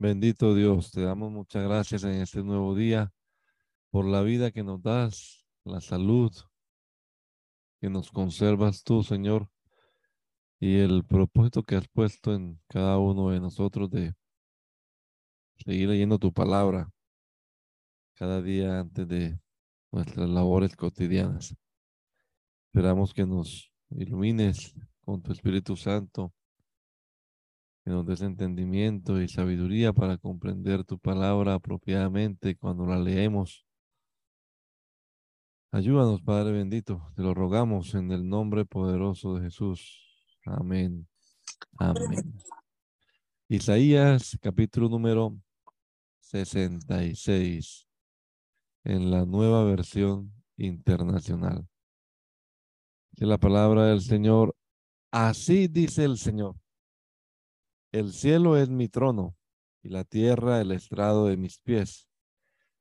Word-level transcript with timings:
Bendito 0.00 0.54
Dios, 0.54 0.92
te 0.92 1.02
damos 1.02 1.32
muchas 1.32 1.64
gracias 1.64 2.04
en 2.04 2.22
este 2.22 2.44
nuevo 2.44 2.76
día 2.76 3.12
por 3.90 4.04
la 4.04 4.22
vida 4.22 4.52
que 4.52 4.62
nos 4.62 4.80
das, 4.80 5.44
la 5.64 5.80
salud 5.80 6.32
que 7.80 7.90
nos 7.90 8.12
conservas 8.12 8.84
tú, 8.84 9.02
Señor, 9.02 9.50
y 10.60 10.76
el 10.76 11.04
propósito 11.04 11.64
que 11.64 11.74
has 11.74 11.88
puesto 11.88 12.32
en 12.32 12.60
cada 12.68 12.96
uno 12.98 13.30
de 13.30 13.40
nosotros 13.40 13.90
de 13.90 14.14
seguir 15.56 15.88
leyendo 15.88 16.20
tu 16.20 16.32
palabra 16.32 16.88
cada 18.14 18.40
día 18.40 18.78
antes 18.78 19.08
de 19.08 19.40
nuestras 19.90 20.28
labores 20.28 20.76
cotidianas. 20.76 21.56
Esperamos 22.66 23.12
que 23.12 23.26
nos 23.26 23.72
ilumines 23.90 24.76
con 25.00 25.20
tu 25.22 25.32
Espíritu 25.32 25.74
Santo, 25.74 26.32
que 27.88 27.94
nos 27.94 28.04
des 28.04 28.20
entendimiento 28.20 29.18
y 29.18 29.28
sabiduría 29.28 29.94
para 29.94 30.18
comprender 30.18 30.84
tu 30.84 30.98
palabra 30.98 31.54
apropiadamente 31.54 32.54
cuando 32.54 32.84
la 32.84 32.98
leemos. 32.98 33.64
Ayúdanos, 35.72 36.20
Padre 36.20 36.52
bendito, 36.52 37.10
te 37.16 37.22
lo 37.22 37.32
rogamos 37.32 37.94
en 37.94 38.12
el 38.12 38.28
nombre 38.28 38.66
poderoso 38.66 39.36
de 39.36 39.44
Jesús. 39.44 40.36
Amén. 40.44 41.08
Amén. 41.78 42.34
Isaías 43.48 44.36
capítulo 44.42 44.90
número 44.90 45.34
66 46.18 47.88
en 48.84 49.10
la 49.10 49.24
nueva 49.24 49.64
versión 49.64 50.34
internacional. 50.58 51.66
De 53.12 53.24
la 53.24 53.38
palabra 53.38 53.86
del 53.86 54.02
Señor, 54.02 54.54
así 55.10 55.68
dice 55.68 56.04
el 56.04 56.18
Señor. 56.18 56.54
El 57.98 58.12
cielo 58.12 58.56
es 58.56 58.70
mi 58.70 58.88
trono 58.88 59.34
y 59.82 59.88
la 59.88 60.04
tierra 60.04 60.60
el 60.60 60.70
estrado 60.70 61.26
de 61.26 61.36
mis 61.36 61.58
pies. 61.58 62.08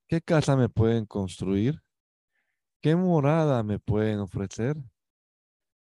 ¿Qué 0.08 0.22
casa 0.22 0.56
me 0.56 0.70
pueden 0.70 1.08
construir? 1.08 1.82
¿Qué 2.84 2.96
morada 2.96 3.64
me 3.64 3.80
pueden 3.80 4.20
ofrecer? 4.20 4.78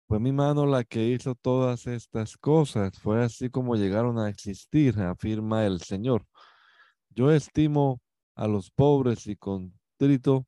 Fue 0.06 0.20
mi 0.20 0.34
mano 0.34 0.66
la 0.66 0.84
que 0.84 1.08
hizo 1.08 1.34
todas 1.34 1.88
estas 1.88 2.36
cosas. 2.36 3.00
Fue 3.00 3.24
así 3.24 3.50
como 3.50 3.78
llegaron 3.78 4.20
a 4.20 4.28
existir, 4.28 5.00
afirma 5.00 5.66
el 5.66 5.80
Señor. 5.80 6.26
Yo 7.10 7.32
estimo 7.32 8.02
a 8.36 8.50
los 8.50 8.70
pobres 8.70 9.28
y 9.28 9.38
contrito 9.38 10.46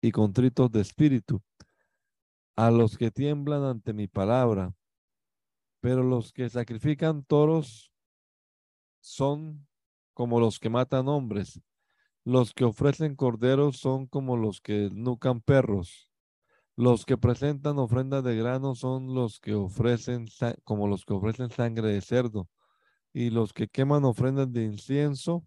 y 0.00 0.10
contritos 0.10 0.72
de 0.72 0.80
espíritu, 0.80 1.42
a 2.56 2.70
los 2.70 2.96
que 2.96 3.10
tiemblan 3.10 3.62
ante 3.62 3.92
mi 3.92 4.08
palabra. 4.08 4.72
Pero 5.84 6.02
los 6.02 6.32
que 6.32 6.48
sacrifican 6.48 7.24
toros 7.24 7.92
son 9.00 9.68
como 10.14 10.40
los 10.40 10.58
que 10.58 10.70
matan 10.70 11.08
hombres. 11.08 11.60
Los 12.24 12.54
que 12.54 12.64
ofrecen 12.64 13.16
corderos 13.16 13.80
son 13.80 14.06
como 14.06 14.38
los 14.38 14.62
que 14.62 14.88
nucan 14.94 15.42
perros. 15.42 16.08
Los 16.74 17.04
que 17.04 17.18
presentan 17.18 17.78
ofrendas 17.78 18.24
de 18.24 18.34
grano 18.34 18.74
son 18.74 19.14
los 19.14 19.40
que 19.40 19.52
ofrecen 19.52 20.26
como 20.64 20.88
los 20.88 21.04
que 21.04 21.12
ofrecen 21.12 21.50
sangre 21.50 21.88
de 21.88 22.00
cerdo. 22.00 22.48
Y 23.12 23.28
los 23.28 23.52
que 23.52 23.68
queman 23.68 24.06
ofrendas 24.06 24.50
de 24.50 24.64
incienso 24.64 25.46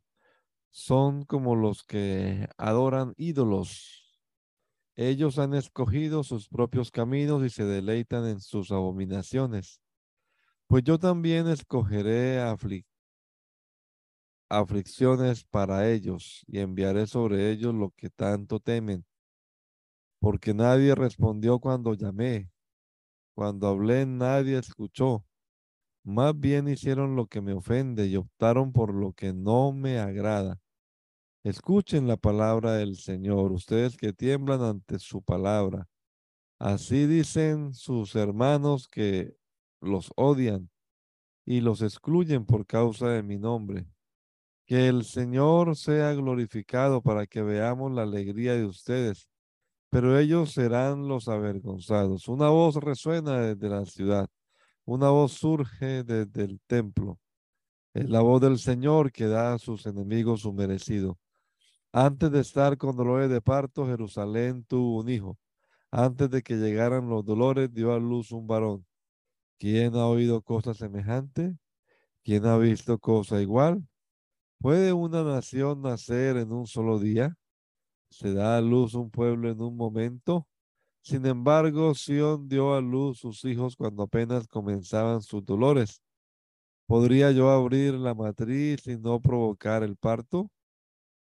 son 0.69 1.25
como 1.25 1.55
los 1.55 1.81
que 1.83 2.47
adoran 2.57 3.15
ídolos. 3.17 4.21
Ellos 4.95 5.39
han 5.39 5.55
escogido 5.55 6.23
sus 6.23 6.47
propios 6.47 6.91
caminos 6.91 7.43
y 7.43 7.49
se 7.49 7.65
deleitan 7.65 8.27
en 8.27 8.39
sus 8.39 8.69
abominaciones. 8.71 9.81
Pues 10.67 10.83
yo 10.83 10.99
también 10.99 11.47
escogeré 11.47 12.41
aflicciones 14.49 15.45
para 15.45 15.89
ellos 15.89 16.43
y 16.45 16.59
enviaré 16.59 17.07
sobre 17.07 17.51
ellos 17.51 17.73
lo 17.73 17.91
que 17.91 18.09
tanto 18.09 18.59
temen. 18.59 19.05
Porque 20.19 20.53
nadie 20.53 20.93
respondió 20.93 21.59
cuando 21.59 21.93
llamé. 21.93 22.51
Cuando 23.33 23.67
hablé 23.67 24.05
nadie 24.05 24.57
escuchó. 24.57 25.25
Más 26.03 26.37
bien 26.37 26.67
hicieron 26.67 27.15
lo 27.15 27.27
que 27.27 27.39
me 27.39 27.53
ofende 27.53 28.07
y 28.07 28.17
optaron 28.17 28.73
por 28.73 28.93
lo 28.93 29.13
que 29.13 29.31
no 29.31 29.71
me 29.71 29.99
agrada. 29.99 30.59
Escuchen 31.43 32.07
la 32.07 32.17
palabra 32.17 32.73
del 32.73 32.97
Señor, 32.97 33.53
ustedes 33.53 33.95
que 33.95 34.11
tiemblan 34.11 34.61
ante 34.61 34.99
su 34.99 35.21
palabra. 35.21 35.87
Así 36.59 37.05
dicen 37.05 37.73
sus 37.73 38.15
hermanos 38.15 38.89
que 38.89 39.37
los 39.81 40.11
odian 40.15 40.69
y 41.45 41.61
los 41.61 41.81
excluyen 41.81 42.45
por 42.45 42.65
causa 42.65 43.09
de 43.09 43.23
mi 43.23 43.37
nombre. 43.37 43.87
Que 44.65 44.87
el 44.87 45.05
Señor 45.05 45.75
sea 45.77 46.13
glorificado 46.13 47.01
para 47.01 47.25
que 47.25 47.41
veamos 47.41 47.91
la 47.93 48.03
alegría 48.03 48.53
de 48.53 48.65
ustedes, 48.65 49.29
pero 49.89 50.19
ellos 50.19 50.51
serán 50.51 51.07
los 51.07 51.29
avergonzados. 51.29 52.27
Una 52.27 52.49
voz 52.49 52.75
resuena 52.75 53.39
desde 53.39 53.69
la 53.69 53.85
ciudad, 53.85 54.27
una 54.85 55.09
voz 55.09 55.33
surge 55.33 56.03
desde 56.03 56.43
el 56.43 56.59
templo. 56.67 57.19
Es 57.93 58.09
la 58.09 58.21
voz 58.21 58.41
del 58.41 58.59
Señor 58.59 59.11
que 59.11 59.27
da 59.27 59.53
a 59.53 59.59
sus 59.59 59.85
enemigos 59.85 60.41
su 60.41 60.53
merecido. 60.53 61.17
Antes 61.91 62.31
de 62.31 62.41
estar 62.41 62.77
con 62.77 62.95
dolores 62.95 63.29
de 63.29 63.41
parto, 63.41 63.87
Jerusalén 63.87 64.63
tuvo 64.65 64.99
un 64.99 65.09
hijo. 65.09 65.37
Antes 65.89 66.29
de 66.29 66.43
que 66.43 66.55
llegaran 66.55 67.09
los 67.09 67.25
dolores, 67.25 67.73
dio 67.73 67.93
a 67.93 67.99
luz 67.99 68.31
un 68.31 68.45
varón. 68.45 68.85
¿Quién 69.59 69.95
ha 69.95 70.05
oído 70.07 70.41
cosa 70.41 70.73
semejante? 70.73 71.57
¿Quién 72.23 72.45
ha 72.45 72.57
visto 72.57 72.99
cosa 72.99 73.41
igual? 73.41 73.87
¿Puede 74.59 74.93
una 74.93 75.23
nación 75.23 75.81
nacer 75.81 76.37
en 76.37 76.51
un 76.51 76.67
solo 76.67 76.99
día? 76.99 77.35
¿Se 78.09 78.33
da 78.33 78.57
a 78.57 78.61
luz 78.61 78.93
un 78.93 79.09
pueblo 79.09 79.49
en 79.49 79.61
un 79.61 79.75
momento? 79.75 80.47
Sin 81.01 81.25
embargo, 81.25 81.95
Sión 81.95 82.47
dio 82.47 82.75
a 82.75 82.81
luz 82.81 83.19
sus 83.19 83.45
hijos 83.45 83.75
cuando 83.75 84.03
apenas 84.03 84.47
comenzaban 84.47 85.21
sus 85.21 85.43
dolores. 85.45 86.01
¿Podría 86.85 87.31
yo 87.31 87.49
abrir 87.49 87.95
la 87.95 88.13
matriz 88.13 88.85
y 88.87 88.97
no 88.97 89.21
provocar 89.21 89.83
el 89.83 89.97
parto? 89.97 90.51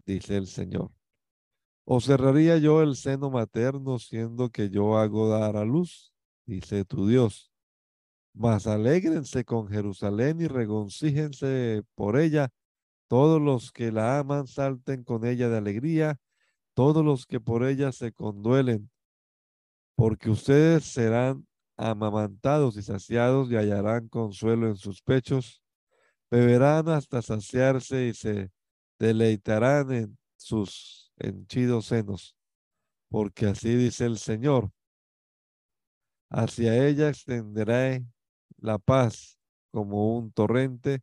Dice 0.05 0.37
el 0.37 0.47
Señor. 0.47 0.91
¿O 1.83 1.99
cerraría 1.99 2.57
yo 2.57 2.81
el 2.81 2.95
seno 2.95 3.29
materno 3.29 3.99
siendo 3.99 4.49
que 4.49 4.69
yo 4.69 4.97
hago 4.97 5.29
dar 5.29 5.57
a 5.57 5.65
luz? 5.65 6.13
Dice 6.45 6.85
tu 6.85 7.07
Dios. 7.07 7.50
Mas 8.33 8.65
alégrense 8.65 9.43
con 9.43 9.67
Jerusalén 9.67 10.41
y 10.41 10.47
regoncíjense 10.47 11.83
por 11.95 12.17
ella. 12.17 12.49
Todos 13.07 13.41
los 13.41 13.71
que 13.71 13.91
la 13.91 14.19
aman 14.19 14.47
salten 14.47 15.03
con 15.03 15.25
ella 15.25 15.49
de 15.49 15.57
alegría. 15.57 16.17
Todos 16.73 17.03
los 17.03 17.25
que 17.25 17.39
por 17.39 17.65
ella 17.65 17.91
se 17.91 18.13
conduelen. 18.13 18.89
Porque 19.95 20.29
ustedes 20.29 20.85
serán 20.85 21.45
amamantados 21.75 22.77
y 22.77 22.83
saciados 22.83 23.51
y 23.51 23.55
hallarán 23.55 24.07
consuelo 24.07 24.67
en 24.67 24.77
sus 24.77 25.01
pechos. 25.01 25.61
Beberán 26.29 26.87
hasta 26.87 27.21
saciarse 27.21 28.07
y 28.07 28.13
se 28.13 28.51
deleitarán 28.97 29.91
en 29.91 30.17
sus 30.37 31.11
henchidos 31.17 31.87
senos. 31.87 32.35
Porque 33.09 33.47
así 33.47 33.75
dice 33.75 34.05
el 34.05 34.17
Señor. 34.17 34.71
Hacia 36.29 36.87
ella 36.87 37.09
extenderé 37.09 38.05
la 38.61 38.77
paz 38.77 39.38
como 39.72 40.17
un 40.17 40.31
torrente 40.31 41.01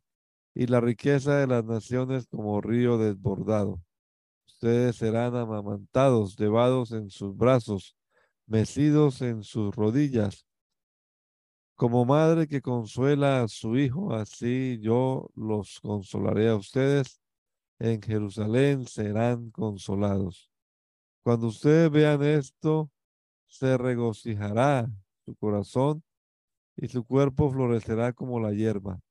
y 0.55 0.67
la 0.67 0.81
riqueza 0.81 1.37
de 1.37 1.47
las 1.47 1.63
naciones 1.63 2.27
como 2.27 2.61
río 2.61 2.97
desbordado. 2.97 3.81
Ustedes 4.47 4.97
serán 4.97 5.35
amamantados, 5.35 6.35
llevados 6.35 6.91
en 6.91 7.09
sus 7.09 7.35
brazos, 7.35 7.95
mecidos 8.45 9.21
en 9.21 9.43
sus 9.43 9.75
rodillas. 9.75 10.45
Como 11.75 12.03
madre 12.03 12.47
que 12.47 12.61
consuela 12.61 13.43
a 13.43 13.47
su 13.47 13.77
hijo, 13.77 14.13
así 14.13 14.79
yo 14.81 15.29
los 15.35 15.79
consolaré 15.79 16.49
a 16.49 16.55
ustedes. 16.55 17.21
En 17.79 18.01
Jerusalén 18.01 18.85
serán 18.85 19.51
consolados. 19.51 20.51
Cuando 21.23 21.47
ustedes 21.47 21.89
vean 21.89 22.21
esto, 22.21 22.91
se 23.47 23.77
regocijará 23.77 24.89
su 25.25 25.35
corazón 25.35 26.03
y 26.81 26.87
su 26.87 27.03
cuerpo 27.03 27.51
florecerá 27.51 28.13
como 28.13 28.39
la 28.39 28.53
hierba. 28.53 29.01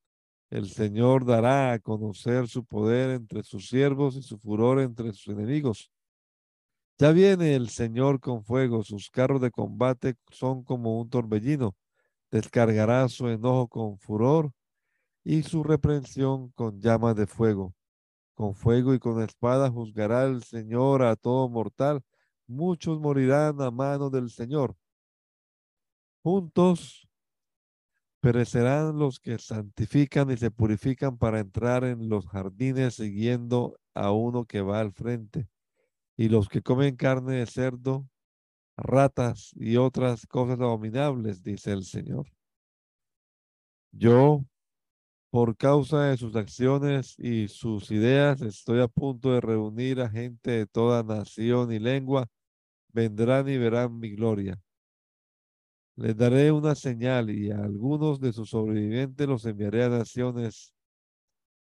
El 0.50 0.70
Señor 0.70 1.26
dará 1.26 1.72
a 1.72 1.78
conocer 1.78 2.48
su 2.48 2.64
poder 2.64 3.10
entre 3.10 3.42
sus 3.42 3.68
siervos 3.68 4.16
y 4.16 4.22
su 4.22 4.38
furor 4.38 4.80
entre 4.80 5.12
sus 5.12 5.28
enemigos. 5.34 5.90
Ya 6.98 7.12
viene 7.12 7.54
el 7.54 7.68
Señor 7.68 8.20
con 8.20 8.42
fuego, 8.42 8.82
sus 8.82 9.10
carros 9.10 9.42
de 9.42 9.50
combate 9.50 10.16
son 10.30 10.64
como 10.64 10.98
un 10.98 11.10
torbellino. 11.10 11.76
Descargará 12.30 13.06
su 13.08 13.28
enojo 13.28 13.68
con 13.68 13.98
furor 13.98 14.52
y 15.22 15.42
su 15.42 15.62
reprensión 15.62 16.50
con 16.52 16.80
llamas 16.80 17.16
de 17.16 17.26
fuego. 17.26 17.74
Con 18.34 18.54
fuego 18.54 18.94
y 18.94 18.98
con 18.98 19.22
espada 19.22 19.70
juzgará 19.70 20.24
el 20.24 20.42
Señor 20.42 21.02
a 21.02 21.16
todo 21.16 21.48
mortal. 21.50 22.02
Muchos 22.46 22.98
morirán 22.98 23.60
a 23.60 23.70
mano 23.70 24.08
del 24.08 24.30
Señor. 24.30 24.74
Juntos 26.22 27.07
Perecerán 28.20 28.98
los 28.98 29.20
que 29.20 29.38
santifican 29.38 30.30
y 30.30 30.36
se 30.36 30.50
purifican 30.50 31.18
para 31.18 31.38
entrar 31.38 31.84
en 31.84 32.08
los 32.08 32.26
jardines 32.26 32.94
siguiendo 32.94 33.78
a 33.94 34.10
uno 34.10 34.44
que 34.44 34.60
va 34.60 34.80
al 34.80 34.92
frente. 34.92 35.48
Y 36.16 36.28
los 36.28 36.48
que 36.48 36.62
comen 36.62 36.96
carne 36.96 37.36
de 37.36 37.46
cerdo, 37.46 38.08
ratas 38.76 39.52
y 39.54 39.76
otras 39.76 40.26
cosas 40.26 40.60
abominables, 40.60 41.42
dice 41.42 41.72
el 41.72 41.84
Señor. 41.84 42.26
Yo, 43.92 44.44
por 45.30 45.56
causa 45.56 46.04
de 46.06 46.16
sus 46.16 46.34
acciones 46.34 47.14
y 47.18 47.46
sus 47.46 47.90
ideas, 47.92 48.42
estoy 48.42 48.80
a 48.80 48.88
punto 48.88 49.32
de 49.32 49.40
reunir 49.40 50.00
a 50.00 50.10
gente 50.10 50.50
de 50.50 50.66
toda 50.66 51.04
nación 51.04 51.72
y 51.72 51.78
lengua. 51.78 52.26
Vendrán 52.88 53.48
y 53.48 53.58
verán 53.58 53.98
mi 53.98 54.10
gloria 54.10 54.60
les 55.98 56.16
daré 56.16 56.52
una 56.52 56.76
señal 56.76 57.28
y 57.28 57.50
a 57.50 57.58
algunos 57.58 58.20
de 58.20 58.32
sus 58.32 58.50
sobrevivientes 58.50 59.26
los 59.26 59.44
enviaré 59.44 59.82
a 59.82 59.88
naciones, 59.88 60.72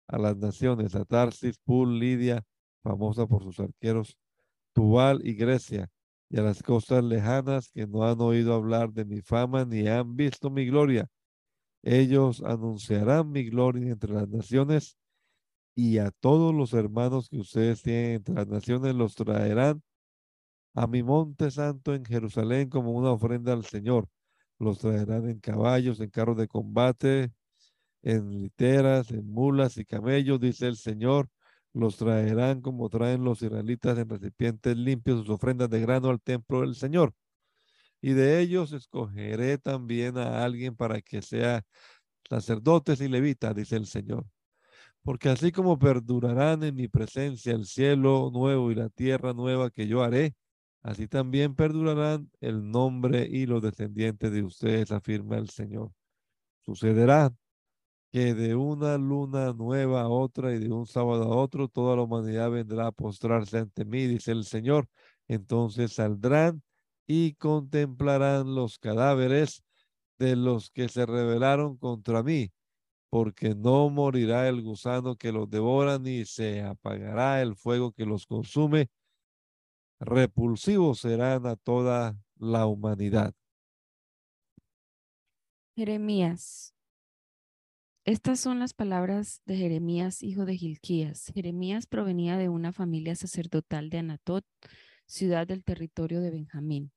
a 0.07 0.19
las 0.19 0.37
naciones, 0.37 0.95
a 0.95 1.05
Tarsis, 1.05 1.59
Pul, 1.59 1.99
Lidia, 1.99 2.45
famosa 2.85 3.27
por 3.27 3.43
sus 3.43 3.59
arqueros, 3.59 4.17
Tubal 4.73 5.21
y 5.27 5.35
Grecia, 5.35 5.89
y 6.29 6.39
a 6.39 6.43
las 6.43 6.63
costas 6.63 7.03
lejanas 7.03 7.73
que 7.73 7.89
no 7.89 8.05
han 8.05 8.21
oído 8.21 8.55
hablar 8.55 8.93
de 8.93 9.05
mi 9.05 9.21
fama 9.21 9.65
ni 9.65 9.89
han 9.89 10.15
visto 10.15 10.49
mi 10.49 10.65
gloria. 10.65 11.09
Ellos 11.83 12.41
anunciarán 12.45 13.33
mi 13.33 13.51
gloria 13.51 13.91
entre 13.91 14.13
las 14.13 14.29
naciones 14.29 14.97
y 15.75 15.99
a 15.99 16.13
todos 16.13 16.55
los 16.55 16.73
hermanos 16.73 17.29
que 17.29 17.39
ustedes 17.39 17.83
tienen 17.83 18.13
entre 18.13 18.35
las 18.37 18.47
naciones 18.47 18.95
los 18.95 19.17
traerán 19.17 19.83
a 20.75 20.87
mi 20.87 21.03
monte 21.03 21.51
santo 21.51 21.95
en 21.95 22.05
Jerusalén 22.05 22.69
como 22.69 22.93
una 22.93 23.11
ofrenda 23.11 23.53
al 23.53 23.65
Señor 23.65 24.09
los 24.61 24.79
traerán 24.79 25.29
en 25.29 25.41
caballos, 25.41 26.01
en 26.01 26.11
carros 26.11 26.37
de 26.37 26.47
combate, 26.47 27.33
en 28.03 28.31
literas, 28.43 29.11
en 29.11 29.27
mulas 29.27 29.77
y 29.79 29.85
camellos, 29.85 30.39
dice 30.39 30.69
el 30.69 30.77
Señor. 30.77 31.29
Los 31.73 31.97
traerán 31.97 32.61
como 32.61 32.89
traen 32.91 33.25
los 33.25 33.43
israelitas 33.43 33.97
en 33.99 34.09
recipientes 34.09 34.77
limpios 34.77 35.21
sus 35.21 35.31
ofrendas 35.31 35.71
de 35.71 35.81
grano 35.81 36.11
al 36.11 36.21
templo 36.21 36.61
del 36.61 36.75
Señor. 36.75 37.15
Y 38.03 38.13
de 38.13 38.41
ellos 38.41 38.73
escogeré 38.73 39.59
también 39.59 40.19
a 40.19 40.45
alguien 40.45 40.77
para 40.77 41.01
que 41.01 41.23
sea 41.23 41.63
sacerdotes 42.29 43.01
y 43.01 43.09
levitas, 43.09 43.55
dice 43.55 43.77
el 43.77 43.87
Señor. 43.87 44.27
Porque 45.03 45.31
así 45.31 45.53
como 45.53 45.79
perdurarán 45.79 46.65
en 46.65 46.75
mi 46.75 46.89
presencia 46.89 47.55
el 47.55 47.67
cielo 47.67 48.31
nuevo 48.33 48.71
y 48.71 48.75
la 48.75 48.91
tierra 48.91 49.33
nueva 49.33 49.71
que 49.71 49.87
yo 49.87 50.03
haré, 50.03 50.35
Así 50.83 51.09
también 51.09 51.55
perdurarán 51.55 52.31
el 52.41 52.71
nombre 52.71 53.27
y 53.31 53.47
los 53.47 53.63
descendientes 53.63 54.33
de 54.33 54.43
ustedes, 54.43 54.93
afirma 54.93 55.37
el 55.37 55.51
Señor. 55.51 55.93
Sucederá 56.65 57.35
que 58.13 58.35
de 58.35 58.55
una 58.57 58.99
luna 58.99 59.53
nueva 59.53 60.03
a 60.03 60.09
otra 60.09 60.55
y 60.55 60.59
de 60.59 60.73
un 60.73 60.87
sábado 60.87 61.25
a 61.25 61.37
otro, 61.37 61.69
toda 61.69 61.97
la 61.97 62.03
humanidad 62.03 62.51
vendrá 62.51 62.89
a 62.89 62.93
postrarse 62.93 63.59
ante 63.59 63.85
mí, 63.85 64.07
dice 64.07 64.33
el 64.33 64.45
Señor. 64.45 64.89
Entonces 65.29 65.93
saldrán 65.93 66.63
y 67.07 67.35
contemplarán 67.35 68.55
los 68.55 68.79
cadáveres 68.79 69.63
de 70.19 70.37
los 70.37 70.71
que 70.71 70.89
se 70.89 71.07
rebelaron 71.07 71.77
contra 71.77 72.23
mí, 72.23 72.53
porque 73.11 73.55
no 73.55 73.91
morirá 73.91 74.49
el 74.49 74.63
gusano 74.63 75.17
que 75.17 75.33
los 75.33 75.49
devora, 75.49 75.99
ni 75.99 76.25
se 76.25 76.63
apagará 76.63 77.43
el 77.43 77.57
fuego 77.57 77.93
que 77.93 78.07
los 78.07 78.27
consume, 78.27 78.89
repulsivos 80.01 81.01
serán 81.01 81.47
a 81.47 81.57
toda 81.57 82.19
la 82.37 82.67
humanidad. 82.67 83.35
Jeremías. 85.77 86.75
Estas 88.05 88.41
son 88.41 88.59
las 88.59 88.75
palabras 88.75 89.43
de 89.45 89.57
Jeremías, 89.57 90.23
hijo 90.23 90.47
de 90.47 90.57
Gilquías. 90.57 91.31
Jeremías 91.35 91.87
provenía 91.87 92.39
de 92.39 92.49
una 92.49 92.73
familia 92.73 93.15
sacerdotal 93.15 93.91
de 93.91 93.99
Anatot, 93.99 94.45
ciudad 95.07 95.47
del 95.47 95.63
territorio 95.63 96.21
de 96.21 96.31
Benjamín. 96.31 96.93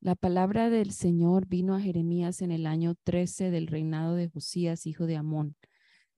La 0.00 0.16
palabra 0.16 0.68
del 0.68 0.90
Señor 0.90 1.46
vino 1.46 1.76
a 1.76 1.80
Jeremías 1.80 2.42
en 2.42 2.50
el 2.50 2.66
año 2.66 2.96
13 3.04 3.52
del 3.52 3.68
reinado 3.68 4.16
de 4.16 4.28
Josías, 4.28 4.84
hijo 4.86 5.06
de 5.06 5.16
Amón, 5.16 5.54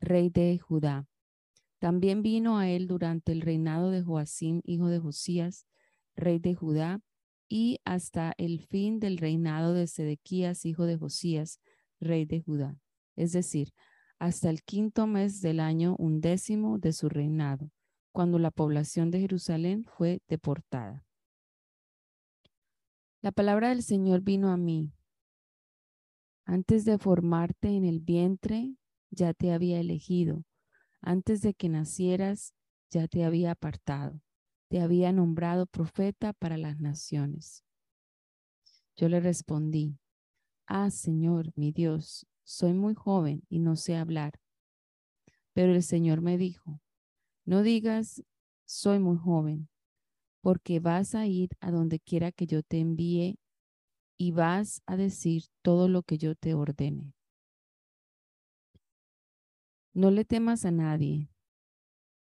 rey 0.00 0.30
de 0.30 0.58
Judá. 0.58 1.06
También 1.78 2.22
vino 2.22 2.58
a 2.58 2.68
él 2.68 2.86
durante 2.86 3.32
el 3.32 3.42
reinado 3.42 3.90
de 3.90 4.02
Joacim, 4.02 4.62
hijo 4.64 4.88
de 4.88 5.00
Josías, 5.00 5.66
rey 6.16 6.38
de 6.38 6.54
Judá, 6.54 7.00
y 7.48 7.78
hasta 7.84 8.34
el 8.38 8.60
fin 8.60 9.00
del 9.00 9.18
reinado 9.18 9.74
de 9.74 9.86
Sedequías, 9.86 10.64
hijo 10.64 10.86
de 10.86 10.96
Josías, 10.96 11.60
rey 12.00 12.24
de 12.24 12.40
Judá, 12.40 12.76
es 13.16 13.32
decir, 13.32 13.72
hasta 14.18 14.50
el 14.50 14.62
quinto 14.62 15.06
mes 15.06 15.40
del 15.40 15.60
año 15.60 15.96
undécimo 15.98 16.78
de 16.78 16.92
su 16.92 17.08
reinado, 17.08 17.70
cuando 18.12 18.38
la 18.38 18.50
población 18.50 19.10
de 19.10 19.20
Jerusalén 19.20 19.84
fue 19.84 20.20
deportada. 20.28 21.04
La 23.20 23.32
palabra 23.32 23.70
del 23.70 23.82
Señor 23.82 24.20
vino 24.22 24.50
a 24.50 24.56
mí. 24.56 24.92
Antes 26.46 26.84
de 26.84 26.98
formarte 26.98 27.68
en 27.68 27.84
el 27.84 28.00
vientre, 28.00 28.76
ya 29.10 29.32
te 29.32 29.52
había 29.52 29.80
elegido. 29.80 30.44
Antes 31.00 31.40
de 31.40 31.54
que 31.54 31.68
nacieras, 31.68 32.52
ya 32.90 33.08
te 33.08 33.24
había 33.24 33.52
apartado 33.52 34.20
había 34.80 35.12
nombrado 35.12 35.66
profeta 35.66 36.32
para 36.32 36.56
las 36.56 36.80
naciones. 36.80 37.64
Yo 38.96 39.08
le 39.08 39.20
respondí, 39.20 39.98
ah, 40.66 40.90
Señor, 40.90 41.52
mi 41.56 41.72
Dios, 41.72 42.26
soy 42.44 42.72
muy 42.72 42.94
joven 42.94 43.42
y 43.48 43.58
no 43.58 43.76
sé 43.76 43.96
hablar. 43.96 44.40
Pero 45.52 45.74
el 45.74 45.82
Señor 45.82 46.20
me 46.20 46.38
dijo, 46.38 46.80
no 47.44 47.62
digas, 47.62 48.22
soy 48.64 48.98
muy 48.98 49.16
joven, 49.16 49.68
porque 50.40 50.80
vas 50.80 51.14
a 51.14 51.26
ir 51.26 51.50
a 51.60 51.70
donde 51.70 52.00
quiera 52.00 52.32
que 52.32 52.46
yo 52.46 52.62
te 52.62 52.80
envíe 52.80 53.38
y 54.16 54.32
vas 54.32 54.82
a 54.86 54.96
decir 54.96 55.44
todo 55.62 55.88
lo 55.88 56.02
que 56.02 56.18
yo 56.18 56.34
te 56.34 56.54
ordene. 56.54 57.14
No 59.92 60.10
le 60.10 60.24
temas 60.24 60.64
a 60.64 60.70
nadie, 60.70 61.28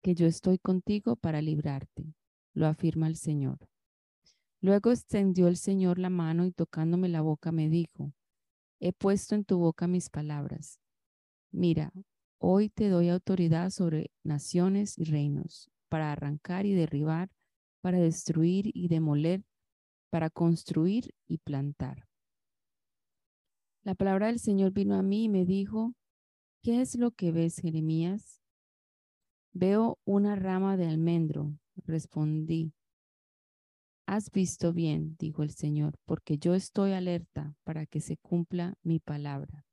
que 0.02 0.16
yo 0.16 0.26
estoy 0.28 0.58
contigo 0.58 1.18
para 1.18 1.42
librarte 1.42 2.14
lo 2.58 2.66
afirma 2.66 3.08
el 3.08 3.16
Señor. 3.16 3.60
Luego 4.62 4.92
extendió 4.92 5.48
el 5.48 5.58
Señor 5.58 6.00
la 6.00 6.10
mano 6.10 6.46
y 6.46 6.52
tocándome 6.52 7.08
la 7.08 7.22
boca 7.22 7.52
me 7.52 7.70
dijo, 7.70 8.14
he 8.80 8.94
puesto 8.94 9.36
en 9.36 9.46
tu 9.46 9.60
boca 9.60 9.86
mis 9.88 10.10
palabras. 10.10 10.80
Mira, 11.52 11.94
hoy 12.40 12.70
te 12.70 12.90
doy 12.90 13.10
autoridad 13.10 13.70
sobre 13.70 14.10
naciones 14.24 14.98
y 14.98 15.04
reinos, 15.04 15.70
para 15.88 16.12
arrancar 16.12 16.66
y 16.66 16.74
derribar, 16.74 17.30
para 17.82 18.00
destruir 18.00 18.72
y 18.74 18.88
demoler, 18.88 19.44
para 20.10 20.32
construir 20.32 21.14
y 21.28 21.38
plantar. 21.38 22.08
La 23.84 23.94
palabra 23.94 24.28
del 24.28 24.40
Señor 24.40 24.72
vino 24.72 24.96
a 24.96 25.04
mí 25.04 25.26
y 25.26 25.30
me 25.30 25.46
dijo, 25.46 25.94
¿qué 26.64 26.82
es 26.82 26.96
lo 26.96 27.12
que 27.12 27.32
ves, 27.32 27.60
Jeremías? 27.60 28.42
Veo 29.54 30.00
una 30.06 30.36
rama 30.36 30.76
de 30.76 30.88
almendro, 30.88 31.54
Respondí, 31.86 32.74
Has 34.08 34.32
visto 34.32 34.72
bien, 34.72 35.18
dijo 35.20 35.44
el 35.44 35.52
Señor, 35.52 35.96
porque 36.06 36.38
yo 36.38 36.56
estoy 36.56 36.94
alerta 36.94 37.58
para 37.66 37.86
que 37.86 38.00
se 38.00 38.16
cumpla 38.16 38.76
mi 38.82 39.00
palabra. 39.00 39.66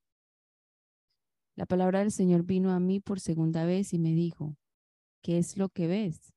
La 1.54 1.66
palabra 1.66 2.00
del 2.00 2.10
Señor 2.10 2.42
vino 2.42 2.72
a 2.72 2.80
mí 2.80 2.98
por 2.98 3.20
segunda 3.20 3.64
vez 3.64 3.92
y 3.92 4.00
me 4.00 4.12
dijo, 4.12 4.56
¿qué 5.22 5.38
es 5.38 5.56
lo 5.56 5.68
que 5.68 5.86
ves? 5.86 6.34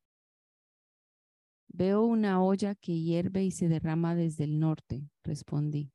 Veo 1.70 2.04
una 2.04 2.44
olla 2.44 2.76
que 2.76 3.00
hierve 3.00 3.44
y 3.44 3.50
se 3.50 3.68
derrama 3.68 4.14
desde 4.14 4.44
el 4.44 4.60
norte, 4.60 5.10
respondí. 5.24 5.92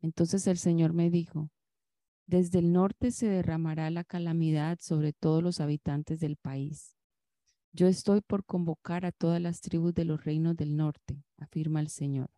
Entonces 0.00 0.44
el 0.48 0.58
Señor 0.58 0.92
me 0.92 1.08
dijo, 1.08 1.50
desde 2.26 2.58
el 2.58 2.72
norte 2.72 3.12
se 3.12 3.28
derramará 3.28 3.90
la 3.90 4.02
calamidad 4.02 4.78
sobre 4.80 5.12
todos 5.12 5.40
los 5.40 5.60
habitantes 5.60 6.18
del 6.18 6.36
país. 6.36 6.95
Yo 7.76 7.88
estoy 7.88 8.22
por 8.22 8.46
convocar 8.46 9.04
a 9.04 9.12
todas 9.12 9.38
las 9.38 9.60
tribus 9.60 9.92
de 9.92 10.06
los 10.06 10.24
reinos 10.24 10.56
del 10.56 10.78
norte, 10.78 11.22
afirma 11.36 11.80
el 11.80 11.88
Señor. 11.88 12.30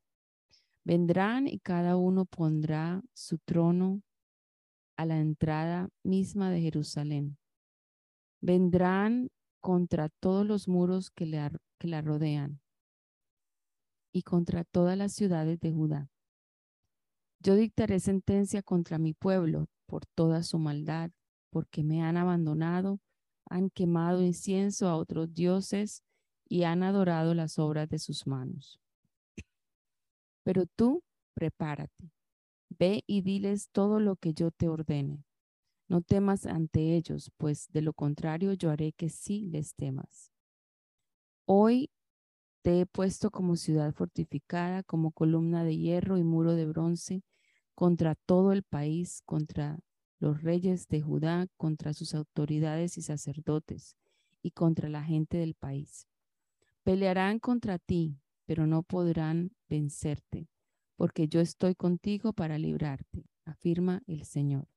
Vendrán 0.83 1.47
y 1.47 1.61
cada 1.61 1.97
uno 1.97 2.25
pondrá 2.25 3.04
su 3.14 3.38
trono 3.38 4.02
a 4.97 5.07
la 5.07 5.21
entrada 5.21 5.90
misma 6.02 6.50
de 6.50 6.61
Jerusalén. 6.61 7.38
Vendrán 8.40 9.30
contra 9.61 10.09
todos 10.09 10.45
los 10.45 10.66
muros 10.66 11.12
que 11.12 11.26
la, 11.26 12.00
rodean 12.02 12.61
y 14.12 14.23
contra 14.23 14.64
todas 14.64 14.99
las 14.99 15.12
ciudades 15.12 15.61
de 15.61 15.71
Judá. 15.71 16.11
Yo 17.38 17.54
dictaré 17.54 18.00
sentencia 18.00 18.61
contra 18.61 18.99
mi 18.99 19.14
pueblo 19.14 19.68
por 19.87 20.04
toda 20.04 20.42
su 20.42 20.59
maldad, 20.59 21.12
porque 21.50 21.85
me 21.85 22.02
han 22.02 22.16
abandonado 22.16 22.99
han 23.50 23.71
quemado 23.71 24.23
incienso 24.23 24.88
a 24.88 24.97
otros 24.97 25.33
dioses 25.35 26.02
y 26.49 26.64
han 26.64 26.83
adorado 26.83 27.35
las 27.35 27.59
obras 27.59 27.88
de 27.88 27.99
sus 27.99 28.26
manos. 28.26 28.81
Pero 30.43 30.64
tú, 30.67 31.02
prepárate. 31.35 32.11
Ve 32.71 33.02
y 33.07 33.23
diles 33.23 33.69
todo 33.71 34.00
lo 34.00 34.17
que 34.17 34.35
yo 34.35 34.50
te 34.50 34.69
ordene. 34.69 35.25
No 35.88 36.02
temas 36.02 36.47
ante 36.47 36.97
ellos, 36.97 37.33
pues 37.37 37.69
de 37.73 37.83
lo 37.83 37.93
contrario 37.93 38.52
yo 38.52 38.71
haré 38.71 38.93
que 38.93 39.09
sí 39.09 39.47
les 39.47 39.75
temas. 39.75 40.33
Hoy 41.47 41.90
te 42.62 42.81
he 42.81 42.87
puesto 42.87 43.31
como 43.31 43.57
ciudad 43.57 43.95
fortificada, 43.95 44.83
como 44.83 45.12
columna 45.12 45.64
de 45.64 45.78
hierro 45.78 46.19
y 46.19 46.25
muro 46.25 46.55
de 46.55 46.67
bronce 46.67 47.23
contra 47.75 48.14
todo 48.14 48.52
el 48.52 48.62
país, 48.64 49.23
contra 49.25 49.78
los 50.18 50.42
reyes 50.42 50.88
de 50.88 51.00
Judá, 51.00 51.46
contra 51.56 51.92
sus 51.92 52.14
autoridades 52.14 52.98
y 52.98 53.02
sacerdotes, 53.02 53.96
y 54.42 54.52
contra 54.52 54.88
la 54.88 55.02
gente 55.02 55.38
del 55.38 55.54
país. 55.54 56.06
Pelearán 56.82 57.38
contra 57.38 57.78
ti, 57.78 58.18
pero 58.46 58.66
no 58.66 58.82
podrán 58.82 59.52
vencerte, 59.68 60.48
porque 60.96 61.28
yo 61.28 61.40
estoy 61.40 61.75
contigo 61.75 62.32
para 62.32 62.58
librarte, 62.58 63.25
afirma 63.44 64.02
el 64.06 64.25
Señor. 64.25 64.68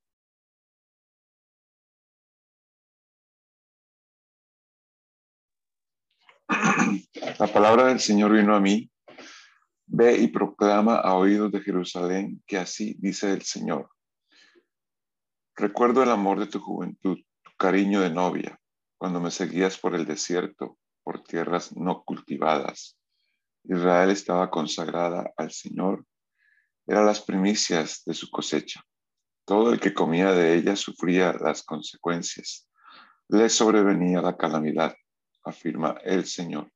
La 7.40 7.48
palabra 7.48 7.88
del 7.88 8.00
Señor 8.00 8.34
vino 8.34 8.56
a 8.56 8.60
mí. 8.60 8.92
Ve 9.88 10.18
y 10.18 10.28
proclama 10.28 10.98
a 10.98 11.16
oídos 11.16 11.52
de 11.52 11.62
Jerusalén 11.62 12.42
que 12.46 12.58
así 12.58 12.96
dice 13.00 13.34
el 13.34 13.42
Señor. 13.42 13.90
Recuerdo 15.62 16.02
el 16.02 16.10
amor 16.10 16.40
de 16.40 16.48
tu 16.48 16.60
juventud, 16.60 17.20
tu 17.44 17.52
cariño 17.56 18.02
de 18.02 18.10
novia, 18.10 18.60
cuando 18.98 19.22
me 19.22 19.30
seguías 19.30 19.78
por 19.78 19.94
el 19.94 20.08
desierto, 20.08 20.80
por 21.04 21.24
tierras 21.24 21.78
no 21.78 22.02
cultivadas. 22.04 22.98
Israel 23.66 24.10
estaba 24.10 24.50
consagrada 24.50 25.32
al 25.38 25.52
Señor. 25.52 26.04
Eran 26.88 27.06
las 27.06 27.22
primicias 27.22 28.02
de 28.08 28.16
su 28.16 28.32
cosecha. 28.32 28.82
Todo 29.46 29.72
el 29.72 29.80
que 29.80 29.94
comía 29.94 30.32
de 30.32 30.56
ella 30.56 30.76
sufría 30.76 31.32
las 31.34 31.62
consecuencias. 31.62 32.68
Le 33.28 33.48
sobrevenía 33.48 34.20
la 34.20 34.36
calamidad 34.36 34.96
afirma 35.44 35.96
el 36.04 36.26
Señor. 36.26 36.72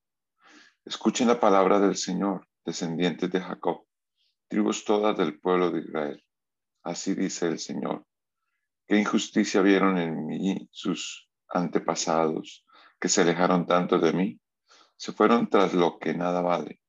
Escuchen 0.86 1.28
la 1.28 1.40
palabra 1.40 1.80
del 1.80 1.96
Señor, 1.96 2.48
descendientes 2.64 3.32
de 3.32 3.42
Jacob, 3.42 3.88
tribus 4.48 4.86
todas 4.86 5.18
del 5.18 5.40
pueblo 5.40 5.72
de 5.72 5.80
Israel. 5.80 6.24
Así 6.84 7.16
dice 7.16 7.48
el 7.48 7.58
Señor. 7.58 8.06
¿Qué 8.88 9.00
injusticia 9.00 9.62
vieron 9.62 9.98
en 9.98 10.28
mí 10.28 10.70
sus 10.72 11.28
antepasados, 11.50 12.66
que 13.00 13.10
se 13.10 13.22
alejaron 13.22 13.66
tanto 13.66 13.98
de 13.98 14.14
mí? 14.14 14.40
Se 14.96 15.12
fueron 15.12 15.50
tras 15.50 15.74
lo 15.74 15.98
que 15.98 16.14
nada 16.14 16.42
vale, 16.42 16.80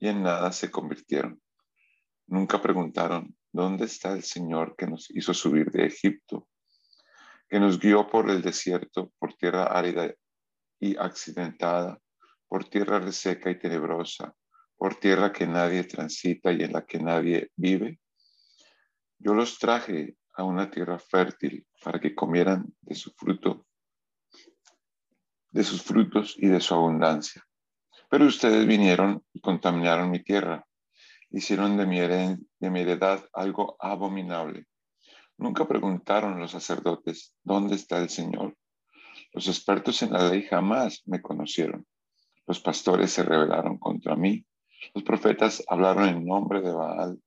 y 0.00 0.08
en 0.08 0.24
nada 0.24 0.50
se 0.50 0.68
convirtieron. 0.68 1.40
Nunca 2.26 2.60
preguntaron, 2.60 3.36
¿dónde 3.52 3.84
está 3.84 4.12
el 4.12 4.24
Señor 4.24 4.74
que 4.76 4.88
nos 4.88 5.08
hizo 5.10 5.32
subir 5.32 5.70
de 5.70 5.86
Egipto, 5.86 6.48
que 7.48 7.60
nos 7.60 7.78
guió 7.78 8.08
por 8.08 8.28
el 8.30 8.42
desierto, 8.42 9.12
por 9.20 9.34
tierra 9.34 9.64
árida 9.64 10.12
y 10.80 10.96
accidentada, 10.96 12.00
por 12.48 12.68
tierra 12.68 12.98
reseca 12.98 13.48
y 13.48 13.58
tenebrosa, 13.60 14.34
por 14.76 14.96
tierra 14.96 15.32
que 15.32 15.46
nadie 15.46 15.84
transita 15.84 16.50
y 16.50 16.64
en 16.64 16.72
la 16.72 16.84
que 16.84 16.98
nadie 16.98 17.52
vive. 17.54 18.00
Yo 19.18 19.34
los 19.34 19.58
traje 19.58 20.16
a 20.38 20.44
una 20.44 20.70
tierra 20.70 20.98
fértil 21.00 21.66
para 21.82 21.98
que 22.00 22.14
comieran 22.14 22.72
de 22.82 22.94
su 22.94 23.10
fruto, 23.10 23.66
de 25.50 25.64
sus 25.64 25.82
frutos 25.82 26.36
y 26.38 26.46
de 26.46 26.60
su 26.60 26.74
abundancia. 26.74 27.44
Pero 28.08 28.24
ustedes 28.26 28.64
vinieron 28.64 29.24
y 29.32 29.40
contaminaron 29.40 30.12
mi 30.12 30.22
tierra, 30.22 30.64
hicieron 31.30 31.76
de 31.76 31.86
mi, 31.86 31.98
de 31.98 32.70
mi 32.70 32.80
heredad 32.80 33.24
algo 33.32 33.76
abominable. 33.80 34.66
Nunca 35.36 35.66
preguntaron 35.66 36.38
los 36.38 36.52
sacerdotes, 36.52 37.34
¿dónde 37.42 37.74
está 37.74 37.98
el 37.98 38.08
Señor? 38.08 38.56
Los 39.32 39.48
expertos 39.48 40.02
en 40.02 40.12
la 40.12 40.28
ley 40.28 40.44
jamás 40.44 41.02
me 41.04 41.20
conocieron. 41.20 41.84
Los 42.46 42.60
pastores 42.60 43.10
se 43.10 43.24
rebelaron 43.24 43.76
contra 43.78 44.14
mí. 44.14 44.46
Los 44.94 45.02
profetas 45.02 45.64
hablaron 45.68 46.08
en 46.08 46.24
nombre 46.24 46.60
de 46.60 46.72
Baal 46.72 47.20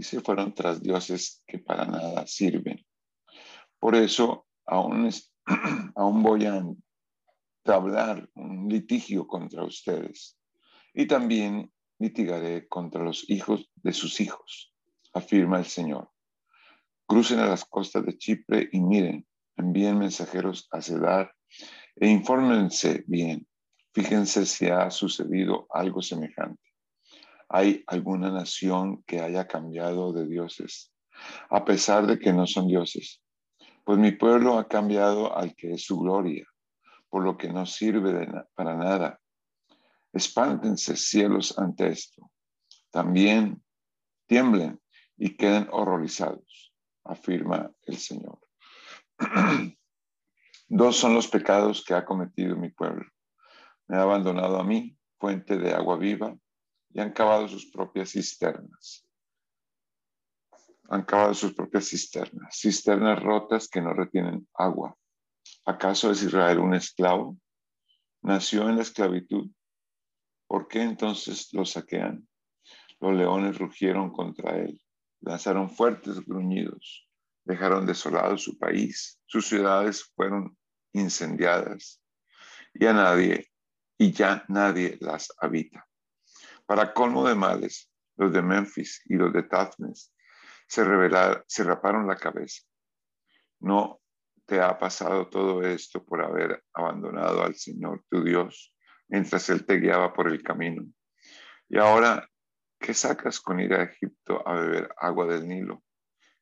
y 0.00 0.02
se 0.02 0.22
fueron 0.22 0.54
tras 0.54 0.82
dioses 0.82 1.42
que 1.46 1.58
para 1.58 1.84
nada 1.84 2.26
sirven. 2.26 2.82
Por 3.78 3.94
eso 3.94 4.46
aún, 4.64 5.10
aún 5.94 6.22
voy 6.22 6.46
a 6.46 6.64
hablar 7.66 8.26
un 8.34 8.66
litigio 8.66 9.26
contra 9.26 9.62
ustedes 9.62 10.38
y 10.94 11.06
también 11.06 11.70
litigaré 11.98 12.66
contra 12.66 13.04
los 13.04 13.28
hijos 13.28 13.70
de 13.74 13.92
sus 13.92 14.22
hijos, 14.22 14.74
afirma 15.12 15.58
el 15.58 15.66
Señor. 15.66 16.10
Crucen 17.06 17.40
a 17.40 17.46
las 17.46 17.66
costas 17.66 18.06
de 18.06 18.16
Chipre 18.16 18.70
y 18.72 18.80
miren, 18.80 19.26
envíen 19.58 19.98
mensajeros 19.98 20.66
a 20.70 20.80
Cedar 20.80 21.30
e 21.96 22.08
infórmense 22.08 23.04
bien. 23.06 23.46
Fíjense 23.92 24.46
si 24.46 24.66
ha 24.68 24.90
sucedido 24.90 25.66
algo 25.68 26.00
semejante. 26.00 26.69
¿Hay 27.52 27.82
alguna 27.88 28.30
nación 28.30 29.02
que 29.02 29.20
haya 29.20 29.48
cambiado 29.48 30.12
de 30.12 30.24
dioses, 30.24 30.92
a 31.50 31.64
pesar 31.64 32.06
de 32.06 32.16
que 32.16 32.32
no 32.32 32.46
son 32.46 32.68
dioses? 32.68 33.20
Pues 33.84 33.98
mi 33.98 34.12
pueblo 34.12 34.56
ha 34.56 34.68
cambiado 34.68 35.36
al 35.36 35.56
que 35.56 35.72
es 35.72 35.84
su 35.84 35.98
gloria, 35.98 36.46
por 37.08 37.24
lo 37.24 37.36
que 37.36 37.48
no 37.48 37.66
sirve 37.66 38.28
para 38.54 38.76
nada. 38.76 39.20
Espántense 40.12 40.94
cielos 40.94 41.58
ante 41.58 41.88
esto. 41.88 42.30
También 42.92 43.60
tiemblen 44.26 44.80
y 45.16 45.36
queden 45.36 45.66
horrorizados, 45.72 46.72
afirma 47.02 47.72
el 47.82 47.96
Señor. 47.96 48.38
Dos 50.68 50.96
son 50.96 51.14
los 51.14 51.26
pecados 51.26 51.84
que 51.84 51.94
ha 51.94 52.04
cometido 52.04 52.54
mi 52.54 52.70
pueblo. 52.70 53.06
Me 53.88 53.96
ha 53.96 54.02
abandonado 54.02 54.60
a 54.60 54.62
mí, 54.62 54.96
fuente 55.18 55.58
de 55.58 55.74
agua 55.74 55.96
viva, 55.96 56.32
y 56.92 57.00
han 57.00 57.12
cavado 57.12 57.48
sus 57.48 57.66
propias 57.66 58.12
cisternas. 58.12 59.06
Han 60.88 61.02
cavado 61.04 61.34
sus 61.34 61.54
propias 61.54 61.88
cisternas, 61.88 62.58
cisternas 62.60 63.22
rotas 63.22 63.68
que 63.68 63.80
no 63.80 63.92
retienen 63.92 64.48
agua. 64.54 64.96
¿Acaso 65.64 66.10
es 66.10 66.22
Israel 66.22 66.58
un 66.58 66.74
esclavo? 66.74 67.38
Nació 68.22 68.68
en 68.68 68.76
la 68.76 68.82
esclavitud. 68.82 69.50
¿Por 70.48 70.66
qué 70.66 70.82
entonces 70.82 71.52
lo 71.52 71.64
saquean? 71.64 72.26
Los 72.98 73.14
leones 73.14 73.58
rugieron 73.58 74.10
contra 74.10 74.56
él, 74.58 74.80
lanzaron 75.20 75.70
fuertes 75.70 76.20
gruñidos, 76.26 77.08
dejaron 77.44 77.86
desolado 77.86 78.36
su 78.36 78.58
país, 78.58 79.18
sus 79.26 79.46
ciudades 79.46 80.04
fueron 80.16 80.56
incendiadas 80.92 82.02
y 82.74 82.86
a 82.86 82.92
nadie 82.92 83.50
y 83.96 84.12
ya 84.12 84.44
nadie 84.48 84.98
las 85.00 85.32
habita. 85.38 85.86
Para 86.70 86.94
colmo 86.94 87.26
de 87.26 87.34
males, 87.34 87.90
los 88.16 88.32
de 88.32 88.42
Memphis 88.42 89.02
y 89.06 89.16
los 89.16 89.32
de 89.32 89.42
Tafnes 89.42 90.14
se, 90.68 90.84
se 91.48 91.64
raparon 91.64 92.06
la 92.06 92.14
cabeza. 92.14 92.62
No 93.58 94.00
te 94.46 94.60
ha 94.60 94.78
pasado 94.78 95.28
todo 95.28 95.64
esto 95.64 96.04
por 96.04 96.22
haber 96.22 96.62
abandonado 96.72 97.42
al 97.42 97.56
Señor 97.56 98.04
tu 98.08 98.22
Dios 98.22 98.72
mientras 99.08 99.50
Él 99.50 99.66
te 99.66 99.78
guiaba 99.78 100.12
por 100.12 100.28
el 100.28 100.44
camino. 100.44 100.84
Y 101.68 101.76
ahora, 101.76 102.30
¿qué 102.78 102.94
sacas 102.94 103.40
con 103.40 103.58
ir 103.58 103.74
a 103.74 103.82
Egipto 103.82 104.46
a 104.46 104.54
beber 104.54 104.94
agua 104.96 105.26
del 105.26 105.48
Nilo? 105.48 105.82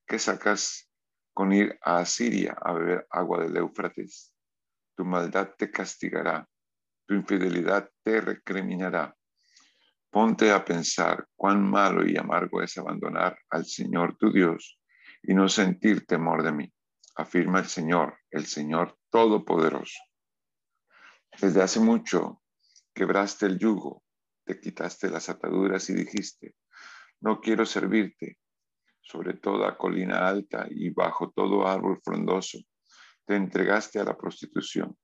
¿Qué 0.07 0.19
sacas 0.19 0.91
con 1.33 1.55
ir 1.55 1.79
a 1.81 2.01
Asiria 2.01 2.55
a 2.61 2.75
beber 2.75 3.07
agua 3.09 3.43
del 3.43 3.57
Éufrates? 3.57 4.35
tu 4.95 5.07
maldad 5.07 5.55
te 5.57 5.71
castigará, 5.71 6.47
tu 7.07 7.15
infidelidad 7.15 7.91
te 8.03 8.21
recriminará. 8.21 9.18
Ponte 10.11 10.51
a 10.51 10.65
pensar 10.65 11.27
cuán 11.37 11.69
malo 11.69 12.07
y 12.07 12.17
amargo 12.17 12.63
es 12.63 12.79
abandonar 12.79 13.39
al 13.51 13.67
Señor 13.67 14.17
tu 14.17 14.33
Dios 14.33 14.79
y 15.23 15.35
no 15.35 15.49
sentir 15.49 16.07
temor 16.07 16.43
de 16.43 16.53
mí, 16.53 16.73
afirma 17.17 17.59
el 17.59 17.67
Señor, 17.67 18.19
el 18.31 18.47
Señor 18.47 18.97
Todopoderoso. 19.11 19.99
Desde 21.41 21.63
hace 21.63 21.81
mucho 21.81 22.43
quebraste 22.95 23.47
el 23.47 23.59
yugo, 23.59 24.03
te 24.45 24.59
quitaste 24.59 25.11
las 25.11 25.29
ataduras 25.29 25.89
y 25.91 25.95
dijiste, 25.95 26.55
no 27.21 27.41
quiero 27.41 27.67
servirte 27.67 28.39
sobre 29.01 29.35
toda 29.35 29.77
colina 29.77 30.27
alta 30.27 30.67
y 30.71 30.91
bajo 30.91 31.31
todo 31.31 31.67
árbol 31.67 32.01
frondoso 32.03 32.59
te 33.25 33.37
entregaste 33.37 34.01
a 34.01 34.05
la 34.05 34.17
prostitución. 34.17 34.97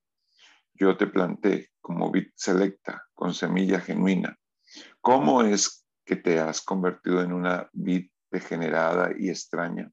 Yo 0.72 0.96
te 0.96 1.06
planté 1.06 1.70
como 1.80 2.10
vid 2.10 2.28
selecta, 2.34 3.06
con 3.12 3.34
semilla 3.34 3.80
genuina. 3.80 4.36
¿Cómo 5.00 5.42
es 5.42 5.86
que 6.04 6.16
te 6.16 6.40
has 6.40 6.62
convertido 6.62 7.22
en 7.22 7.32
una 7.32 7.68
vid 7.72 8.10
degenerada 8.30 9.10
y 9.16 9.28
extraña? 9.28 9.90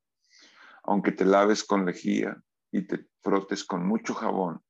Aunque 0.84 1.12
te 1.12 1.26
laves 1.26 1.64
con 1.64 1.86
lejía 1.86 2.42
y 2.72 2.88
te 2.88 3.08
frotes 3.22 3.64
con 3.64 3.86
mucho 3.86 4.14
jabón, 4.14 4.62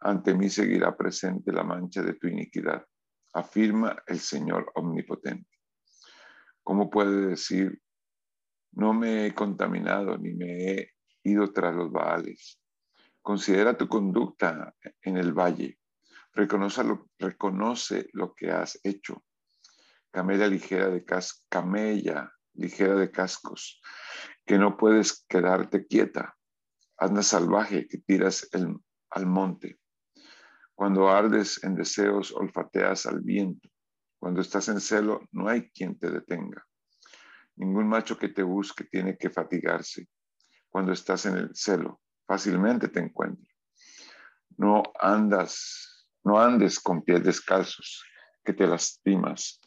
ante 0.00 0.34
mí 0.34 0.48
seguirá 0.48 0.96
presente 0.96 1.52
la 1.52 1.62
mancha 1.62 2.02
de 2.02 2.14
tu 2.14 2.26
iniquidad, 2.26 2.84
afirma 3.34 4.02
el 4.06 4.18
Señor 4.18 4.70
omnipotente. 4.74 5.48
¿Cómo 6.62 6.90
puede 6.90 7.26
decir 7.28 7.80
No 8.74 8.94
me 8.94 9.26
he 9.26 9.34
contaminado 9.34 10.16
ni 10.16 10.32
me 10.32 10.46
he 10.46 10.92
ido 11.24 11.52
tras 11.52 11.74
los 11.74 11.92
baales. 11.92 12.58
Considera 13.20 13.76
tu 13.76 13.86
conducta 13.86 14.74
en 15.02 15.18
el 15.18 15.32
valle. 15.32 15.78
Reconoce 16.32 16.82
lo, 16.82 17.10
reconoce 17.18 18.08
lo 18.14 18.34
que 18.34 18.50
has 18.50 18.80
hecho. 18.82 19.22
Camella 20.12 20.46
ligera 20.46 20.90
de 20.90 21.04
cas 21.04 21.44
camella 21.48 22.30
ligera 22.54 22.94
de 22.96 23.10
cascos, 23.10 23.80
que 24.44 24.58
no 24.58 24.76
puedes 24.76 25.24
quedarte 25.26 25.86
quieta. 25.86 26.36
Anda 26.98 27.22
salvaje 27.22 27.88
que 27.88 27.98
tiras 27.98 28.46
el, 28.52 28.76
al 29.10 29.26
monte. 29.26 29.80
Cuando 30.74 31.08
ardes 31.08 31.64
en 31.64 31.74
deseos, 31.74 32.30
olfateas 32.32 33.06
al 33.06 33.20
viento. 33.20 33.68
Cuando 34.18 34.42
estás 34.42 34.68
en 34.68 34.80
celo, 34.80 35.22
no 35.32 35.48
hay 35.48 35.70
quien 35.70 35.98
te 35.98 36.10
detenga. 36.10 36.62
Ningún 37.56 37.88
macho 37.88 38.18
que 38.18 38.28
te 38.28 38.42
busque 38.42 38.84
tiene 38.84 39.16
que 39.16 39.30
fatigarse. 39.30 40.08
Cuando 40.68 40.92
estás 40.92 41.26
en 41.26 41.36
el 41.36 41.50
celo, 41.54 42.02
fácilmente 42.26 42.88
te 42.88 43.00
encuentra. 43.00 43.50
No 44.58 44.82
andas, 45.00 46.06
no 46.22 46.38
andes 46.38 46.78
con 46.78 47.02
pies 47.02 47.24
descalzos, 47.24 48.04
que 48.44 48.52
te 48.52 48.66
lastimas, 48.66 49.61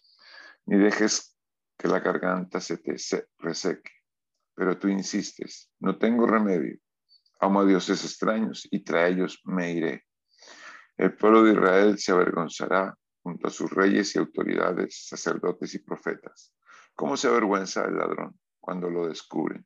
ni 0.65 0.77
dejes 0.77 1.35
que 1.77 1.87
la 1.87 1.99
garganta 1.99 2.59
se 2.59 2.77
te 2.77 2.95
reseque. 3.39 3.91
Pero 4.55 4.77
tú 4.77 4.87
insistes, 4.87 5.71
no 5.79 5.97
tengo 5.97 6.25
remedio. 6.25 6.77
Amo 7.39 7.61
a 7.61 7.65
dioses 7.65 8.03
extraños 8.05 8.67
y 8.71 8.83
tras 8.83 9.09
ellos 9.09 9.41
me 9.43 9.73
iré. 9.73 10.05
El 10.97 11.15
pueblo 11.15 11.43
de 11.43 11.51
Israel 11.53 11.99
se 11.99 12.13
avergonzará 12.13 12.97
junto 13.21 13.47
a 13.47 13.51
sus 13.51 13.69
reyes 13.71 14.15
y 14.15 14.19
autoridades, 14.19 15.07
sacerdotes 15.07 15.73
y 15.75 15.79
profetas. 15.79 16.53
¿Cómo 16.93 17.17
se 17.17 17.27
avergüenza 17.27 17.83
el 17.83 17.97
ladrón 17.97 18.39
cuando 18.59 18.89
lo 18.89 19.07
descubren? 19.07 19.65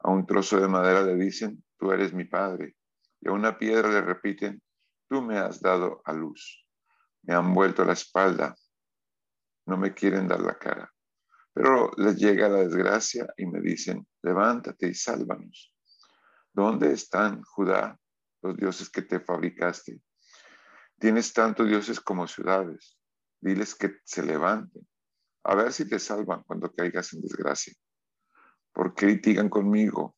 A 0.00 0.10
un 0.10 0.26
trozo 0.26 0.58
de 0.60 0.66
madera 0.66 1.04
le 1.04 1.14
dicen, 1.14 1.62
tú 1.78 1.92
eres 1.92 2.12
mi 2.12 2.24
padre. 2.24 2.74
Y 3.20 3.28
a 3.28 3.32
una 3.32 3.56
piedra 3.56 3.88
le 3.88 4.00
repiten, 4.00 4.60
tú 5.08 5.22
me 5.22 5.38
has 5.38 5.60
dado 5.60 6.02
a 6.04 6.12
luz. 6.12 6.66
Me 7.22 7.34
han 7.34 7.54
vuelto 7.54 7.84
la 7.84 7.92
espalda, 7.92 8.56
no 9.66 9.76
me 9.76 9.94
quieren 9.94 10.28
dar 10.28 10.40
la 10.40 10.58
cara. 10.58 10.92
Pero 11.54 11.90
les 11.96 12.16
llega 12.16 12.48
la 12.48 12.60
desgracia 12.60 13.26
y 13.36 13.46
me 13.46 13.60
dicen, 13.60 14.06
levántate 14.22 14.88
y 14.88 14.94
sálvanos. 14.94 15.74
¿Dónde 16.52 16.92
están, 16.92 17.42
Judá, 17.42 17.98
los 18.42 18.56
dioses 18.56 18.90
que 18.90 19.02
te 19.02 19.20
fabricaste? 19.20 20.00
Tienes 20.98 21.32
tantos 21.32 21.68
dioses 21.68 22.00
como 22.00 22.26
ciudades. 22.26 22.98
Diles 23.40 23.74
que 23.74 23.96
se 24.04 24.22
levanten. 24.22 24.86
A 25.44 25.54
ver 25.54 25.72
si 25.72 25.88
te 25.88 25.98
salvan 25.98 26.42
cuando 26.44 26.72
caigas 26.72 27.12
en 27.12 27.22
desgracia. 27.22 27.74
¿Por 28.72 28.94
qué 28.94 29.06
litigan 29.06 29.48
conmigo? 29.48 30.16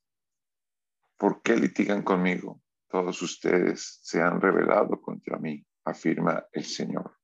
¿Por 1.16 1.42
qué 1.42 1.56
litigan 1.56 2.02
conmigo? 2.02 2.60
Todos 2.88 3.22
ustedes 3.22 3.98
se 4.02 4.20
han 4.20 4.40
rebelado 4.40 5.00
contra 5.00 5.38
mí, 5.38 5.64
afirma 5.84 6.44
el 6.52 6.64
Señor. 6.64 7.16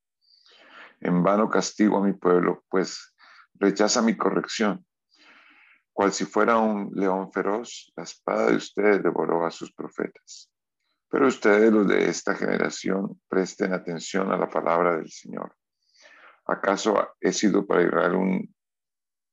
En 1.00 1.22
vano 1.22 1.48
castigo 1.48 1.98
a 1.98 2.06
mi 2.06 2.12
pueblo, 2.12 2.64
pues 2.68 3.14
rechaza 3.54 4.02
mi 4.02 4.16
corrección. 4.16 4.84
Cual 5.92 6.12
si 6.12 6.24
fuera 6.24 6.58
un 6.58 6.90
león 6.94 7.32
feroz, 7.32 7.92
la 7.96 8.04
espada 8.04 8.46
de 8.46 8.56
ustedes 8.56 9.02
devoró 9.02 9.46
a 9.46 9.50
sus 9.50 9.72
profetas. 9.72 10.50
Pero 11.08 11.26
ustedes, 11.26 11.72
los 11.72 11.88
de 11.88 12.08
esta 12.08 12.34
generación, 12.34 13.20
presten 13.28 13.72
atención 13.72 14.30
a 14.30 14.36
la 14.36 14.48
palabra 14.48 14.96
del 14.96 15.10
Señor. 15.10 15.56
¿Acaso 16.46 17.16
he 17.20 17.32
sido 17.32 17.66
para 17.66 17.82
Israel 17.82 18.14
un 18.14 18.54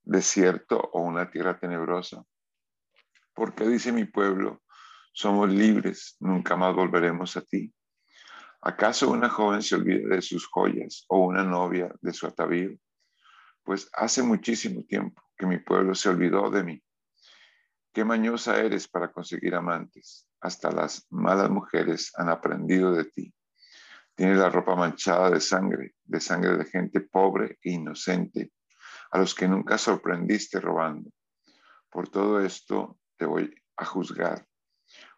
desierto 0.04 0.80
o 0.94 1.02
una 1.02 1.30
tierra 1.30 1.60
tenebrosa? 1.60 2.24
¿Por 3.34 3.54
qué 3.54 3.68
dice 3.68 3.92
mi 3.92 4.06
pueblo, 4.06 4.64
somos 5.14 5.50
libres, 5.50 6.16
nunca 6.20 6.56
más 6.56 6.76
volveremos 6.76 7.38
a 7.38 7.42
ti? 7.42 7.74
¿Acaso 8.62 9.10
una 9.12 9.30
joven 9.30 9.62
se 9.62 9.76
olvida 9.76 10.16
de 10.16 10.22
sus 10.22 10.48
joyas 10.48 11.06
o 11.08 11.20
una 11.20 11.44
novia 11.44 11.94
de 12.02 12.14
su 12.14 12.28
atavío? 12.28 12.78
Pues 13.64 13.90
hace 13.94 14.24
muchísimo 14.24 14.84
tiempo 14.84 15.22
que 15.38 15.46
mi 15.46 15.60
pueblo 15.60 15.94
se 15.94 16.10
olvidó 16.10 16.50
de 16.50 16.64
mí. 16.64 16.84
Qué 17.94 18.04
mañosa 18.04 18.60
eres 18.60 18.88
para 18.88 19.12
conseguir 19.12 19.56
amantes 19.56 20.28
hasta 20.42 20.72
las 20.72 21.06
malas 21.10 21.50
mujeres 21.50 22.12
han 22.16 22.30
aprendido 22.30 22.94
de 22.94 23.06
ti. 23.06 23.34
Tienes 24.16 24.38
la 24.38 24.50
ropa 24.50 24.76
manchada 24.76 25.30
de 25.30 25.40
sangre, 25.40 25.96
de 26.04 26.20
sangre 26.20 26.58
de 26.58 26.66
gente 26.66 27.02
pobre 27.02 27.58
e 27.62 27.72
inocente, 27.72 28.52
a 29.12 29.20
los 29.20 29.36
que 29.36 29.48
nunca 29.48 29.78
sorprendiste 29.78 30.60
robando. 30.60 31.12
Por 31.90 32.10
todo 32.10 32.40
esto 32.40 33.00
te 33.16 33.26
voy 33.26 33.54
a 33.78 33.86
juzgar, 33.86 34.48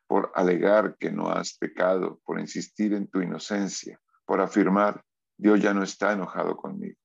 por 0.09 0.31
alegar 0.33 0.97
que 0.97 1.11
no 1.11 1.29
has 1.29 1.53
pecado, 1.53 2.19
por 2.25 2.39
insistir 2.39 2.95
en 2.95 3.07
tu 3.11 3.21
inocencia, 3.21 4.01
por 4.25 4.41
afirmar, 4.41 5.03
Dios 5.37 5.61
ya 5.61 5.71
no 5.71 5.83
está 5.83 6.13
enojado 6.13 6.57
conmigo. 6.57 6.97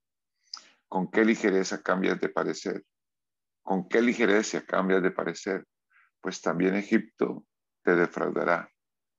¿Con 0.88 1.10
qué 1.10 1.22
ligereza 1.22 1.82
cambias 1.82 2.18
de 2.18 2.30
parecer? 2.30 2.82
¿Con 3.62 3.90
qué 3.90 4.00
ligereza 4.00 4.64
cambias 4.64 5.02
de 5.02 5.10
parecer? 5.10 5.66
Pues 6.18 6.40
también 6.40 6.76
Egipto 6.76 7.44
te 7.82 7.94
defraudará, 7.94 8.70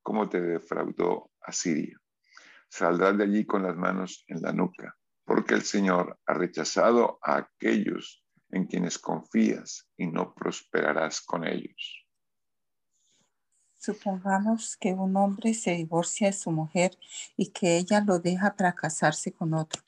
como 0.02 0.28
te 0.28 0.40
defraudó 0.40 1.30
Asiria. 1.40 1.96
Saldrás 2.68 3.16
de 3.16 3.22
allí 3.22 3.46
con 3.46 3.62
las 3.62 3.76
manos 3.76 4.24
en 4.26 4.42
la 4.42 4.52
nuca, 4.52 4.96
porque 5.24 5.54
el 5.54 5.62
Señor 5.62 6.18
ha 6.26 6.34
rechazado 6.34 7.20
a 7.22 7.36
aquellos 7.36 8.24
en 8.50 8.66
quienes 8.66 8.98
confías 8.98 9.88
y 9.96 10.08
no 10.08 10.34
prosperarás 10.34 11.20
con 11.20 11.46
ellos. 11.46 12.05
Supongamos 13.86 14.76
que 14.76 14.94
un 14.94 15.16
hombre 15.16 15.54
se 15.54 15.70
divorcia 15.76 16.26
de 16.26 16.32
su 16.32 16.50
mujer 16.50 16.98
y 17.36 17.50
que 17.50 17.76
ella 17.76 18.00
lo 18.00 18.18
deja 18.18 18.56
para 18.56 18.74
casarse 18.74 19.30
con 19.30 19.54
otro. 19.54 19.80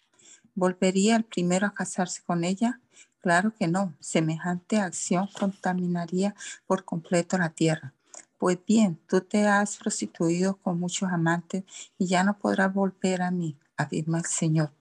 ¿Volvería 0.54 1.16
el 1.16 1.24
primero 1.24 1.66
a 1.66 1.74
casarse 1.74 2.22
con 2.22 2.44
ella? 2.44 2.80
Claro 3.20 3.52
que 3.58 3.66
no. 3.66 3.96
Semejante 3.98 4.76
acción 4.76 5.28
contaminaría 5.36 6.36
por 6.68 6.84
completo 6.84 7.38
la 7.38 7.48
tierra. 7.50 7.92
Pues 8.38 8.60
bien, 8.64 9.00
tú 9.08 9.20
te 9.20 9.48
has 9.48 9.78
prostituido 9.78 10.58
con 10.58 10.78
muchos 10.78 11.10
amantes 11.10 11.64
y 11.98 12.06
ya 12.06 12.22
no 12.22 12.38
podrás 12.38 12.72
volver 12.72 13.20
a 13.20 13.32
mí, 13.32 13.58
afirma 13.76 14.18
el 14.18 14.26
Señor. 14.26 14.72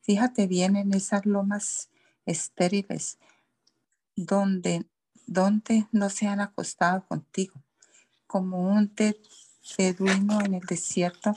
Fíjate 0.00 0.46
bien 0.46 0.76
en 0.76 0.94
esas 0.94 1.26
lomas 1.26 1.90
estériles 2.24 3.18
donde, 4.16 4.86
donde 5.26 5.86
no 5.92 6.08
se 6.08 6.28
han 6.28 6.40
acostado 6.40 7.06
contigo, 7.06 7.63
como 8.26 8.60
un 8.60 8.92
beduino 9.76 10.40
en 10.40 10.54
el 10.54 10.66
desierto, 10.66 11.34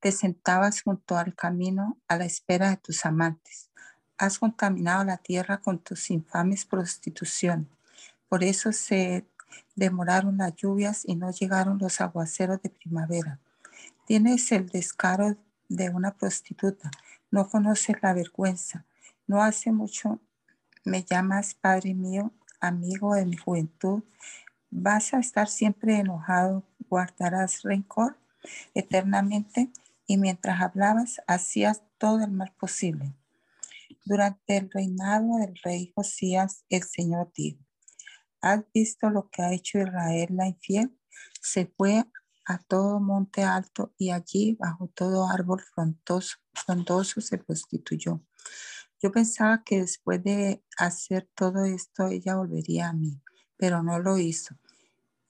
te 0.00 0.12
sentabas 0.12 0.82
junto 0.82 1.16
al 1.16 1.34
camino 1.34 1.98
a 2.08 2.16
la 2.16 2.24
espera 2.24 2.70
de 2.70 2.76
tus 2.76 3.04
amantes. 3.04 3.70
Has 4.18 4.38
contaminado 4.38 5.04
la 5.04 5.18
tierra 5.18 5.58
con 5.58 5.78
tus 5.78 6.10
infames 6.10 6.64
prostituciones. 6.64 7.68
Por 8.28 8.42
eso 8.42 8.72
se 8.72 9.26
Demoraron 9.74 10.36
las 10.36 10.54
lluvias 10.54 11.02
y 11.06 11.16
no 11.16 11.30
llegaron 11.30 11.78
los 11.78 12.00
aguaceros 12.00 12.60
de 12.62 12.70
primavera. 12.70 13.38
Tienes 14.06 14.52
el 14.52 14.68
descaro 14.68 15.36
de 15.68 15.90
una 15.90 16.14
prostituta. 16.14 16.90
No 17.30 17.48
conoces 17.48 17.96
la 18.02 18.12
vergüenza. 18.12 18.84
No 19.26 19.42
hace 19.42 19.72
mucho 19.72 20.20
me 20.84 21.04
llamas 21.04 21.54
Padre 21.54 21.94
mío, 21.94 22.32
amigo 22.60 23.14
de 23.14 23.24
mi 23.24 23.36
juventud. 23.36 24.02
¿Vas 24.74 25.12
a 25.12 25.18
estar 25.18 25.48
siempre 25.48 25.98
enojado? 25.98 26.64
¿Guardarás 26.88 27.60
rencor 27.60 28.16
eternamente? 28.72 29.70
Y 30.06 30.16
mientras 30.16 30.62
hablabas, 30.62 31.20
hacías 31.26 31.82
todo 31.98 32.24
el 32.24 32.30
mal 32.30 32.54
posible. 32.58 33.14
Durante 34.06 34.56
el 34.56 34.70
reinado 34.70 35.36
del 35.36 35.54
rey 35.62 35.92
Josías, 35.94 36.64
el 36.70 36.84
Señor 36.84 37.30
dijo, 37.36 37.58
¿Has 38.40 38.64
visto 38.72 39.10
lo 39.10 39.28
que 39.28 39.42
ha 39.42 39.52
hecho 39.52 39.78
Israel 39.78 40.28
la 40.30 40.48
infiel? 40.48 40.98
Se 41.42 41.66
fue 41.66 42.06
a 42.46 42.56
todo 42.56 42.98
monte 42.98 43.42
alto 43.42 43.92
y 43.98 44.10
allí 44.10 44.56
bajo 44.58 44.88
todo 44.88 45.28
árbol 45.28 45.60
frondoso, 45.60 46.38
frondoso 46.54 47.20
se 47.20 47.36
prostituyó. 47.36 48.22
Yo 49.02 49.12
pensaba 49.12 49.62
que 49.64 49.82
después 49.82 50.24
de 50.24 50.64
hacer 50.78 51.28
todo 51.34 51.66
esto 51.66 52.06
ella 52.06 52.36
volvería 52.36 52.88
a 52.88 52.94
mí, 52.94 53.20
pero 53.58 53.82
no 53.82 53.98
lo 53.98 54.16
hizo. 54.16 54.56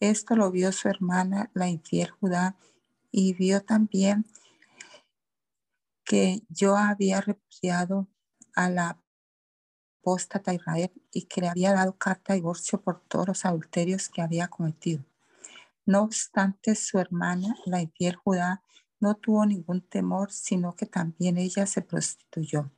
Esto 0.02 0.34
lo 0.34 0.50
vio 0.50 0.72
su 0.72 0.88
hermana, 0.88 1.48
la 1.54 1.68
infiel 1.68 2.10
Judá, 2.10 2.56
y 3.12 3.34
vio 3.34 3.62
también 3.62 4.26
que 6.04 6.42
yo 6.48 6.76
había 6.76 7.20
repudiado 7.20 8.08
a 8.56 8.68
la 8.68 9.00
apóstata 10.00 10.54
Israel 10.54 10.90
y 11.12 11.26
que 11.26 11.42
le 11.42 11.50
había 11.50 11.72
dado 11.72 11.96
carta 11.96 12.32
de 12.32 12.40
divorcio 12.40 12.82
por 12.82 12.98
todos 12.98 13.28
los 13.28 13.44
adulterios 13.44 14.08
que 14.08 14.22
había 14.22 14.48
cometido. 14.48 15.04
No 15.86 16.02
obstante, 16.02 16.74
su 16.74 16.98
hermana, 16.98 17.54
la 17.64 17.80
infiel 17.80 18.16
Judá, 18.16 18.60
no 18.98 19.14
tuvo 19.14 19.46
ningún 19.46 19.82
temor, 19.82 20.32
sino 20.32 20.74
que 20.74 20.86
también 20.86 21.38
ella 21.38 21.64
se 21.64 21.80
prostituyó. 21.80 22.72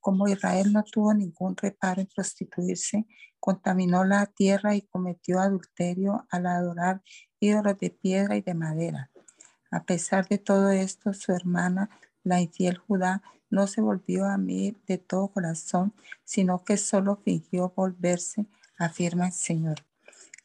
Como 0.00 0.28
Israel 0.28 0.72
no 0.72 0.82
tuvo 0.82 1.14
ningún 1.14 1.56
reparo 1.56 2.00
en 2.00 2.08
prostituirse, 2.08 3.06
contaminó 3.38 4.04
la 4.04 4.26
tierra 4.26 4.74
y 4.74 4.82
cometió 4.82 5.40
adulterio 5.40 6.26
al 6.30 6.46
adorar 6.46 7.02
ídolos 7.38 7.78
de 7.78 7.90
piedra 7.90 8.36
y 8.36 8.42
de 8.42 8.54
madera. 8.54 9.10
A 9.70 9.84
pesar 9.84 10.26
de 10.28 10.38
todo 10.38 10.70
esto, 10.70 11.12
su 11.12 11.32
hermana, 11.32 11.90
la 12.24 12.40
infiel 12.40 12.78
Judá, 12.78 13.22
no 13.50 13.66
se 13.66 13.80
volvió 13.80 14.26
a 14.26 14.38
mí 14.38 14.76
de 14.86 14.98
todo 14.98 15.28
corazón, 15.28 15.92
sino 16.24 16.64
que 16.64 16.76
solo 16.76 17.16
fingió 17.24 17.72
volverse, 17.74 18.46
afirma 18.78 19.26
el 19.26 19.32
Señor. 19.32 19.84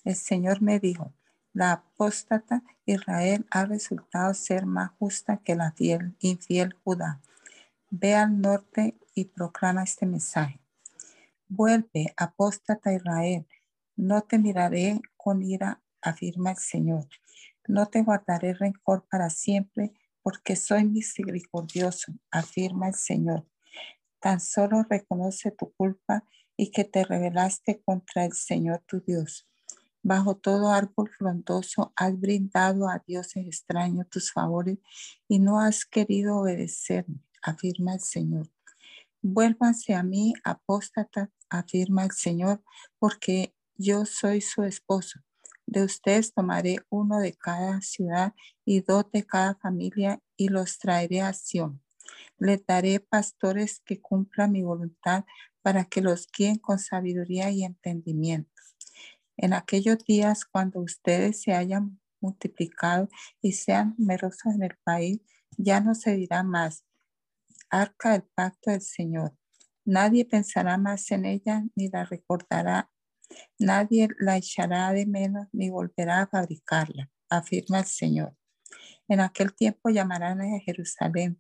El 0.04 0.16
Señor 0.16 0.62
me 0.62 0.80
dijo, 0.80 1.14
la 1.54 1.72
apóstata 1.72 2.64
Israel 2.86 3.46
ha 3.50 3.66
resultado 3.66 4.34
ser 4.34 4.66
más 4.66 4.92
justa 5.00 5.38
que 5.38 5.56
la 5.56 5.72
fiel, 5.72 6.16
infiel 6.20 6.76
Judá. 6.84 7.22
Ve 7.90 8.14
al 8.14 8.42
norte 8.42 8.96
y 9.16 9.26
proclama 9.26 9.84
este 9.84 10.06
mensaje. 10.06 10.60
Vuelve, 11.48 12.14
apóstata 12.18 12.94
Israel, 12.94 13.48
no 13.96 14.22
te 14.22 14.38
miraré 14.38 15.00
con 15.16 15.42
ira, 15.42 15.82
afirma 16.02 16.52
el 16.52 16.58
Señor. 16.58 17.08
No 17.68 17.88
te 17.88 18.04
guardaré 18.04 18.54
rencor 18.54 19.08
para 19.10 19.30
siempre, 19.30 19.94
porque 20.22 20.56
soy 20.56 20.84
misericordioso, 20.84 22.14
afirma 22.30 22.90
el 22.90 22.96
Señor. 22.96 23.48
Tan 24.20 24.40
solo 24.40 24.84
reconoce 24.90 25.52
tu 25.52 25.72
culpa 25.74 26.26
y 26.58 26.72
que 26.72 26.84
te 26.84 27.04
rebelaste 27.04 27.82
contra 27.84 28.26
el 28.26 28.34
Señor 28.34 28.84
tu 28.86 29.00
Dios. 29.00 29.48
Bajo 30.04 30.36
todo 30.36 30.70
árbol 30.70 31.10
frondoso 31.10 31.94
has 31.96 32.20
brindado 32.20 32.90
a 32.90 33.04
dioses 33.08 33.46
extraños 33.48 34.10
tus 34.10 34.32
favores 34.32 34.78
y 35.28 35.40
no 35.40 35.60
has 35.60 35.86
querido 35.86 36.38
obedecerme, 36.38 37.24
afirma 37.42 37.94
el 37.94 38.02
Señor. 38.02 38.55
Vuélvanse 39.28 39.94
a 39.94 40.04
mí, 40.04 40.34
apóstata, 40.44 41.32
afirma 41.50 42.04
el 42.04 42.12
Señor, 42.12 42.64
porque 43.00 43.56
yo 43.76 44.06
soy 44.06 44.42
su 44.42 44.64
esposo 44.64 45.20
de 45.68 45.84
ustedes 45.84 46.34
tomaré 46.34 46.78
uno 46.90 47.20
de 47.20 47.34
cada 47.34 47.82
ciudad 47.82 48.34
y 48.66 48.82
dos 48.82 49.06
de 49.12 49.26
cada 49.26 49.56
familia 49.56 50.22
y 50.38 50.50
los 50.50 50.78
traeré 50.78 51.22
a 51.22 51.34
Sion. 51.34 51.82
Les 52.38 52.66
daré 52.66 53.00
pastores 53.00 53.82
que 53.84 54.00
cumplan 54.00 54.52
mi 54.52 54.64
voluntad 54.64 55.26
para 55.62 55.86
que 55.86 56.02
los 56.02 56.28
guíen 56.32 56.58
con 56.58 56.78
sabiduría 56.78 57.50
y 57.50 57.64
entendimiento. 57.64 58.52
En 59.38 59.54
aquellos 59.54 59.98
días, 60.06 60.46
cuando 60.46 60.80
ustedes 60.80 61.42
se 61.42 61.54
hayan 61.54 62.00
multiplicado 62.22 63.10
y 63.42 63.54
sean 63.54 63.96
numerosos 63.98 64.54
en 64.54 64.64
el 64.64 64.78
país, 64.84 65.20
ya 65.58 65.82
no 65.82 65.96
se 65.96 66.16
dirá 66.16 66.44
más, 66.44 66.85
arca 67.82 68.14
del 68.14 68.24
pacto 68.36 68.72
del 68.72 68.82
Señor. 68.82 69.36
Nadie 69.86 70.26
pensará 70.26 70.78
más 70.78 71.12
en 71.12 71.26
ella 71.26 71.64
ni 71.76 71.90
la 71.90 72.06
recordará 72.06 72.90
Nadie 73.60 74.10
la 74.20 74.38
echará 74.38 74.92
de 74.92 75.06
menos 75.06 75.48
ni 75.52 75.70
volverá 75.70 76.22
a 76.22 76.28
fabricarla, 76.28 77.10
afirma 77.30 77.80
el 77.80 77.86
Señor. 77.86 78.36
En 79.08 79.20
aquel 79.20 79.54
tiempo 79.54 79.90
llamarán 79.90 80.42
a 80.42 80.60
Jerusalén 80.60 81.38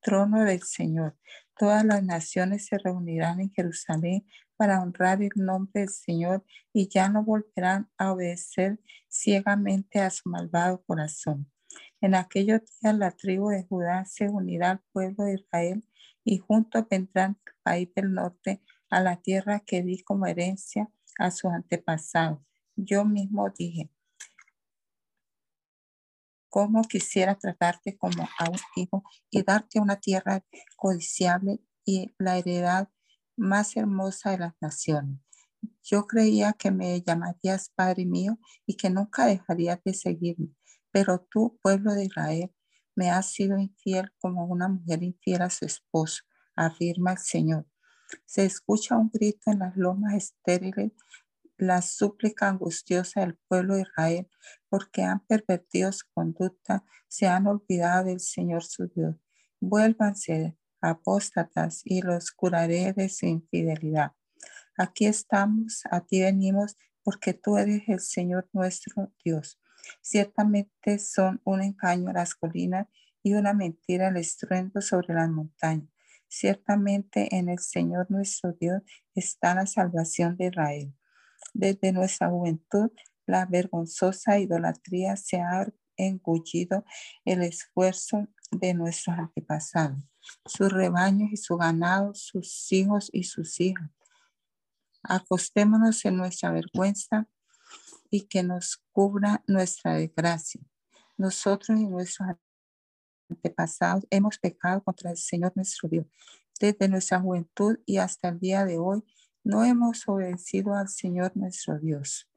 trono 0.00 0.44
del 0.44 0.62
Señor. 0.62 1.18
Todas 1.56 1.84
las 1.84 2.02
naciones 2.04 2.66
se 2.66 2.78
reunirán 2.78 3.40
en 3.40 3.52
Jerusalén 3.52 4.26
para 4.56 4.80
honrar 4.80 5.22
el 5.22 5.30
nombre 5.34 5.80
del 5.80 5.88
Señor 5.88 6.44
y 6.72 6.88
ya 6.88 7.08
no 7.08 7.24
volverán 7.24 7.90
a 7.98 8.12
obedecer 8.12 8.80
ciegamente 9.08 10.00
a 10.00 10.10
su 10.10 10.28
malvado 10.28 10.82
corazón. 10.84 11.50
En 12.00 12.14
aquellos 12.14 12.60
días 12.80 12.96
la 12.96 13.10
tribu 13.10 13.48
de 13.48 13.64
Judá 13.64 14.04
se 14.04 14.28
unirá 14.28 14.70
al 14.70 14.80
pueblo 14.92 15.24
de 15.24 15.34
Israel 15.34 15.84
y 16.24 16.38
juntos 16.38 16.84
vendrán 16.88 17.38
al 17.44 17.54
país 17.62 17.88
del 17.94 18.12
norte, 18.14 18.62
a 18.90 19.00
la 19.00 19.20
tierra 19.20 19.60
que 19.60 19.82
di 19.82 20.02
como 20.02 20.26
herencia 20.26 20.90
a 21.18 21.30
sus 21.30 21.50
antepasados. 21.52 22.38
Yo 22.76 23.04
mismo 23.04 23.50
dije, 23.50 23.90
¿cómo 26.48 26.82
quisiera 26.82 27.34
tratarte 27.34 27.96
como 27.98 28.22
a 28.38 28.48
un 28.48 28.58
hijo 28.76 29.02
y 29.30 29.42
darte 29.42 29.80
una 29.80 29.96
tierra 29.96 30.44
codiciable 30.76 31.60
y 31.84 32.14
la 32.18 32.38
heredad 32.38 32.88
más 33.36 33.76
hermosa 33.76 34.30
de 34.30 34.38
las 34.38 34.54
naciones? 34.60 35.20
Yo 35.82 36.06
creía 36.06 36.52
que 36.52 36.70
me 36.70 37.02
llamarías 37.02 37.70
Padre 37.74 38.06
mío 38.06 38.38
y 38.66 38.76
que 38.76 38.90
nunca 38.90 39.26
dejarías 39.26 39.82
de 39.84 39.94
seguirme, 39.94 40.54
pero 40.98 41.24
tú, 41.30 41.56
pueblo 41.62 41.94
de 41.94 42.06
Israel, 42.06 42.52
me 42.96 43.08
has 43.08 43.30
sido 43.30 43.56
infiel 43.56 44.10
como 44.18 44.46
una 44.46 44.66
mujer 44.66 45.04
infiel 45.04 45.42
a 45.42 45.48
su 45.48 45.64
esposo, 45.64 46.24
afirma 46.56 47.12
el 47.12 47.18
Señor. 47.18 47.66
Se 48.24 48.44
escucha 48.44 48.96
un 48.96 49.08
grito 49.08 49.52
en 49.52 49.60
las 49.60 49.76
lomas 49.76 50.14
estériles, 50.14 50.90
la 51.56 51.82
súplica 51.82 52.48
angustiosa 52.48 53.20
del 53.20 53.38
pueblo 53.46 53.76
de 53.76 53.82
Israel, 53.82 54.28
porque 54.68 55.04
han 55.04 55.24
pervertido 55.24 55.92
su 55.92 56.04
conducta, 56.12 56.84
se 57.06 57.28
han 57.28 57.46
olvidado 57.46 58.06
del 58.06 58.18
Señor 58.18 58.64
su 58.64 58.88
Dios. 58.88 59.14
Vuélvanse 59.60 60.58
apóstatas 60.80 61.82
y 61.84 62.02
los 62.02 62.32
curaré 62.32 62.92
de 62.92 63.08
su 63.08 63.26
infidelidad. 63.26 64.14
Aquí 64.76 65.06
estamos, 65.06 65.82
a 65.92 66.00
ti 66.00 66.22
venimos, 66.22 66.76
porque 67.04 67.34
tú 67.34 67.56
eres 67.56 67.82
el 67.86 68.00
Señor 68.00 68.48
nuestro 68.52 69.12
Dios. 69.24 69.60
Ciertamente 70.00 70.98
son 70.98 71.40
un 71.44 71.62
engaño 71.62 72.12
las 72.12 72.34
colinas 72.34 72.86
y 73.22 73.34
una 73.34 73.52
mentira 73.52 74.08
el 74.08 74.16
estruendo 74.16 74.80
sobre 74.80 75.14
las 75.14 75.28
montañas. 75.28 75.88
Ciertamente 76.28 77.34
en 77.36 77.48
el 77.48 77.58
Señor 77.58 78.10
nuestro 78.10 78.52
Dios 78.52 78.82
está 79.14 79.54
la 79.54 79.66
salvación 79.66 80.36
de 80.36 80.46
Israel. 80.46 80.94
Desde 81.54 81.92
nuestra 81.92 82.28
juventud, 82.28 82.90
la 83.26 83.46
vergonzosa 83.46 84.38
idolatría 84.38 85.16
se 85.16 85.38
ha 85.40 85.66
engullido 85.96 86.84
el 87.24 87.42
esfuerzo 87.42 88.28
de 88.50 88.74
nuestros 88.74 89.18
antepasados, 89.18 89.98
sus 90.46 90.72
rebaños 90.72 91.30
y 91.32 91.36
su 91.36 91.56
ganado, 91.56 92.14
sus 92.14 92.70
hijos 92.72 93.10
y 93.12 93.24
sus 93.24 93.60
hijas. 93.60 93.90
Acostémonos 95.02 96.04
en 96.04 96.16
nuestra 96.16 96.50
vergüenza 96.50 97.28
y 98.10 98.26
que 98.28 98.42
nos 98.42 98.82
cubra 98.92 99.42
nuestra 99.46 99.94
desgracia. 99.94 100.60
Nosotros 101.16 101.78
y 101.78 101.86
nuestros 101.86 102.28
antepasados 103.28 104.06
hemos 104.10 104.38
pecado 104.38 104.82
contra 104.82 105.10
el 105.10 105.16
Señor 105.16 105.52
nuestro 105.54 105.88
Dios. 105.88 106.06
Desde 106.60 106.88
nuestra 106.88 107.20
juventud 107.20 107.78
y 107.86 107.98
hasta 107.98 108.28
el 108.28 108.40
día 108.40 108.64
de 108.64 108.78
hoy 108.78 109.02
no 109.44 109.64
hemos 109.64 110.06
obedecido 110.08 110.74
al 110.74 110.88
Señor 110.88 111.36
nuestro 111.36 111.78
Dios. 111.78 112.28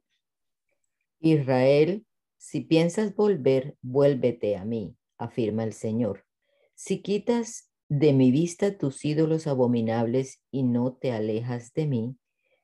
Israel, 1.20 2.06
si 2.38 2.62
piensas 2.62 3.16
volver, 3.16 3.78
vuélvete 3.82 4.58
a 4.58 4.66
mí, 4.66 4.98
afirma 5.18 5.64
el 5.64 5.74
Señor. 5.74 6.26
Si 6.74 7.02
quitas 7.02 7.70
de 7.90 8.14
mi 8.14 8.32
vista 8.32 8.78
tus 8.78 9.04
ídolos 9.06 9.48
abominables 9.48 10.42
y 10.50 10.64
no 10.64 10.94
te 10.94 11.12
alejas 11.12 11.74
de 11.74 11.88
mí, 11.88 12.18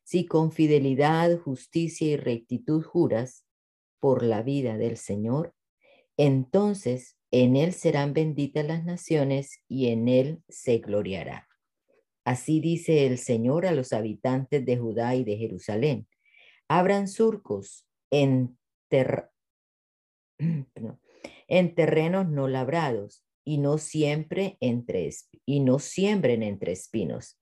si 0.08 0.26
con 0.26 0.54
fidelidad, 0.54 1.38
justicia 1.38 2.08
y 2.08 2.16
rectitud 2.16 2.82
juras 2.82 3.46
por 4.00 4.24
la 4.24 4.42
vida 4.42 4.78
del 4.78 4.96
Señor, 4.96 5.54
entonces 6.16 7.18
en 7.30 7.58
él 7.58 7.74
serán 7.74 8.14
benditas 8.14 8.66
las 8.66 8.86
naciones 8.86 9.62
y 9.68 9.90
en 9.90 10.08
él 10.08 10.42
se 10.48 10.78
gloriará. 10.78 11.50
Así 12.24 12.62
dice 12.62 13.06
el 13.06 13.18
Señor 13.18 13.66
a 13.66 13.74
los 13.74 13.92
habitantes 13.92 14.66
de 14.66 14.78
Judá 14.78 15.14
y 15.16 15.26
de 15.26 15.36
Jerusalén. 15.36 16.08
Abran 16.70 17.10
surcos 17.10 17.86
en, 18.10 18.58
en 21.50 21.76
terrenos 21.76 22.30
no 22.30 22.48
labrados 22.48 23.26
y 23.44 23.58
no 23.58 23.78
siempre 23.78 24.56
entre 24.62 25.10
y 25.46 25.60
no 25.60 25.80
siembren 25.80 26.44
entre 26.44 26.72
espinos 26.72 27.38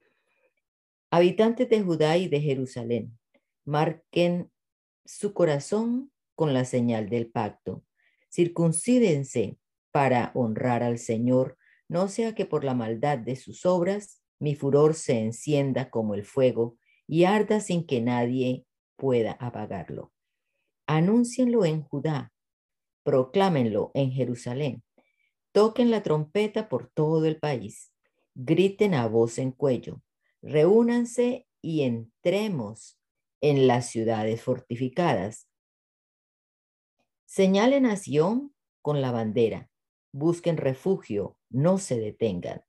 Habitantes 1.15 1.69
de 1.69 1.81
Judá 1.81 2.17
y 2.17 2.27
de 2.27 2.41
Jerusalén, 2.41 3.17
marquen 3.63 4.51
su 5.05 5.33
corazón 5.33 6.11
con 6.35 6.53
la 6.53 6.65
señal 6.65 7.07
del 7.07 7.31
pacto. 7.31 7.85
Circuncídense 8.29 9.57
para 9.91 10.33
honrar 10.35 10.83
al 10.83 10.99
Señor, 10.99 11.57
no 11.87 12.09
sea 12.09 12.35
que 12.35 12.45
por 12.45 12.65
la 12.65 12.73
maldad 12.73 13.17
de 13.17 13.37
sus 13.37 13.65
obras 13.65 14.21
mi 14.39 14.55
furor 14.55 14.93
se 14.93 15.21
encienda 15.21 15.89
como 15.89 16.15
el 16.15 16.25
fuego 16.25 16.77
y 17.07 17.23
arda 17.23 17.61
sin 17.61 17.87
que 17.87 18.01
nadie 18.01 18.65
pueda 18.97 19.37
apagarlo. 19.39 20.11
Anúncienlo 20.85 21.63
en 21.63 21.81
Judá, 21.83 22.33
proclámenlo 23.03 23.91
en 23.93 24.11
Jerusalén, 24.11 24.83
toquen 25.53 25.91
la 25.91 26.03
trompeta 26.03 26.67
por 26.67 26.89
todo 26.89 27.23
el 27.23 27.39
país, 27.39 27.93
griten 28.33 28.93
a 28.93 29.07
voz 29.07 29.37
en 29.37 29.53
cuello, 29.53 30.01
reúnanse 30.45 31.47
y 31.59 31.81
entremos 31.81 32.99
en 33.41 33.65
las 33.65 33.89
ciudades 33.89 34.43
fortificadas. 34.43 35.49
Señalen 37.25 37.87
a 37.87 37.97
Sion 37.97 38.53
con 38.83 39.01
la 39.01 39.11
bandera, 39.11 39.69
busquen 40.13 40.57
refugio, 40.57 41.37
no 41.49 41.79
se 41.79 41.99
detengan. 41.99 42.63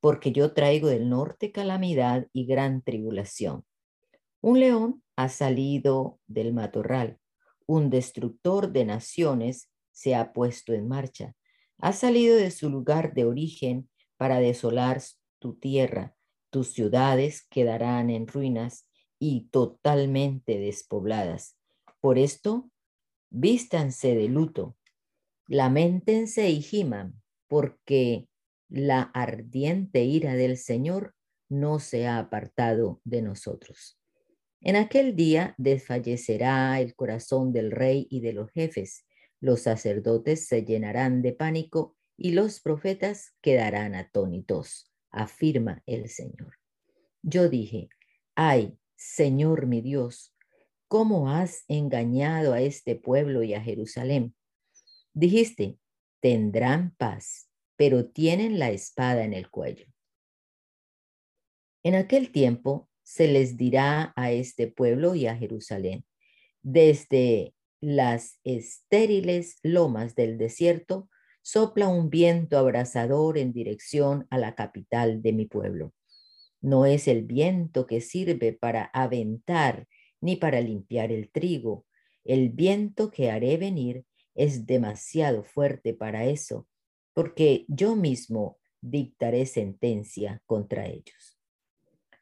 porque 0.00 0.32
yo 0.32 0.52
traigo 0.52 0.88
del 0.88 1.08
norte 1.08 1.52
calamidad 1.52 2.26
y 2.32 2.44
gran 2.44 2.82
tribulación. 2.82 3.64
Un 4.40 4.58
león 4.58 5.04
ha 5.14 5.28
salido 5.28 6.18
del 6.26 6.52
matorral, 6.52 7.20
un 7.66 7.88
destructor 7.88 8.72
de 8.72 8.84
naciones 8.84 9.70
se 9.92 10.16
ha 10.16 10.32
puesto 10.32 10.72
en 10.72 10.88
marcha, 10.88 11.36
ha 11.78 11.92
salido 11.92 12.34
de 12.34 12.50
su 12.50 12.68
lugar 12.68 13.14
de 13.14 13.24
origen 13.26 13.88
para 14.16 14.40
desolar 14.40 15.00
tu 15.38 15.54
tierra, 15.54 16.16
tus 16.52 16.74
ciudades 16.74 17.46
quedarán 17.48 18.10
en 18.10 18.26
ruinas 18.26 18.86
y 19.18 19.48
totalmente 19.50 20.58
despobladas. 20.58 21.56
Por 22.00 22.18
esto, 22.18 22.70
vístanse 23.30 24.14
de 24.14 24.28
luto, 24.28 24.76
lamentense 25.48 26.50
y 26.50 26.60
giman, 26.60 27.22
porque 27.48 28.28
la 28.68 29.00
ardiente 29.00 30.04
ira 30.04 30.34
del 30.34 30.58
Señor 30.58 31.14
no 31.48 31.78
se 31.78 32.06
ha 32.06 32.18
apartado 32.18 33.00
de 33.04 33.22
nosotros. 33.22 33.98
En 34.60 34.76
aquel 34.76 35.16
día 35.16 35.54
desfallecerá 35.56 36.78
el 36.80 36.94
corazón 36.94 37.52
del 37.52 37.70
rey 37.70 38.06
y 38.10 38.20
de 38.20 38.34
los 38.34 38.50
jefes, 38.50 39.06
los 39.40 39.62
sacerdotes 39.62 40.46
se 40.46 40.64
llenarán 40.64 41.22
de 41.22 41.32
pánico 41.32 41.96
y 42.18 42.32
los 42.32 42.60
profetas 42.60 43.34
quedarán 43.40 43.94
atónitos, 43.94 44.91
afirma 45.12 45.82
el 45.86 46.08
Señor. 46.08 46.58
Yo 47.22 47.48
dije, 47.48 47.88
ay, 48.34 48.76
Señor 48.96 49.66
mi 49.66 49.80
Dios, 49.80 50.34
¿cómo 50.88 51.30
has 51.30 51.64
engañado 51.68 52.52
a 52.52 52.60
este 52.60 52.96
pueblo 52.96 53.42
y 53.42 53.54
a 53.54 53.60
Jerusalén? 53.60 54.34
Dijiste, 55.12 55.78
tendrán 56.20 56.94
paz, 56.96 57.48
pero 57.76 58.06
tienen 58.06 58.58
la 58.58 58.70
espada 58.70 59.24
en 59.24 59.34
el 59.34 59.50
cuello. 59.50 59.86
En 61.82 61.94
aquel 61.94 62.30
tiempo 62.30 62.88
se 63.02 63.28
les 63.28 63.56
dirá 63.56 64.12
a 64.16 64.32
este 64.32 64.68
pueblo 64.68 65.14
y 65.14 65.26
a 65.26 65.36
Jerusalén, 65.36 66.04
desde 66.62 67.54
las 67.80 68.38
estériles 68.44 69.58
lomas 69.62 70.14
del 70.14 70.38
desierto 70.38 71.10
sopla 71.42 71.88
un 71.88 72.08
viento 72.08 72.56
abrasador 72.56 73.36
en 73.36 73.52
dirección 73.52 74.26
a 74.30 74.38
la 74.38 74.54
capital 74.54 75.22
de 75.22 75.32
mi 75.32 75.46
pueblo. 75.46 75.92
No 76.60 76.86
es 76.86 77.08
el 77.08 77.24
viento 77.24 77.86
que 77.86 78.00
sirve 78.00 78.52
para 78.52 78.84
aventar 78.84 79.88
ni 80.20 80.36
para 80.36 80.60
limpiar 80.60 81.10
el 81.10 81.30
trigo. 81.30 81.84
El 82.24 82.50
viento 82.50 83.10
que 83.10 83.30
haré 83.30 83.56
venir 83.56 84.06
es 84.34 84.66
demasiado 84.66 85.42
fuerte 85.42 85.92
para 85.92 86.24
eso, 86.24 86.68
porque 87.12 87.64
yo 87.68 87.96
mismo 87.96 88.58
dictaré 88.80 89.46
sentencia 89.46 90.40
contra 90.46 90.86
ellos. 90.86 91.38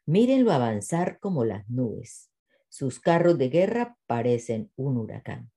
Mírenlo 0.05 0.51
avanzar 0.51 1.19
como 1.19 1.45
las 1.45 1.69
nubes. 1.69 2.31
Sus 2.69 2.99
carros 2.99 3.37
de 3.37 3.49
guerra 3.49 3.97
parecen 4.07 4.71
un 4.75 4.97
huracán. 4.97 5.51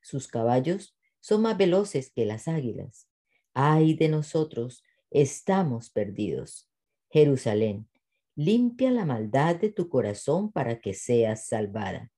Sus 0.00 0.26
caballos 0.26 0.96
son 1.22 1.42
más 1.42 1.56
veloces 1.56 2.10
que 2.10 2.26
las 2.26 2.48
águilas. 2.48 3.08
Ay 3.54 3.94
de 3.94 4.08
nosotros, 4.08 4.82
estamos 5.10 5.88
perdidos. 5.88 6.68
Jerusalén, 7.10 7.88
limpia 8.34 8.90
la 8.90 9.04
maldad 9.04 9.56
de 9.56 9.70
tu 9.70 9.88
corazón 9.88 10.50
para 10.50 10.80
que 10.80 10.94
seas 10.94 11.46
salvada. 11.46 12.10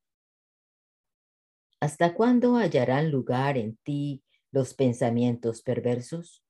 ¿Hasta 1.80 2.14
cuándo 2.14 2.56
hallarán 2.56 3.10
lugar 3.10 3.58
en 3.58 3.76
ti 3.82 4.24
los 4.50 4.72
pensamientos 4.72 5.60
perversos? 5.60 6.42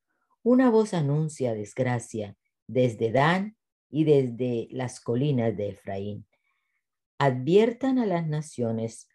Una 0.44 0.70
voz 0.70 0.94
anuncia 0.94 1.54
desgracia 1.54 2.36
desde 2.68 3.10
Dan 3.10 3.56
y 3.90 4.04
desde 4.04 4.68
las 4.70 5.00
colinas 5.00 5.56
de 5.56 5.70
Efraín. 5.70 6.26
Adviertan 7.18 7.98
a 7.98 8.06
las 8.06 8.28
naciones, 8.28 9.08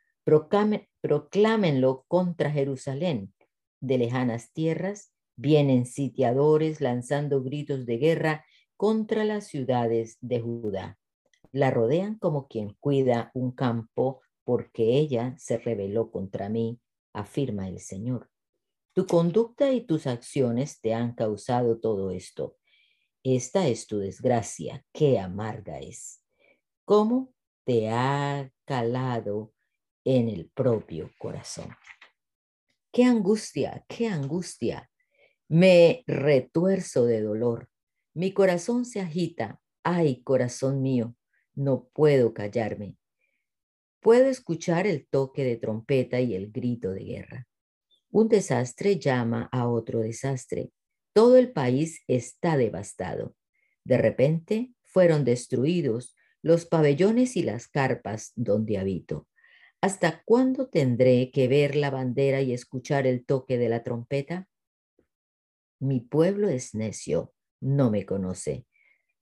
proclámenlo 1.02 2.06
contra 2.08 2.52
Jerusalén. 2.52 3.34
De 3.82 3.98
lejanas 3.98 4.52
tierras 4.54 5.12
vienen 5.36 5.86
sitiadores 5.86 6.82
lanzando 6.82 7.42
gritos 7.42 7.86
de 7.86 7.98
guerra 7.98 8.46
contra 8.76 9.24
las 9.24 9.48
ciudades 9.48 10.18
de 10.22 10.42
Judá. 10.42 10.98
La 11.52 11.72
rodean 11.72 12.18
como 12.20 12.48
quien 12.48 12.76
cuida 12.80 13.32
un 13.34 13.52
campo 13.52 14.22
porque 14.44 14.98
ella 14.98 15.36
se 15.38 15.58
rebeló 15.58 16.12
contra 16.12 16.50
mí, 16.50 16.80
afirma 17.14 17.68
el 17.68 17.80
Señor. 17.80 18.30
Tu 18.94 19.06
conducta 19.06 19.72
y 19.72 19.82
tus 19.82 20.08
acciones 20.08 20.82
te 20.82 20.94
han 20.94 21.14
causado 21.14 21.80
todo 21.80 22.12
esto. 22.12 22.58
Esta 23.24 23.68
es 23.68 23.88
tu 23.88 24.00
desgracia, 24.00 24.84
qué 24.92 25.20
amarga 25.20 25.80
es. 25.80 26.24
¿Cómo 26.86 27.34
te 27.66 27.90
ha 27.90 28.52
calado 28.66 29.54
en 30.10 30.28
el 30.28 30.50
propio 30.50 31.12
corazón. 31.20 31.70
Qué 32.92 33.04
angustia, 33.04 33.86
qué 33.88 34.08
angustia. 34.08 34.90
Me 35.48 36.04
retuerzo 36.08 37.06
de 37.06 37.22
dolor. 37.22 37.70
Mi 38.16 38.34
corazón 38.34 38.86
se 38.86 39.02
agita. 39.02 39.62
Ay, 39.84 40.24
corazón 40.24 40.82
mío, 40.82 41.16
no 41.54 41.90
puedo 41.94 42.34
callarme. 42.34 42.98
Puedo 44.00 44.26
escuchar 44.26 44.88
el 44.88 45.08
toque 45.08 45.44
de 45.44 45.58
trompeta 45.58 46.20
y 46.20 46.34
el 46.34 46.52
grito 46.52 46.90
de 46.90 47.04
guerra. 47.04 47.48
Un 48.10 48.30
desastre 48.30 48.98
llama 48.98 49.48
a 49.52 49.68
otro 49.68 50.00
desastre. 50.00 50.72
Todo 51.14 51.38
el 51.38 51.52
país 51.52 52.02
está 52.08 52.58
devastado. 52.58 53.36
De 53.84 54.00
repente 54.00 54.72
fueron 54.82 55.24
destruidos 55.24 56.16
los 56.42 56.66
pabellones 56.66 57.38
y 57.38 57.44
las 57.44 57.68
carpas 57.68 58.32
donde 58.36 58.80
habito. 58.80 59.29
¿Hasta 59.82 60.24
cuándo 60.24 60.68
tendré 60.68 61.32
que 61.32 61.48
ver 61.48 61.78
la 61.78 61.90
bandera 61.90 62.42
y 62.42 62.52
escuchar 62.52 63.08
el 63.08 63.26
toque 63.26 63.58
de 63.58 63.70
la 63.70 63.82
trompeta? 63.82 64.50
Mi 65.80 66.02
pueblo 66.02 66.50
es 66.50 66.76
necio, 66.76 67.34
no 67.62 67.90
me 67.90 68.06
conoce. 68.06 68.66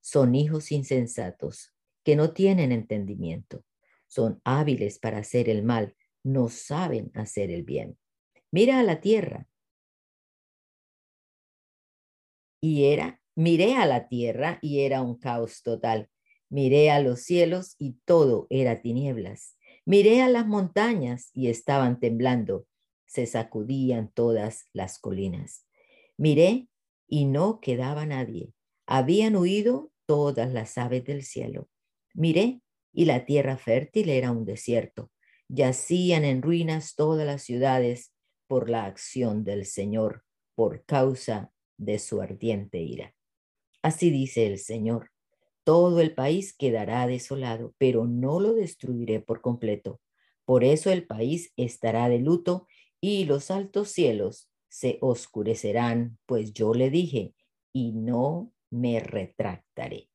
Son 0.01 0.33
hijos 0.33 0.71
insensatos, 0.71 1.75
que 2.03 2.15
no 2.15 2.33
tienen 2.33 2.71
entendimiento. 2.71 3.63
Son 4.07 4.41
hábiles 4.43 4.97
para 4.97 5.19
hacer 5.19 5.47
el 5.47 5.61
mal, 5.61 5.95
no 6.23 6.49
saben 6.49 7.11
hacer 7.13 7.51
el 7.51 7.61
bien. 7.61 7.99
Mira 8.49 8.79
a 8.79 8.83
la 8.83 8.99
tierra. 8.99 9.47
Y 12.59 12.85
era, 12.85 13.21
miré 13.35 13.75
a 13.75 13.85
la 13.85 14.07
tierra 14.07 14.57
y 14.63 14.79
era 14.79 15.03
un 15.03 15.19
caos 15.19 15.61
total. 15.61 16.09
Miré 16.49 16.89
a 16.89 16.99
los 16.99 17.21
cielos 17.21 17.75
y 17.77 17.99
todo 18.05 18.47
era 18.49 18.81
tinieblas. 18.81 19.56
Miré 19.87 20.21
a 20.21 20.27
las 20.27 20.45
montañas 20.45 21.31
y 21.33 21.47
estaban 21.47 22.01
temblando, 22.01 22.67
se 23.05 23.25
sacudían 23.25 24.11
todas 24.13 24.65
las 24.73 24.99
colinas. 24.99 25.65
Miré 26.17 26.67
y 27.07 27.23
no 27.23 27.61
quedaba 27.61 28.05
nadie. 28.05 28.53
Habían 28.85 29.37
huido 29.37 29.93
todas 30.05 30.51
las 30.51 30.77
aves 30.77 31.05
del 31.05 31.23
cielo. 31.23 31.69
Miré 32.13 32.61
y 32.91 33.05
la 33.05 33.23
tierra 33.23 33.55
fértil 33.55 34.09
era 34.09 34.31
un 34.31 34.43
desierto. 34.43 35.09
Yacían 35.47 36.25
en 36.25 36.41
ruinas 36.41 36.95
todas 36.95 37.25
las 37.25 37.43
ciudades 37.43 38.11
por 38.47 38.69
la 38.69 38.83
acción 38.83 39.45
del 39.45 39.65
Señor, 39.65 40.25
por 40.53 40.83
causa 40.83 41.53
de 41.77 41.97
su 41.99 42.21
ardiente 42.21 42.79
ira. 42.79 43.15
Así 43.81 44.09
dice 44.09 44.47
el 44.47 44.59
Señor. 44.59 45.11
Todo 45.67 45.99
el 45.99 46.15
país 46.15 46.55
quedará 46.55 47.05
desolado, 47.07 47.73
pero 47.77 48.07
no 48.07 48.39
lo 48.39 48.53
destruiré 48.53 49.19
por 49.19 49.41
completo. 49.41 49.99
Por 50.45 50.63
eso 50.63 50.91
el 50.91 51.05
país 51.05 51.51
estará 51.57 52.07
de 52.07 52.19
luto 52.19 52.67
y 53.01 53.25
los 53.25 53.51
altos 53.51 53.89
cielos 53.89 54.49
se 54.69 54.97
oscurecerán, 55.01 56.19
pues 56.25 56.53
yo 56.53 56.73
le 56.73 56.89
dije, 56.89 57.33
y 57.73 57.91
no 57.91 58.53
me 58.69 59.01
retractaré. 59.01 60.07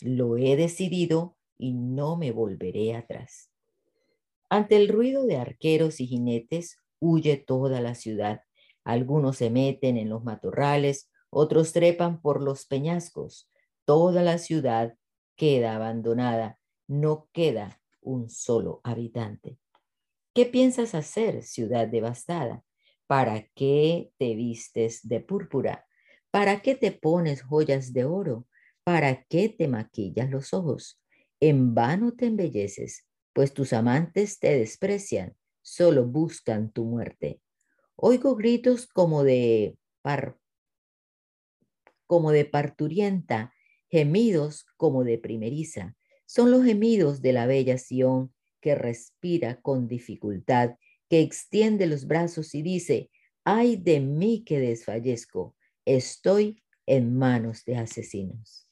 Lo 0.00 0.38
he 0.38 0.56
decidido 0.56 1.36
y 1.56 1.72
no 1.74 2.16
me 2.16 2.32
volveré 2.32 2.96
atrás. 2.96 3.52
Ante 4.50 4.74
el 4.74 4.88
ruido 4.88 5.24
de 5.24 5.36
arqueros 5.36 6.00
y 6.00 6.08
jinetes, 6.08 6.78
huye 6.98 7.36
toda 7.36 7.80
la 7.80 7.94
ciudad. 7.94 8.40
Algunos 8.82 9.36
se 9.36 9.50
meten 9.50 9.98
en 9.98 10.08
los 10.08 10.24
matorrales, 10.24 11.08
otros 11.30 11.72
trepan 11.72 12.20
por 12.20 12.42
los 12.42 12.66
peñascos. 12.66 13.48
Toda 13.86 14.24
la 14.24 14.38
ciudad 14.38 14.98
queda 15.36 15.76
abandonada, 15.76 16.58
no 16.88 17.28
queda 17.32 17.80
un 18.00 18.28
solo 18.28 18.80
habitante. 18.82 19.58
¿Qué 20.34 20.44
piensas 20.44 20.96
hacer, 20.96 21.44
ciudad 21.44 21.86
devastada? 21.86 22.64
¿Para 23.06 23.46
qué 23.54 24.10
te 24.18 24.34
vistes 24.34 25.06
de 25.06 25.20
púrpura? 25.20 25.86
¿Para 26.32 26.62
qué 26.62 26.74
te 26.74 26.90
pones 26.90 27.42
joyas 27.42 27.92
de 27.92 28.04
oro? 28.04 28.48
¿Para 28.82 29.22
qué 29.26 29.48
te 29.48 29.68
maquillas 29.68 30.30
los 30.30 30.52
ojos? 30.52 31.00
En 31.38 31.72
vano 31.72 32.12
te 32.12 32.26
embelleces, 32.26 33.06
pues 33.32 33.54
tus 33.54 33.72
amantes 33.72 34.40
te 34.40 34.58
desprecian, 34.58 35.36
solo 35.62 36.06
buscan 36.06 36.72
tu 36.72 36.86
muerte. 36.86 37.40
Oigo 37.94 38.34
gritos 38.34 38.88
como 38.88 39.22
de 39.22 39.78
como 42.06 42.32
de 42.32 42.44
parturienta 42.44 43.52
gemidos 43.90 44.66
como 44.76 45.04
de 45.04 45.18
primeriza. 45.18 45.96
Son 46.26 46.50
los 46.50 46.64
gemidos 46.64 47.22
de 47.22 47.32
la 47.32 47.46
bella 47.46 47.78
Sión 47.78 48.32
que 48.60 48.74
respira 48.74 49.60
con 49.60 49.86
dificultad, 49.86 50.76
que 51.08 51.20
extiende 51.20 51.86
los 51.86 52.06
brazos 52.06 52.54
y 52.54 52.62
dice, 52.62 53.10
ay 53.44 53.76
de 53.76 54.00
mí 54.00 54.42
que 54.44 54.58
desfallezco, 54.58 55.54
estoy 55.84 56.62
en 56.86 57.16
manos 57.16 57.64
de 57.64 57.76
asesinos. 57.76 58.66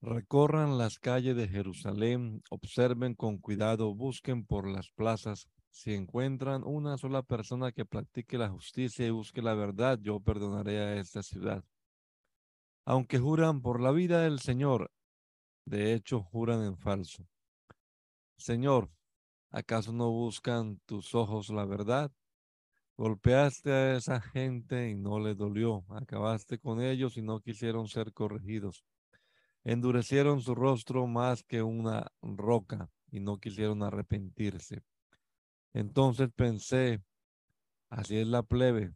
Recorran 0.00 0.76
las 0.76 0.98
calles 0.98 1.34
de 1.34 1.48
Jerusalén, 1.48 2.42
observen 2.50 3.14
con 3.14 3.38
cuidado, 3.38 3.94
busquen 3.94 4.44
por 4.44 4.68
las 4.68 4.90
plazas. 4.90 5.48
Si 5.70 5.94
encuentran 5.94 6.62
una 6.62 6.98
sola 6.98 7.22
persona 7.22 7.72
que 7.72 7.86
practique 7.86 8.36
la 8.38 8.50
justicia 8.50 9.06
y 9.06 9.10
busque 9.10 9.40
la 9.42 9.54
verdad, 9.54 9.98
yo 10.00 10.20
perdonaré 10.20 10.78
a 10.78 10.96
esta 11.00 11.22
ciudad. 11.22 11.64
Aunque 12.84 13.18
juran 13.18 13.62
por 13.62 13.80
la 13.80 13.92
vida 13.92 14.22
del 14.22 14.40
Señor, 14.40 14.90
de 15.64 15.94
hecho 15.94 16.22
juran 16.22 16.62
en 16.62 16.76
falso. 16.76 17.26
Señor, 18.36 18.90
¿acaso 19.50 19.92
no 19.92 20.10
buscan 20.10 20.80
tus 20.84 21.14
ojos 21.14 21.48
la 21.48 21.64
verdad? 21.64 22.12
Golpeaste 22.96 23.72
a 23.72 23.96
esa 23.96 24.20
gente 24.20 24.88
y 24.90 24.94
no 24.94 25.18
le 25.18 25.34
dolió. 25.34 25.84
Acabaste 25.88 26.58
con 26.58 26.80
ellos 26.80 27.16
y 27.16 27.22
no 27.22 27.40
quisieron 27.40 27.88
ser 27.88 28.12
corregidos. 28.12 28.84
Endurecieron 29.64 30.40
su 30.42 30.54
rostro 30.54 31.06
más 31.06 31.42
que 31.42 31.62
una 31.62 32.12
roca 32.20 32.90
y 33.10 33.20
no 33.20 33.38
quisieron 33.38 33.82
arrepentirse. 33.82 34.82
Entonces 35.72 36.28
pensé, 36.36 37.02
así 37.88 38.18
es 38.18 38.28
la 38.28 38.42
plebe, 38.42 38.92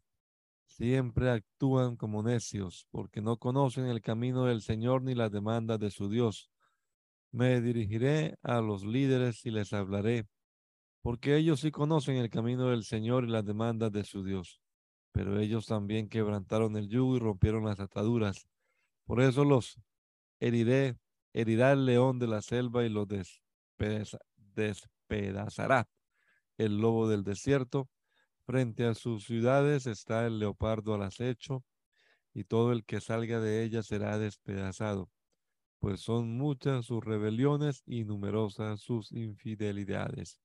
siempre 0.69 1.31
actúan 1.31 1.97
como 1.97 2.23
necios, 2.23 2.87
porque 2.91 3.21
no 3.21 3.39
conocen 3.39 3.87
el 3.87 4.01
camino 4.01 4.45
del 4.45 4.63
Señor 4.63 5.03
ni 5.03 5.15
las 5.15 5.33
demandas 5.33 5.81
de 5.81 5.91
su 5.91 6.09
Dios. 6.09 6.51
Me 7.33 7.61
dirigiré 7.61 8.37
a 8.43 8.61
los 8.61 8.85
líderes 8.85 9.45
y 9.45 9.51
les 9.51 9.73
hablaré, 9.73 10.29
porque 11.03 11.37
ellos 11.37 11.61
sí 11.61 11.71
conocen 11.71 12.17
el 12.17 12.31
camino 12.31 12.69
del 12.69 12.85
Señor 12.85 13.25
y 13.25 13.29
las 13.29 13.45
demandas 13.45 13.91
de 13.91 14.05
su 14.05 14.23
Dios. 14.23 14.61
Pero 15.11 15.41
ellos 15.41 15.67
también 15.67 16.09
quebrantaron 16.09 16.77
el 16.77 16.89
yugo 16.89 17.17
y 17.17 17.19
rompieron 17.19 17.65
las 17.65 17.81
ataduras. 17.81 18.47
Por 19.05 19.21
eso 19.23 19.45
los 19.45 19.81
heriré, 20.39 20.97
herirá 21.33 21.73
el 21.73 21.87
león 21.87 22.19
de 22.19 22.29
la 22.29 22.43
selva 22.43 22.85
y 22.85 22.91
los 22.91 23.09
despedazará 24.37 25.89
el 26.59 26.79
lobo 26.79 27.09
del 27.09 27.25
desierto. 27.25 27.89
Frente 28.49 28.87
a 28.87 28.95
sus 28.95 29.27
ciudades 29.27 29.87
está 29.87 30.27
el 30.27 30.39
leopardo 30.39 30.95
al 30.95 31.03
acecho, 31.03 31.67
y 32.33 32.45
todo 32.45 32.73
el 32.73 32.83
que 32.87 32.99
salga 32.99 33.41
de 33.41 33.63
ella 33.63 33.83
será 33.83 34.19
despedazado, 34.19 35.11
pues 35.81 36.01
son 36.01 36.39
muchas 36.39 36.87
sus 36.87 37.05
rebeliones 37.05 37.83
y 37.85 38.05
numerosas 38.05 38.81
sus 38.81 39.13
infidelidades. 39.13 40.41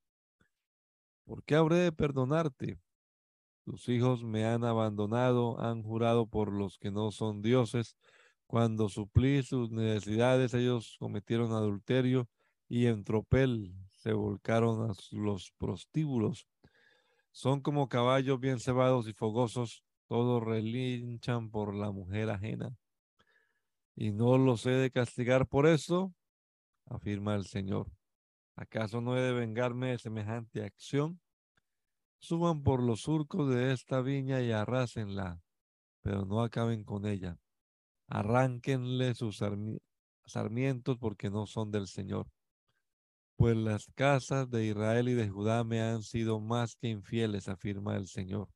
¿Por 1.24 1.46
qué 1.46 1.56
habré 1.56 1.78
de 1.78 1.92
perdonarte? 1.94 2.78
Tus 3.64 3.88
hijos 3.88 4.22
me 4.26 4.44
han 4.44 4.66
abandonado, 4.66 5.62
han 5.62 5.82
jurado 5.82 6.28
por 6.28 6.52
los 6.52 6.78
que 6.78 6.92
no 6.92 7.10
son 7.10 7.42
dioses, 7.42 7.96
cuando 8.48 8.90
suplí 8.90 9.44
sus 9.44 9.72
necesidades, 9.72 10.54
ellos 10.54 10.98
cometieron 11.00 11.54
adulterio 11.54 12.28
y 12.68 12.88
en 12.88 13.06
tropel 13.06 13.74
se 13.94 14.12
volcaron 14.12 14.92
a 14.92 14.94
los 15.12 15.54
prostíbulos. 15.58 16.50
Son 17.34 17.60
como 17.60 17.90
caballos 17.90 18.40
bien 18.40 18.62
cebados 18.62 19.10
y 19.10 19.14
fogosos, 19.14 19.84
todos 20.08 20.42
relinchan 20.42 21.50
por 21.50 21.76
la 21.76 21.92
mujer 21.92 22.30
ajena. 22.30 22.74
Y 23.94 24.14
no 24.14 24.38
los 24.38 24.66
he 24.66 24.72
de 24.72 24.90
castigar 24.90 25.46
por 25.46 25.68
eso, 25.68 26.14
afirma 26.86 27.36
el 27.36 27.46
Señor. 27.46 27.92
¿Acaso 28.56 29.02
no 29.02 29.18
he 29.18 29.22
de 29.22 29.34
vengarme 29.34 29.90
de 29.90 30.00
semejante 30.00 30.64
acción? 30.64 31.20
Suban 32.20 32.64
por 32.64 32.82
los 32.82 33.02
surcos 33.02 33.54
de 33.54 33.74
esta 33.74 34.00
viña 34.00 34.42
y 34.42 34.54
arrásenla, 34.54 35.42
pero 36.02 36.26
no 36.26 36.42
acaben 36.42 36.86
con 36.86 37.06
ella 37.06 37.38
arránquenle 38.14 39.16
sus 39.16 39.42
sarmientos 40.26 40.98
porque 41.00 41.30
no 41.30 41.46
son 41.46 41.72
del 41.72 41.88
Señor. 41.88 42.28
Pues 43.44 43.58
las 43.58 43.88
casas 43.96 44.50
de 44.50 44.68
Israel 44.68 45.10
y 45.10 45.16
de 45.16 45.28
Judá 45.28 45.66
me 45.66 45.82
han 45.82 46.02
sido 46.02 46.40
más 46.40 46.78
que 46.78 46.88
infieles, 46.88 47.50
afirma 47.50 47.98
el 47.98 48.08
Señor. 48.08 48.48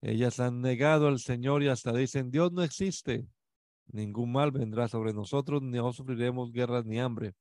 Ellas 0.00 0.40
han 0.40 0.60
negado 0.60 1.06
al 1.06 1.20
Señor 1.20 1.62
y 1.62 1.68
hasta 1.68 1.92
dicen, 1.92 2.32
Dios 2.32 2.50
no 2.50 2.64
existe. 2.64 3.28
Ningún 3.86 4.32
mal 4.32 4.50
vendrá 4.50 4.88
sobre 4.88 5.12
nosotros, 5.12 5.62
ni 5.62 5.76
no 5.78 5.92
sufriremos 5.92 6.50
guerras 6.50 6.84
ni 6.84 6.98
hambre. 6.98 7.36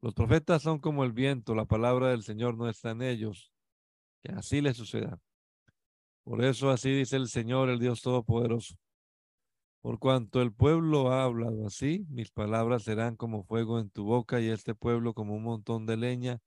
Los 0.00 0.14
profetas 0.14 0.62
son 0.62 0.78
como 0.78 1.04
el 1.04 1.12
viento, 1.12 1.54
la 1.54 1.66
palabra 1.66 2.08
del 2.08 2.22
Señor 2.22 2.56
no 2.56 2.66
está 2.66 2.92
en 2.92 3.02
ellos. 3.02 3.52
Que 4.22 4.32
así 4.32 4.62
les 4.62 4.78
suceda. 4.78 5.20
Por 6.22 6.42
eso 6.42 6.70
así 6.70 6.92
dice 6.92 7.16
el 7.16 7.28
Señor, 7.28 7.68
el 7.68 7.78
Dios 7.78 8.00
Todopoderoso. 8.00 8.74
Por 9.84 9.98
cuanto 9.98 10.40
el 10.40 10.50
pueblo 10.50 11.12
ha 11.12 11.24
hablado 11.24 11.66
así, 11.66 12.06
mis 12.08 12.30
palabras 12.30 12.84
serán 12.84 13.16
como 13.16 13.42
fuego 13.44 13.78
en 13.78 13.90
tu 13.90 14.04
boca 14.04 14.40
y 14.40 14.48
este 14.48 14.74
pueblo 14.74 15.12
como 15.12 15.34
un 15.34 15.42
montón 15.42 15.84
de 15.84 15.98
leña, 15.98 16.38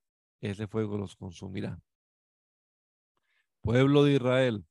ese 0.41 0.65
fuego 0.65 0.97
los 0.97 1.15
consumirá. 1.15 1.80
Pueblo 3.62 4.06
de 4.06 4.13
Israel, 4.15 4.65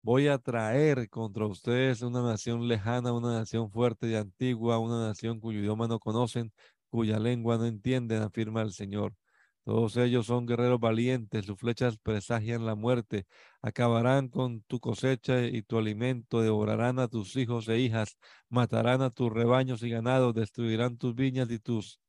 voy 0.00 0.28
a 0.28 0.38
traer 0.38 1.10
contra 1.10 1.44
ustedes 1.44 2.00
una 2.00 2.22
nación 2.22 2.66
lejana, 2.66 3.12
una 3.12 3.34
nación 3.34 3.70
fuerte 3.70 4.08
y 4.08 4.14
antigua, 4.14 4.78
una 4.78 5.08
nación 5.08 5.38
cuyo 5.38 5.58
idioma 5.58 5.86
no 5.86 5.98
conocen, 5.98 6.50
cuya 6.88 7.18
lengua 7.18 7.58
no 7.58 7.66
entienden, 7.66 8.22
afirma 8.22 8.62
el 8.62 8.72
Señor. 8.72 9.14
Todos 9.64 9.96
ellos 9.96 10.26
son 10.26 10.46
guerreros 10.46 10.80
valientes, 10.80 11.46
sus 11.46 11.58
flechas 11.58 11.96
presagian 11.98 12.66
la 12.66 12.74
muerte, 12.74 13.26
acabarán 13.60 14.28
con 14.28 14.62
tu 14.62 14.80
cosecha 14.80 15.44
y 15.46 15.62
tu 15.62 15.78
alimento, 15.78 16.40
devorarán 16.40 16.98
a 16.98 17.06
tus 17.06 17.36
hijos 17.36 17.68
e 17.68 17.78
hijas, 17.78 18.18
matarán 18.48 19.02
a 19.02 19.10
tus 19.10 19.32
rebaños 19.32 19.84
y 19.84 19.90
ganados, 19.90 20.34
destruirán 20.34 20.98
tus 20.98 21.14
viñas 21.14 21.48
y 21.50 21.60
tus 21.60 22.00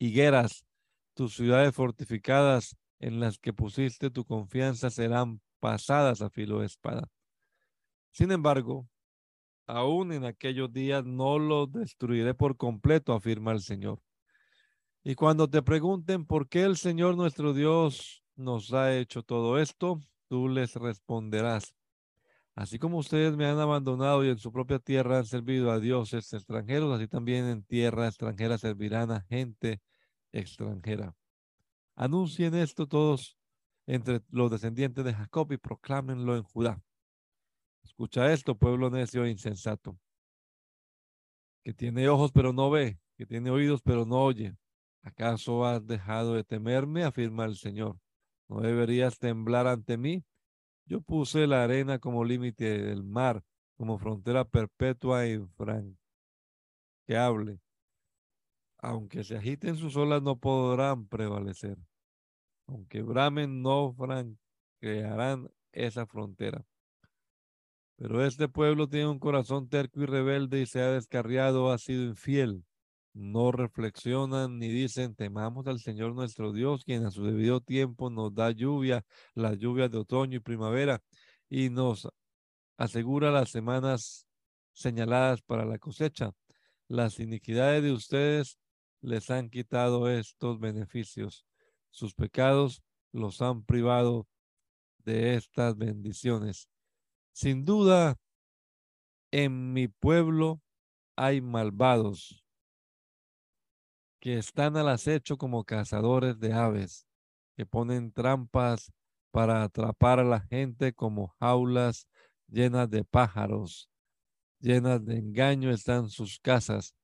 higueras, 0.00 0.64
tus 1.14 1.34
ciudades 1.36 1.72
fortificadas 1.72 2.76
en 2.98 3.20
las 3.20 3.38
que 3.38 3.52
pusiste 3.52 4.10
tu 4.10 4.24
confianza 4.24 4.90
serán 4.90 5.40
pasadas 5.60 6.20
a 6.20 6.30
filo 6.30 6.60
de 6.60 6.66
espada. 6.66 7.08
Sin 8.10 8.32
embargo, 8.32 8.88
aún 9.66 10.12
en 10.12 10.24
aquellos 10.24 10.72
días 10.72 11.04
no 11.04 11.38
los 11.38 11.70
destruiré 11.70 12.34
por 12.34 12.56
completo, 12.56 13.12
afirma 13.12 13.52
el 13.52 13.60
Señor. 13.60 14.00
Y 15.04 15.16
cuando 15.16 15.50
te 15.50 15.62
pregunten 15.62 16.24
por 16.24 16.48
qué 16.48 16.62
el 16.62 16.76
Señor 16.76 17.16
nuestro 17.16 17.52
Dios 17.52 18.22
nos 18.36 18.72
ha 18.72 18.96
hecho 18.96 19.24
todo 19.24 19.58
esto, 19.58 20.00
tú 20.28 20.48
les 20.48 20.76
responderás, 20.76 21.74
así 22.54 22.78
como 22.78 22.98
ustedes 22.98 23.36
me 23.36 23.46
han 23.46 23.58
abandonado 23.58 24.24
y 24.24 24.28
en 24.28 24.38
su 24.38 24.52
propia 24.52 24.78
tierra 24.78 25.18
han 25.18 25.26
servido 25.26 25.72
a 25.72 25.80
dioses 25.80 26.32
extranjeros, 26.32 26.94
así 26.94 27.08
también 27.08 27.46
en 27.46 27.64
tierra 27.64 28.06
extranjera 28.06 28.58
servirán 28.58 29.10
a 29.10 29.22
gente 29.22 29.82
extranjera. 30.30 31.16
Anuncien 31.96 32.54
esto 32.54 32.86
todos 32.86 33.36
entre 33.86 34.22
los 34.30 34.52
descendientes 34.52 35.04
de 35.04 35.14
Jacob 35.14 35.50
y 35.50 35.56
proclámenlo 35.56 36.36
en 36.36 36.44
Judá. 36.44 36.80
Escucha 37.82 38.32
esto, 38.32 38.56
pueblo 38.56 38.88
necio 38.88 39.24
e 39.24 39.30
insensato, 39.30 39.98
que 41.64 41.74
tiene 41.74 42.08
ojos 42.08 42.30
pero 42.30 42.52
no 42.52 42.70
ve, 42.70 43.00
que 43.16 43.26
tiene 43.26 43.50
oídos 43.50 43.82
pero 43.82 44.06
no 44.06 44.22
oye 44.22 44.56
¿Acaso 45.02 45.66
has 45.66 45.84
dejado 45.86 46.34
de 46.34 46.44
temerme? 46.44 47.02
afirma 47.02 47.44
el 47.44 47.56
Señor. 47.56 47.98
¿No 48.48 48.60
deberías 48.60 49.18
temblar 49.18 49.66
ante 49.66 49.96
mí? 49.96 50.24
Yo 50.86 51.00
puse 51.00 51.46
la 51.46 51.64
arena 51.64 51.98
como 51.98 52.24
límite 52.24 52.82
del 52.82 53.02
mar, 53.02 53.42
como 53.76 53.98
frontera 53.98 54.44
perpetua 54.44 55.26
e 55.26 55.32
infranqueable. 55.34 55.98
Aunque 58.78 59.24
se 59.24 59.36
agiten 59.36 59.76
sus 59.76 59.96
olas, 59.96 60.22
no 60.22 60.36
podrán 60.38 61.06
prevalecer. 61.08 61.78
Aunque 62.66 63.02
bramen, 63.02 63.60
no 63.62 63.92
franquearán 63.94 65.50
esa 65.72 66.06
frontera. 66.06 66.64
Pero 67.96 68.24
este 68.24 68.48
pueblo 68.48 68.88
tiene 68.88 69.08
un 69.08 69.18
corazón 69.18 69.68
terco 69.68 70.00
y 70.00 70.06
rebelde 70.06 70.60
y 70.60 70.66
se 70.66 70.80
ha 70.80 70.90
descarriado, 70.90 71.72
ha 71.72 71.78
sido 71.78 72.04
infiel 72.04 72.64
no 73.14 73.52
reflexionan 73.52 74.58
ni 74.58 74.68
dicen, 74.68 75.14
temamos 75.14 75.66
al 75.66 75.80
Señor 75.80 76.14
nuestro 76.14 76.52
Dios, 76.52 76.84
quien 76.84 77.04
a 77.04 77.10
su 77.10 77.24
debido 77.24 77.60
tiempo 77.60 78.10
nos 78.10 78.34
da 78.34 78.50
lluvia, 78.50 79.04
las 79.34 79.58
lluvias 79.58 79.90
de 79.90 79.98
otoño 79.98 80.38
y 80.38 80.40
primavera, 80.40 81.02
y 81.48 81.68
nos 81.70 82.08
asegura 82.76 83.30
las 83.30 83.50
semanas 83.50 84.26
señaladas 84.72 85.42
para 85.42 85.64
la 85.64 85.78
cosecha. 85.78 86.32
Las 86.88 87.20
iniquidades 87.20 87.82
de 87.82 87.92
ustedes 87.92 88.58
les 89.00 89.30
han 89.30 89.50
quitado 89.50 90.08
estos 90.08 90.58
beneficios. 90.58 91.46
Sus 91.90 92.14
pecados 92.14 92.82
los 93.12 93.42
han 93.42 93.62
privado 93.64 94.26
de 94.98 95.34
estas 95.34 95.76
bendiciones. 95.76 96.68
Sin 97.32 97.64
duda, 97.64 98.16
en 99.30 99.72
mi 99.72 99.88
pueblo 99.88 100.60
hay 101.16 101.40
malvados 101.40 102.41
que 104.22 104.38
están 104.38 104.76
al 104.76 104.88
acecho 104.88 105.36
como 105.36 105.64
cazadores 105.64 106.38
de 106.38 106.52
aves, 106.52 107.08
que 107.56 107.66
ponen 107.66 108.12
trampas 108.12 108.92
para 109.32 109.64
atrapar 109.64 110.20
a 110.20 110.24
la 110.24 110.38
gente 110.38 110.92
como 110.92 111.34
jaulas 111.40 112.06
llenas 112.46 112.88
de 112.88 113.02
pájaros, 113.02 113.90
llenas 114.60 115.04
de 115.04 115.18
engaño 115.18 115.72
están 115.72 116.08
sus 116.08 116.38
casas. 116.38 116.94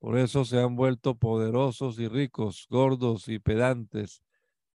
Por 0.00 0.18
eso 0.18 0.44
se 0.44 0.60
han 0.60 0.74
vuelto 0.74 1.14
poderosos 1.14 2.00
y 2.00 2.08
ricos, 2.08 2.66
gordos 2.68 3.28
y 3.28 3.38
pedantes. 3.38 4.20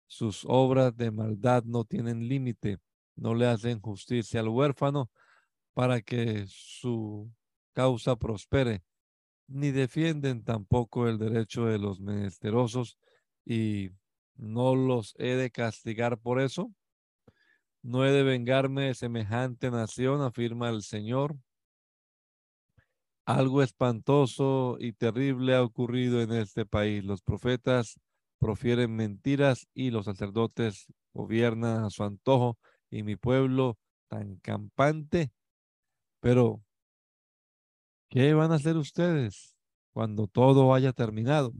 Sus 0.06 0.44
obras 0.46 0.96
de 0.96 1.10
maldad 1.10 1.64
no 1.64 1.84
tienen 1.84 2.28
límite, 2.28 2.78
no 3.16 3.34
le 3.34 3.48
hacen 3.48 3.80
justicia 3.80 4.38
al 4.38 4.50
huérfano 4.50 5.10
para 5.74 6.00
que 6.00 6.44
su 6.46 7.28
causa 7.72 8.14
prospere, 8.14 8.84
ni 9.48 9.70
defienden 9.70 10.44
tampoco 10.44 11.08
el 11.08 11.18
derecho 11.18 11.64
de 11.64 11.78
los 11.78 12.00
menesterosos 12.00 12.98
y 13.44 13.90
no 14.36 14.76
los 14.76 15.14
he 15.18 15.34
de 15.34 15.50
castigar 15.50 16.18
por 16.18 16.40
eso. 16.40 16.70
No 17.82 18.04
he 18.04 18.12
de 18.12 18.22
vengarme 18.22 18.84
de 18.84 18.94
semejante 18.94 19.70
nación, 19.70 20.20
afirma 20.20 20.68
el 20.68 20.82
Señor. 20.82 21.36
Algo 23.24 23.62
espantoso 23.62 24.76
y 24.78 24.92
terrible 24.92 25.54
ha 25.54 25.62
ocurrido 25.62 26.22
en 26.22 26.32
este 26.32 26.66
país. 26.66 27.04
Los 27.04 27.22
profetas 27.22 27.98
profieren 28.38 28.94
mentiras 28.94 29.66
y 29.74 29.90
los 29.90 30.04
sacerdotes 30.04 30.86
gobiernan 31.12 31.84
a 31.84 31.90
su 31.90 32.04
antojo 32.04 32.58
y 32.90 33.02
mi 33.02 33.16
pueblo 33.16 33.78
tan 34.08 34.36
campante. 34.36 35.32
Pero, 36.20 36.62
¿qué 38.08 38.34
van 38.34 38.52
a 38.52 38.56
hacer 38.56 38.76
ustedes 38.76 39.56
cuando 39.92 40.26
todo 40.26 40.74
haya 40.74 40.92
terminado? 40.92 41.52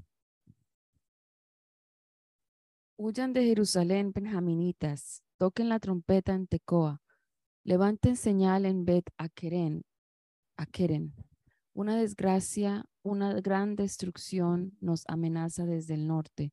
Huyan 2.96 3.32
de 3.32 3.44
Jerusalén, 3.44 4.12
benjaminitas, 4.12 5.22
toquen 5.36 5.68
la 5.68 5.78
trompeta 5.78 6.34
en 6.34 6.46
Tecoa, 6.46 7.00
levanten 7.62 8.16
señal 8.16 8.66
en 8.66 8.84
Bet 8.84 9.10
Akeren, 9.16 9.84
Akeren. 10.56 11.14
Una 11.74 11.96
desgracia, 11.96 12.84
una 13.02 13.40
gran 13.40 13.76
destrucción 13.76 14.76
nos 14.80 15.04
amenaza 15.06 15.64
desde 15.64 15.94
el 15.94 16.08
norte. 16.08 16.52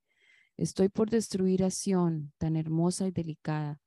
Estoy 0.56 0.89
por 0.89 1.10
destruir 1.10 1.64
a 1.64 1.72
Sión, 1.72 2.32
tan 2.38 2.56
hermosa 2.56 3.08
y 3.08 3.12
delicada. 3.12 3.80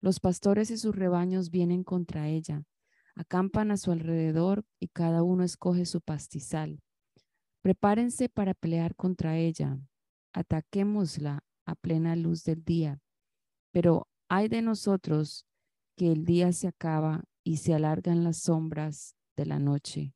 Los 0.00 0.18
pastores 0.18 0.70
y 0.70 0.78
sus 0.78 0.94
rebaños 0.96 1.50
vienen 1.50 1.84
contra 1.84 2.28
ella, 2.28 2.64
acampan 3.18 3.72
a 3.72 3.76
su 3.76 3.90
alrededor 3.90 4.64
y 4.78 4.88
cada 4.88 5.24
uno 5.24 5.42
escoge 5.42 5.86
su 5.86 6.00
pastizal. 6.00 6.80
Prepárense 7.62 8.28
para 8.28 8.54
pelear 8.54 8.94
contra 8.94 9.36
ella. 9.36 9.76
Ataquémosla 10.32 11.42
a 11.66 11.74
plena 11.74 12.14
luz 12.14 12.44
del 12.44 12.64
día. 12.64 13.00
Pero 13.72 14.06
hay 14.28 14.48
de 14.48 14.62
nosotros 14.62 15.46
que 15.96 16.12
el 16.12 16.24
día 16.24 16.52
se 16.52 16.68
acaba 16.68 17.24
y 17.42 17.56
se 17.56 17.74
alargan 17.74 18.22
las 18.22 18.38
sombras 18.38 19.16
de 19.36 19.46
la 19.46 19.58
noche. 19.58 20.14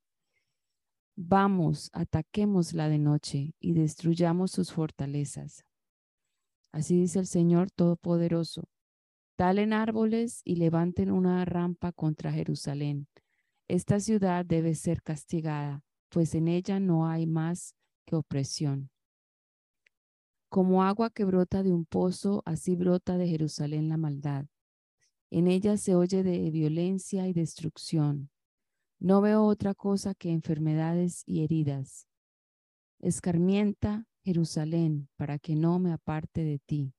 Vamos, 1.17 1.91
ataquémosla 1.93 2.89
de 2.89 2.99
noche 2.99 3.55
y 3.59 3.73
destruyamos 3.73 4.53
sus 4.53 4.73
fortalezas. 4.73 5.65
Así 6.73 6.97
dice 7.01 7.19
el 7.19 7.27
Señor 7.27 7.71
Todopoderoso. 7.73 8.69
Talen 9.37 9.73
árboles 9.73 10.43
y 10.45 10.57
levanten 10.57 11.11
una 11.11 11.45
rampa 11.45 11.93
contra 11.93 12.33
Jerusalén. 12.33 13.09
Esta 13.69 14.01
ciudad 14.01 14.45
debe 14.45 14.75
ser 14.75 15.03
castigada, 15.03 15.83
pues 16.11 16.35
en 16.35 16.49
ella 16.49 16.79
no 16.81 17.09
hay 17.09 17.27
más 17.27 17.75
que 18.05 18.17
opresión. 18.17 18.91
Como 20.49 20.83
agua 20.83 21.09
que 21.09 21.25
brota 21.25 21.63
de 21.63 21.73
un 21.73 21.87
pozo, 21.87 22.43
así 22.45 22.77
brota 22.77 23.17
de 23.17 23.27
Jerusalén 23.27 23.89
la 23.89 23.97
maldad. 23.97 24.47
En 25.31 25.49
ella 25.49 25.79
se 25.79 25.95
oye 25.95 26.23
de 26.23 26.51
violencia 26.51 27.27
y 27.27 27.33
destrucción. 27.33 28.29
No 28.99 29.23
veo 29.23 29.45
otra 29.45 29.75
cosa 29.75 30.15
que 30.15 30.31
enfermedades 30.31 31.23
y 31.25 31.43
heridas. 31.43 32.07
Escarmienta 33.01 34.07
Jerusalén 34.23 35.09
para 35.17 35.39
que 35.39 35.57
no 35.57 35.79
me 35.79 35.93
aparte 35.93 36.45
de 36.45 36.59
ti. 36.59 36.93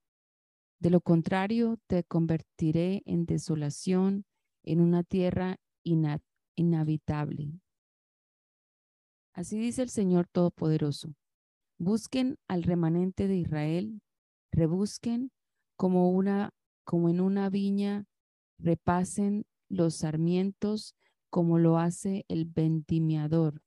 De 0.84 0.90
lo 0.90 1.00
contrario, 1.00 1.80
te 1.88 2.04
convertiré 2.04 3.04
en 3.06 3.26
desolación, 3.26 4.26
en 4.66 4.82
una 4.82 5.06
tierra 5.06 5.56
inhabitable. 5.86 7.62
Así 9.32 9.58
dice 9.58 9.82
el 9.82 9.90
Señor 9.90 10.28
Todopoderoso. 10.28 11.16
Busquen 11.78 12.38
al 12.50 12.64
remanente 12.64 13.30
de 13.30 13.38
Israel, 13.38 14.02
rebusquen 14.52 15.32
como 15.78 16.22
como 16.84 17.08
en 17.08 17.22
una 17.22 17.50
viña, 17.50 18.06
repasen 18.58 19.46
los 19.70 19.96
sarmientos 19.96 20.98
como 21.30 21.60
lo 21.60 21.78
hace 21.78 22.26
el 22.28 22.44
vendimiador. 22.44 23.62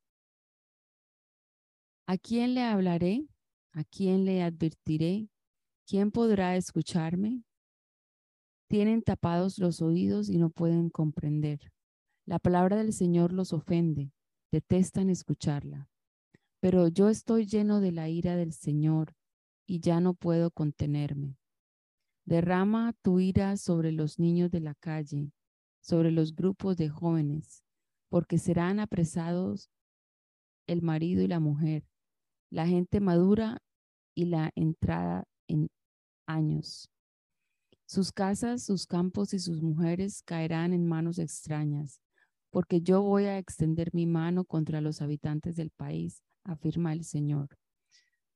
¿A 2.06 2.18
quién 2.18 2.52
le 2.52 2.62
hablaré? 2.62 3.26
¿A 3.72 3.84
quién 3.84 4.26
le 4.26 4.42
advertiré? 4.42 5.30
¿Quién 5.86 6.10
podrá 6.10 6.56
escucharme? 6.56 7.44
Tienen 8.68 9.02
tapados 9.02 9.58
los 9.58 9.80
oídos 9.80 10.28
y 10.28 10.38
no 10.38 10.50
pueden 10.50 10.90
comprender. 10.90 11.72
La 12.24 12.38
palabra 12.38 12.76
del 12.76 12.92
Señor 12.92 13.32
los 13.32 13.52
ofende, 13.52 14.12
detestan 14.50 15.10
escucharla 15.10 15.88
pero 16.60 16.88
yo 16.88 17.08
estoy 17.08 17.46
lleno 17.46 17.80
de 17.80 17.92
la 17.92 18.08
ira 18.08 18.34
del 18.34 18.52
Señor 18.52 19.14
y 19.68 19.78
ya 19.78 20.00
no 20.00 20.14
puedo 20.14 20.50
contenerme. 20.50 21.36
Derrama 22.24 22.92
tu 23.02 23.20
ira 23.20 23.56
sobre 23.56 23.92
los 23.92 24.18
niños 24.18 24.50
de 24.50 24.60
la 24.60 24.74
calle, 24.74 25.30
sobre 25.80 26.10
los 26.10 26.34
grupos 26.34 26.76
de 26.76 26.88
jóvenes, 26.88 27.62
porque 28.08 28.38
serán 28.38 28.80
apresados 28.80 29.70
el 30.66 30.82
marido 30.82 31.22
y 31.22 31.28
la 31.28 31.38
mujer, 31.38 31.84
la 32.50 32.66
gente 32.66 32.98
madura 32.98 33.58
y 34.16 34.24
la 34.24 34.50
entrada 34.56 35.24
en 35.46 35.68
años. 36.26 36.90
Sus 37.86 38.12
casas, 38.12 38.62
sus 38.62 38.86
campos 38.86 39.32
y 39.32 39.38
sus 39.38 39.62
mujeres 39.62 40.22
caerán 40.22 40.72
en 40.72 40.86
manos 40.86 41.18
extrañas, 41.18 42.00
porque 42.50 42.80
yo 42.80 43.02
voy 43.02 43.24
a 43.24 43.38
extender 43.38 43.90
mi 43.94 44.06
mano 44.06 44.44
contra 44.44 44.80
los 44.80 45.02
habitantes 45.02 45.56
del 45.56 45.70
país 45.70 46.22
afirma 46.46 46.92
el 46.92 47.04
Señor. 47.04 47.48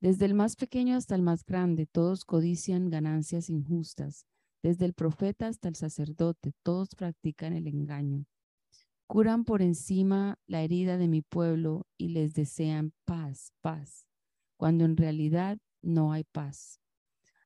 Desde 0.00 0.24
el 0.24 0.34
más 0.34 0.56
pequeño 0.56 0.96
hasta 0.96 1.14
el 1.14 1.22
más 1.22 1.44
grande, 1.44 1.86
todos 1.86 2.24
codician 2.24 2.90
ganancias 2.90 3.50
injustas. 3.50 4.26
Desde 4.62 4.84
el 4.86 4.94
profeta 4.94 5.46
hasta 5.46 5.68
el 5.68 5.76
sacerdote, 5.76 6.52
todos 6.62 6.94
practican 6.94 7.54
el 7.54 7.66
engaño. 7.66 8.26
Curan 9.06 9.44
por 9.44 9.62
encima 9.62 10.38
la 10.46 10.62
herida 10.62 10.96
de 10.96 11.08
mi 11.08 11.22
pueblo 11.22 11.86
y 11.98 12.08
les 12.08 12.34
desean 12.34 12.92
paz, 13.04 13.52
paz, 13.60 14.06
cuando 14.56 14.84
en 14.84 14.96
realidad 14.96 15.58
no 15.82 16.12
hay 16.12 16.24
paz. 16.24 16.79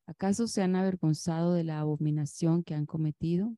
¿Acaso 0.07 0.47
se 0.47 0.61
han 0.61 0.75
avergonzado 0.75 1.53
de 1.53 1.63
la 1.63 1.79
abominación 1.79 2.63
que 2.63 2.75
han 2.75 2.85
cometido? 2.85 3.55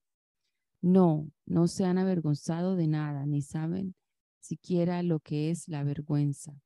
No, 0.81 1.29
no 1.45 1.67
se 1.67 1.85
han 1.85 1.97
avergonzado 1.97 2.75
de 2.75 2.87
nada, 2.87 3.25
ni 3.25 3.41
saben 3.41 3.95
siquiera 4.47 5.03
lo 5.03 5.19
que 5.19 5.51
es 5.51 5.67
la 5.67 5.83
vergüenza. 5.83 6.59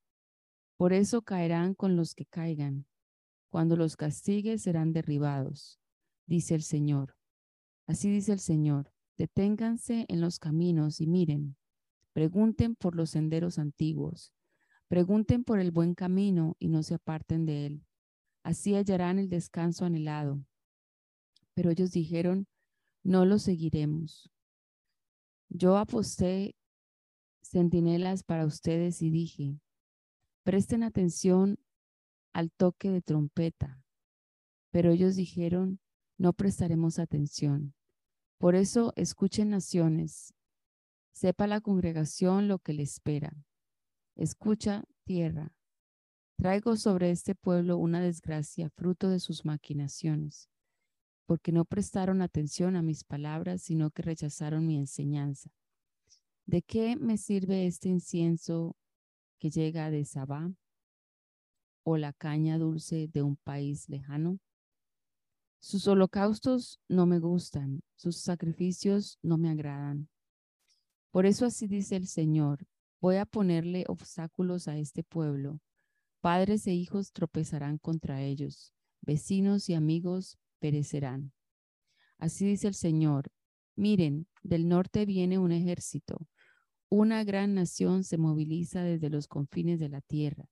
Por 0.77 0.93
eso 0.93 1.21
caerán 1.21 1.73
con 1.73 1.95
los 1.95 2.13
que 2.13 2.25
caigan. 2.25 2.86
Cuando 3.49 3.75
los 3.75 3.97
castigue 3.97 4.57
serán 4.57 4.93
derribados, 4.93 5.79
dice 6.25 6.55
el 6.55 6.61
Señor. 6.61 7.15
Así 7.88 8.09
dice 8.09 8.32
el 8.34 8.39
Señor. 8.39 8.93
Deténganse 9.17 10.05
en 10.07 10.21
los 10.21 10.39
caminos 10.39 11.01
y 11.01 11.07
miren. 11.07 11.57
Pregunten 12.13 12.75
por 12.75 12.95
los 12.95 13.11
senderos 13.11 13.59
antiguos. 13.59 14.34
Pregunten 14.88 15.43
por 15.43 15.59
el 15.59 15.71
buen 15.71 15.93
camino 15.93 16.55
y 16.59 16.69
no 16.69 16.84
se 16.84 16.95
aparten 16.95 17.45
de 17.45 17.65
él. 17.65 17.86
Así 18.43 18.75
hallarán 18.75 19.19
el 19.19 19.29
descanso 19.29 19.85
anhelado. 19.85 20.43
Pero 21.53 21.69
ellos 21.69 21.91
dijeron, 21.91 22.47
no 23.03 23.25
lo 23.25 23.39
seguiremos. 23.39 24.31
Yo 25.49 25.77
aposté 25.77 26.55
centinelas 27.41 28.23
para 28.23 28.45
ustedes 28.45 29.01
y 29.01 29.09
dije, 29.09 29.59
Presten 30.43 30.81
atención 30.81 31.59
al 32.33 32.51
toque 32.51 32.89
de 32.89 33.01
trompeta. 33.01 33.83
Pero 34.71 34.89
ellos 34.89 35.15
dijeron, 35.15 35.79
no 36.17 36.33
prestaremos 36.33 36.97
atención. 36.97 37.75
Por 38.39 38.55
eso 38.55 38.91
escuchen 38.95 39.51
naciones. 39.51 40.33
Sepa 41.11 41.45
la 41.45 41.61
congregación 41.61 42.47
lo 42.47 42.57
que 42.57 42.73
le 42.73 42.81
espera. 42.81 43.45
Escucha 44.15 44.83
tierra. 45.03 45.53
Traigo 46.41 46.75
sobre 46.75 47.11
este 47.11 47.35
pueblo 47.35 47.77
una 47.77 48.01
desgracia, 48.01 48.71
fruto 48.71 49.09
de 49.09 49.19
sus 49.19 49.45
maquinaciones, 49.45 50.49
porque 51.27 51.51
no 51.51 51.65
prestaron 51.65 52.23
atención 52.23 52.75
a 52.75 52.81
mis 52.81 53.03
palabras, 53.03 53.61
sino 53.61 53.91
que 53.91 54.01
rechazaron 54.01 54.65
mi 54.65 54.75
enseñanza. 54.75 55.51
¿De 56.47 56.63
qué 56.63 56.95
me 56.95 57.19
sirve 57.19 57.67
este 57.67 57.89
incienso 57.89 58.75
que 59.37 59.51
llega 59.51 59.91
de 59.91 60.03
Sabá. 60.03 60.51
o 61.83 61.97
la 61.97 62.11
caña 62.11 62.57
dulce 62.57 63.07
de 63.07 63.21
un 63.21 63.35
país 63.35 63.87
lejano? 63.87 64.39
Sus 65.59 65.87
holocaustos 65.87 66.79
no 66.89 67.05
me 67.05 67.19
gustan, 67.19 67.83
sus 67.95 68.17
sacrificios 68.17 69.19
no 69.21 69.37
me 69.37 69.51
agradan. 69.51 70.09
Por 71.11 71.27
eso 71.27 71.45
así 71.45 71.67
dice 71.67 71.97
el 71.97 72.07
Señor, 72.07 72.65
voy 72.99 73.17
a 73.17 73.27
ponerle 73.27 73.85
obstáculos 73.87 74.67
a 74.67 74.79
este 74.79 75.03
pueblo. 75.03 75.59
Padres 76.22 76.67
e 76.67 76.74
hijos 76.74 77.11
tropezarán 77.11 77.80
contra 77.80 78.22
ellos, 78.22 78.74
vecinos 79.01 79.67
y 79.69 79.74
amigos 79.74 80.38
perecerán. 80.59 81.34
Así 82.19 82.45
dice 82.45 82.67
el 82.67 82.76
Señor, 82.76 83.32
miren, 83.76 84.28
del 84.43 84.67
norte 84.67 85.07
viene 85.07 85.39
un 85.39 85.51
ejército, 85.51 86.28
una 86.89 87.24
gran 87.24 87.55
nación 87.55 88.03
se 88.03 88.17
moviliza 88.17 88.84
desde 88.84 89.09
los 89.09 89.28
confines 89.28 89.80
de 89.80 89.89
la 89.89 90.01
tierra. 90.01 90.45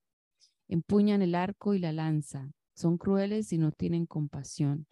Empuñan 0.68 1.22
el 1.22 1.36
arco 1.36 1.74
y 1.74 1.80
la 1.80 1.92
lanza, 1.92 2.52
son 2.74 2.98
crueles 2.98 3.52
y 3.52 3.58
no 3.58 3.72
tienen 3.72 4.06
compasión. 4.06 4.88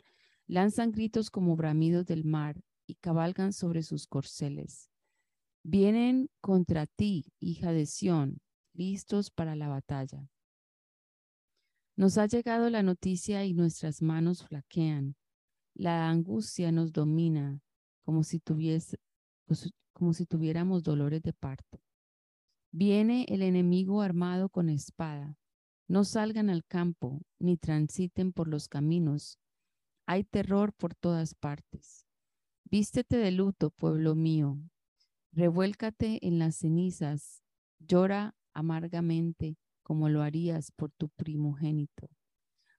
Lanzan 0.45 0.91
gritos 0.91 1.31
como 1.31 1.55
bramidos 1.55 2.05
del 2.05 2.25
mar 2.25 2.61
y 2.85 2.95
cabalgan 2.95 3.53
sobre 3.53 3.81
sus 3.81 4.07
corceles. 4.07 4.89
Vienen 5.63 6.29
contra 6.41 6.85
ti, 6.85 7.33
hija 7.39 7.71
de 7.71 7.85
Sión, 7.85 8.41
listos 8.73 9.31
para 9.31 9.55
la 9.55 9.69
batalla. 9.69 10.29
Nos 11.97 12.19
ha 12.19 12.27
llegado 12.27 12.69
la 12.69 12.83
noticia 12.83 13.43
y 13.43 13.55
nuestras 13.55 14.03
manos 14.03 14.43
flaquean. 14.43 15.15
La 15.73 16.07
angustia 16.07 16.71
nos 16.71 16.93
domina 16.93 17.59
como 18.05 18.23
si, 18.23 18.39
tuviese, 18.39 18.99
pues, 19.47 19.71
como 19.93 20.13
si 20.13 20.27
tuviéramos 20.27 20.83
dolores 20.83 21.23
de 21.23 21.33
parto. 21.33 21.81
Viene 22.71 23.25
el 23.29 23.41
enemigo 23.41 24.03
armado 24.03 24.47
con 24.47 24.69
espada. 24.69 25.39
No 25.87 26.03
salgan 26.03 26.51
al 26.51 26.63
campo, 26.65 27.23
ni 27.39 27.57
transiten 27.57 28.31
por 28.31 28.47
los 28.47 28.67
caminos. 28.67 29.39
Hay 30.05 30.23
terror 30.23 30.73
por 30.73 30.93
todas 30.93 31.33
partes. 31.33 32.05
Vístete 32.65 33.17
de 33.17 33.31
luto, 33.31 33.71
pueblo 33.71 34.13
mío. 34.13 34.59
Revuélcate 35.31 36.19
en 36.27 36.37
las 36.37 36.57
cenizas. 36.57 37.41
Llora 37.79 38.35
amargamente 38.53 39.57
como 39.87 40.09
lo 40.09 40.21
harías 40.21 40.73
por 40.73 40.91
tu 40.91 41.07
primogénito, 41.07 42.09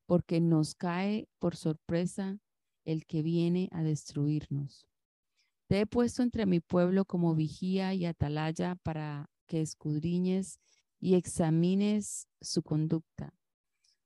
porque 0.05 0.43
nos 0.43 0.75
cae 0.75 1.27
por 1.39 1.57
sorpresa 1.57 2.39
el 2.85 3.07
que 3.07 3.23
viene 3.23 3.71
a 3.73 3.83
destruirnos. 3.83 4.87
Te 5.69 5.81
he 5.81 5.87
puesto 5.87 6.23
entre 6.23 6.45
mi 6.45 6.61
pueblo 6.61 7.07
como 7.07 7.35
vigía 7.35 7.95
y 7.95 8.05
atalaya 8.05 8.75
para 8.83 9.31
que 9.47 9.63
escudriñes 9.63 10.61
y 11.01 11.15
examines 11.15 12.29
su 12.43 12.63
conducta. 12.63 13.33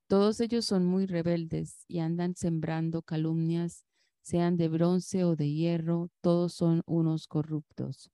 Todos 0.07 0.39
ellos 0.41 0.65
son 0.65 0.87
muy 0.87 1.07
rebeldes 1.07 1.85
y 1.89 1.99
andan 1.99 2.37
sembrando 2.37 3.03
calumnias, 3.03 3.85
sean 4.21 4.57
de 4.57 4.69
bronce 4.69 5.25
o 5.25 5.35
de 5.35 5.51
hierro, 5.51 6.09
todos 6.21 6.53
son 6.53 6.83
unos 6.87 7.27
corruptos. 7.27 8.13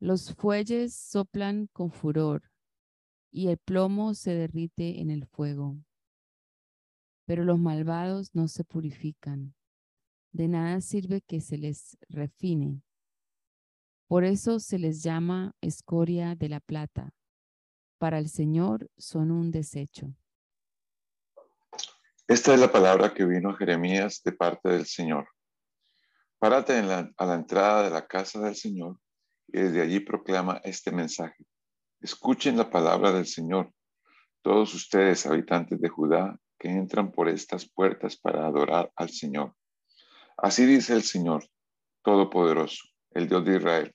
Los 0.00 0.34
fuelles 0.34 0.92
soplan 0.92 1.68
con 1.72 1.92
furor 1.92 2.50
y 3.34 3.48
el 3.48 3.58
plomo 3.58 4.14
se 4.14 4.34
derrite 4.34 5.00
en 5.00 5.10
el 5.10 5.26
fuego. 5.26 5.76
Pero 7.26 7.44
los 7.44 7.58
malvados 7.58 8.34
no 8.34 8.48
se 8.48 8.64
purifican 8.64 9.54
de 10.34 10.48
nada 10.48 10.80
sirve 10.80 11.22
que 11.22 11.40
se 11.40 11.56
les 11.56 11.96
refine. 12.08 12.82
Por 14.08 14.24
eso 14.24 14.58
se 14.58 14.80
les 14.80 15.02
llama 15.02 15.54
escoria 15.60 16.34
de 16.34 16.48
la 16.48 16.58
plata. 16.58 17.14
Para 17.98 18.18
el 18.18 18.28
Señor 18.28 18.90
son 18.98 19.30
un 19.30 19.52
desecho. 19.52 20.12
Esta 22.26 22.52
es 22.52 22.60
la 22.60 22.70
palabra 22.72 23.14
que 23.14 23.24
vino 23.24 23.50
a 23.50 23.56
Jeremías 23.56 24.22
de 24.24 24.32
parte 24.32 24.70
del 24.70 24.86
Señor. 24.86 25.28
Párate 26.38 26.78
a 26.78 27.26
la 27.26 27.34
entrada 27.34 27.84
de 27.84 27.90
la 27.90 28.06
casa 28.06 28.40
del 28.40 28.56
Señor 28.56 28.98
y 29.46 29.60
desde 29.60 29.82
allí 29.82 30.00
proclama 30.00 30.60
este 30.64 30.90
mensaje. 30.90 31.46
Escuchen 32.04 32.58
la 32.58 32.68
palabra 32.68 33.12
del 33.12 33.24
Señor, 33.24 33.72
todos 34.42 34.74
ustedes, 34.74 35.24
habitantes 35.24 35.80
de 35.80 35.88
Judá, 35.88 36.38
que 36.58 36.68
entran 36.68 37.10
por 37.10 37.30
estas 37.30 37.66
puertas 37.66 38.18
para 38.18 38.44
adorar 38.44 38.92
al 38.94 39.08
Señor. 39.08 39.54
Así 40.36 40.66
dice 40.66 40.92
el 40.92 41.02
Señor 41.02 41.48
Todopoderoso, 42.02 42.84
el 43.12 43.26
Dios 43.26 43.46
de 43.46 43.56
Israel. 43.56 43.94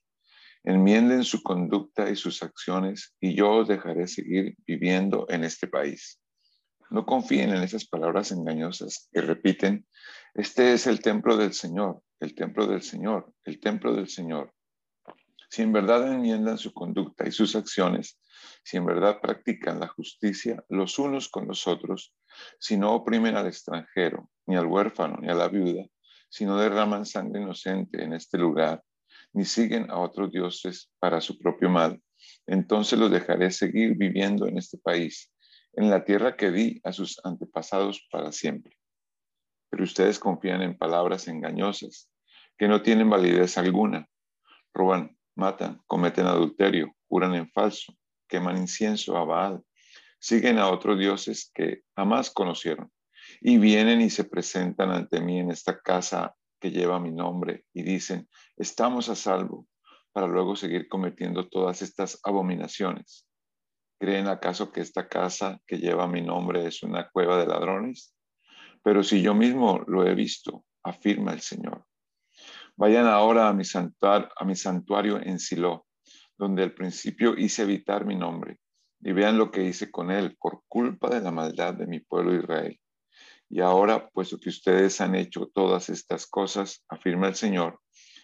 Enmienden 0.63 1.23
su 1.23 1.43
conducta 1.43 2.09
y 2.09 2.15
sus 2.15 2.41
acciones 2.41 3.15
y 3.19 3.35
yo 3.35 3.51
os 3.57 3.67
dejaré 3.67 4.07
seguir 4.07 4.55
viviendo 4.65 5.27
en 5.29 5.43
este 5.43 5.67
país. 5.67 6.19
No 6.89 7.05
confíen 7.05 7.51
en 7.51 7.61
esas 7.61 7.87
palabras 7.87 8.31
engañosas 8.31 9.07
que 9.11 9.21
repiten, 9.21 9.85
este 10.33 10.73
es 10.73 10.87
el 10.87 10.99
templo 10.99 11.37
del 11.37 11.53
Señor, 11.53 12.01
el 12.19 12.33
templo 12.33 12.65
del 12.65 12.81
Señor, 12.81 13.31
el 13.43 13.59
templo 13.59 13.93
del 13.93 14.09
Señor. 14.09 14.51
Si 15.49 15.63
en 15.63 15.73
verdad 15.73 16.11
enmiendan 16.11 16.59
su 16.59 16.71
conducta 16.73 17.27
y 17.27 17.31
sus 17.31 17.55
acciones, 17.55 18.19
si 18.63 18.77
en 18.77 18.85
verdad 18.85 19.19
practican 19.19 19.79
la 19.79 19.87
justicia 19.87 20.63
los 20.69 20.99
unos 20.99 21.27
con 21.27 21.47
los 21.47 21.67
otros, 21.67 22.13
si 22.59 22.77
no 22.77 22.93
oprimen 22.93 23.35
al 23.35 23.47
extranjero, 23.47 24.29
ni 24.45 24.55
al 24.55 24.67
huérfano, 24.67 25.17
ni 25.19 25.27
a 25.27 25.33
la 25.33 25.47
viuda, 25.47 25.85
si 26.29 26.45
no 26.45 26.55
derraman 26.55 27.05
sangre 27.05 27.41
inocente 27.41 28.03
en 28.03 28.13
este 28.13 28.37
lugar, 28.37 28.83
ni 29.33 29.43
siguen 29.43 29.89
a 29.89 29.97
otros 29.97 30.31
dioses 30.31 30.91
para 30.99 31.19
su 31.19 31.39
propio 31.39 31.69
mal, 31.69 31.99
entonces 32.45 32.99
los 32.99 33.09
dejaré 33.09 33.49
seguir 33.51 33.95
viviendo 33.95 34.47
en 34.47 34.57
este 34.59 34.77
país, 34.77 35.31
en 35.73 35.89
la 35.89 36.03
tierra 36.03 36.35
que 36.35 36.51
di 36.51 36.79
a 36.83 36.91
sus 36.91 37.19
antepasados 37.23 38.07
para 38.11 38.31
siempre. 38.31 38.77
Pero 39.71 39.83
ustedes 39.83 40.19
confían 40.19 40.61
en 40.61 40.77
palabras 40.77 41.27
engañosas, 41.27 42.09
que 42.57 42.67
no 42.67 42.81
tienen 42.81 43.09
validez 43.09 43.57
alguna. 43.57 44.07
Roban, 44.73 45.17
matan, 45.39 45.81
cometen 45.87 46.27
adulterio, 46.27 46.93
juran 47.07 47.33
en 47.33 47.49
falso, 47.49 47.93
queman 48.27 48.57
incienso 48.57 49.17
a 49.17 49.25
Baal, 49.25 49.63
siguen 50.19 50.59
a 50.59 50.69
otros 50.69 50.99
dioses 50.99 51.49
que 51.53 51.81
jamás 51.95 52.29
conocieron 52.29 52.91
y 53.41 53.57
vienen 53.57 54.01
y 54.01 54.09
se 54.09 54.25
presentan 54.25 54.91
ante 54.91 55.21
mí 55.21 55.39
en 55.39 55.51
esta 55.51 55.79
casa 55.79 56.35
que 56.59 56.71
lleva 56.71 56.99
mi 56.99 57.11
nombre 57.11 57.65
y 57.73 57.83
dicen, 57.83 58.27
estamos 58.57 59.09
a 59.09 59.15
salvo, 59.15 59.65
para 60.11 60.27
luego 60.27 60.55
seguir 60.55 60.87
cometiendo 60.87 61.47
todas 61.47 61.81
estas 61.81 62.19
abominaciones. 62.23 63.25
¿Creen 63.99 64.27
acaso 64.27 64.71
que 64.71 64.81
esta 64.81 65.07
casa 65.07 65.61
que 65.65 65.77
lleva 65.77 66.07
mi 66.07 66.21
nombre 66.21 66.65
es 66.65 66.83
una 66.83 67.09
cueva 67.09 67.37
de 67.37 67.47
ladrones? 67.47 68.15
Pero 68.81 69.03
si 69.03 69.21
yo 69.21 69.33
mismo 69.33 69.83
lo 69.87 70.05
he 70.05 70.15
visto, 70.15 70.65
afirma 70.83 71.33
el 71.33 71.41
Señor. 71.41 71.85
Vayan 72.79 73.07
ahora 73.07 73.49
a 73.49 73.53
mi 73.53 74.55
santuario, 74.55 75.19
en 75.21 75.37
Silo, 75.37 75.85
donde 76.37 76.63
al 76.63 76.73
principio 76.73 77.37
hice 77.37 77.63
evitar 77.63 78.05
mi 78.05 78.15
nombre, 78.15 78.57
y 79.01 79.11
vean 79.11 79.37
lo 79.37 79.51
que 79.51 79.65
hice 79.65 79.91
con 79.91 80.09
él 80.11 80.37
por 80.39 80.63
culpa 80.69 81.09
de 81.09 81.19
la 81.19 81.29
maldad 81.29 81.73
de 81.73 81.87
mi 81.87 81.99
pueblo 81.99 82.33
Israel. 82.33 82.79
Y 83.49 83.59
ahora, 83.59 84.07
puesto 84.07 84.39
que 84.39 84.47
ustedes 84.47 85.01
han 85.01 85.15
hecho 85.15 85.51
todas 85.53 85.89
estas 85.89 86.25
cosas, 86.25 86.85
afirma 86.87 87.27
el 87.27 87.35
Señor, 87.35 87.81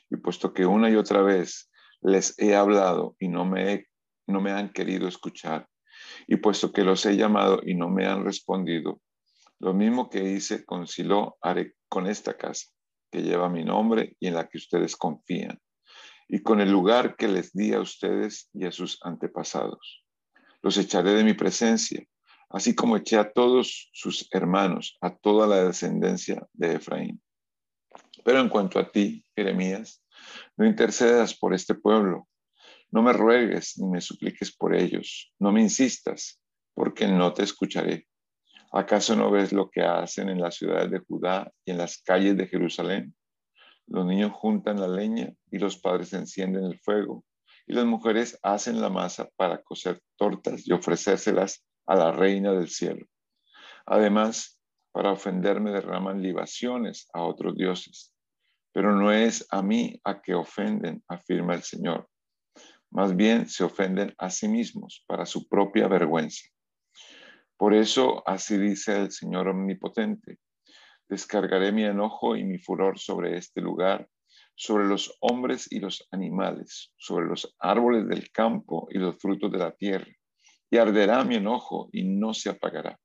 y 0.10 0.16
puesto 0.16 0.54
que 0.54 0.66
una 0.66 0.90
y 0.90 0.96
otra 0.96 1.22
vez 1.22 1.70
les 2.02 2.40
he 2.40 2.56
hablado 2.56 3.18
y 3.20 3.28
no 3.28 3.44
me, 3.44 3.88
no 4.26 4.40
me 4.40 4.52
han 4.52 4.70
querido 4.70 5.10
escuchar, 5.10 5.68
y 6.28 6.38
puesto 6.38 6.72
que 6.72 6.86
los 6.86 7.06
he 7.06 7.18
llamado 7.18 7.60
y 7.62 7.76
no 7.76 7.90
me 7.90 8.06
han 8.06 8.24
respondido, 8.24 9.02
lo 9.60 9.74
mismo 9.74 10.10
que 10.10 10.24
hice 10.24 10.64
con 10.64 10.88
Silo 10.88 11.36
haré 11.42 11.74
con 11.90 12.08
esta 12.08 12.38
casa, 12.38 12.70
que 13.16 13.22
lleva 13.22 13.48
mi 13.48 13.64
nombre 13.64 14.18
y 14.20 14.28
en 14.28 14.34
la 14.34 14.50
que 14.50 14.58
ustedes 14.58 14.98
confían, 14.98 15.58
y 16.28 16.42
con 16.42 16.60
el 16.60 16.70
lugar 16.70 17.16
que 17.16 17.30
les 17.30 17.54
di 17.54 17.74
a 17.74 17.80
ustedes 17.80 18.50
y 18.54 18.66
a 18.66 18.72
sus 18.74 19.00
antepasados. 19.04 20.04
Los 20.62 20.78
echaré 20.78 21.12
de 21.12 21.24
mi 21.24 21.34
presencia 21.34 22.06
así 22.50 22.76
como 22.76 22.98
eché 22.98 23.18
a 23.18 23.32
todos 23.32 23.90
sus 23.94 24.28
hermanos, 24.32 24.98
a 25.02 25.16
toda 25.16 25.48
la 25.48 25.64
descendencia 25.64 26.48
de 26.54 26.76
Efraín. 26.76 27.22
Pero 28.24 28.40
en 28.40 28.50
cuanto 28.50 28.80
a 28.80 28.92
ti, 28.92 29.26
Jeremías, 29.36 30.04
no 30.58 30.66
intercedas 30.66 31.38
por 31.38 31.54
este 31.54 31.76
pueblo, 31.76 32.28
no 32.92 33.02
me 33.02 33.14
ruegues 33.14 33.78
ni 33.78 33.88
me 33.88 34.02
supliques 34.02 34.56
por 34.56 34.76
ellos, 34.76 35.34
no 35.40 35.52
me 35.52 35.62
insistas, 35.62 36.40
porque 36.74 37.08
no 37.08 37.34
te 37.34 37.44
escucharé. 37.44 38.08
¿Acaso 38.78 39.16
no 39.16 39.32
ves 39.32 39.54
lo 39.54 39.70
que 39.70 39.84
hacen 39.84 40.28
en 40.28 40.42
las 40.42 40.56
ciudades 40.56 40.92
de 40.92 41.00
Judá 41.00 41.50
y 41.64 41.72
en 41.72 41.78
las 41.78 42.02
calles 42.02 42.36
de 42.36 42.46
Jerusalén? 42.46 43.16
Los 43.88 44.06
niños 44.06 44.34
juntan 44.34 44.82
la 44.82 44.90
leña 44.90 45.34
y 45.50 45.60
los 45.60 45.78
padres 45.78 46.12
encienden 46.12 46.66
el 46.66 46.78
fuego 46.80 47.24
y 47.66 47.74
las 47.74 47.86
mujeres 47.86 48.38
hacen 48.44 48.82
la 48.82 48.90
masa 48.90 49.30
para 49.38 49.64
cocer 49.64 50.02
tortas 50.18 50.68
y 50.68 50.74
ofrecérselas 50.74 51.66
a 51.86 51.96
la 51.96 52.12
reina 52.12 52.52
del 52.52 52.68
cielo. 52.68 53.06
Además, 53.86 54.60
para 54.92 55.14
ofenderme 55.14 55.72
derraman 55.72 56.22
libaciones 56.22 57.08
a 57.14 57.24
otros 57.24 57.56
dioses, 57.56 58.14
pero 58.74 58.94
no 58.94 59.10
es 59.10 59.48
a 59.52 59.62
mí 59.62 60.02
a 60.04 60.22
que 60.22 60.34
ofenden, 60.34 61.02
afirma 61.08 61.54
el 61.54 61.64
Señor. 61.64 62.10
Más 62.92 63.16
bien 63.16 63.48
se 63.48 63.64
ofenden 63.64 64.14
a 64.18 64.30
sí 64.30 64.50
mismos 64.50 65.06
para 65.08 65.26
su 65.26 65.48
propia 65.48 65.88
vergüenza. 65.88 66.50
Por 67.58 67.74
eso 67.74 68.22
así 68.28 68.58
dice 68.58 68.98
el 68.98 69.12
Señor 69.12 69.48
Omnipotente. 69.48 70.40
Descargaré 71.08 71.72
mi 71.72 71.86
enojo 71.86 72.36
y 72.36 72.44
mi 72.44 72.58
furor 72.58 73.00
sobre 73.00 73.38
este 73.38 73.62
lugar, 73.62 74.10
sobre 74.56 74.86
los 74.86 75.16
hombres 75.22 75.72
y 75.72 75.80
los 75.80 76.08
animales, 76.12 76.92
sobre 76.98 77.28
los 77.28 77.56
árboles 77.60 78.08
del 78.08 78.32
campo 78.32 78.88
y 78.92 78.98
los 78.98 79.18
frutos 79.18 79.52
de 79.52 79.60
la 79.60 79.72
tierra, 79.72 80.12
y 80.70 80.78
arderá 80.78 81.24
mi 81.24 81.36
enojo 81.36 81.90
y 81.94 82.04
no 82.04 82.34
se 82.34 82.50
apagará. 82.50 83.00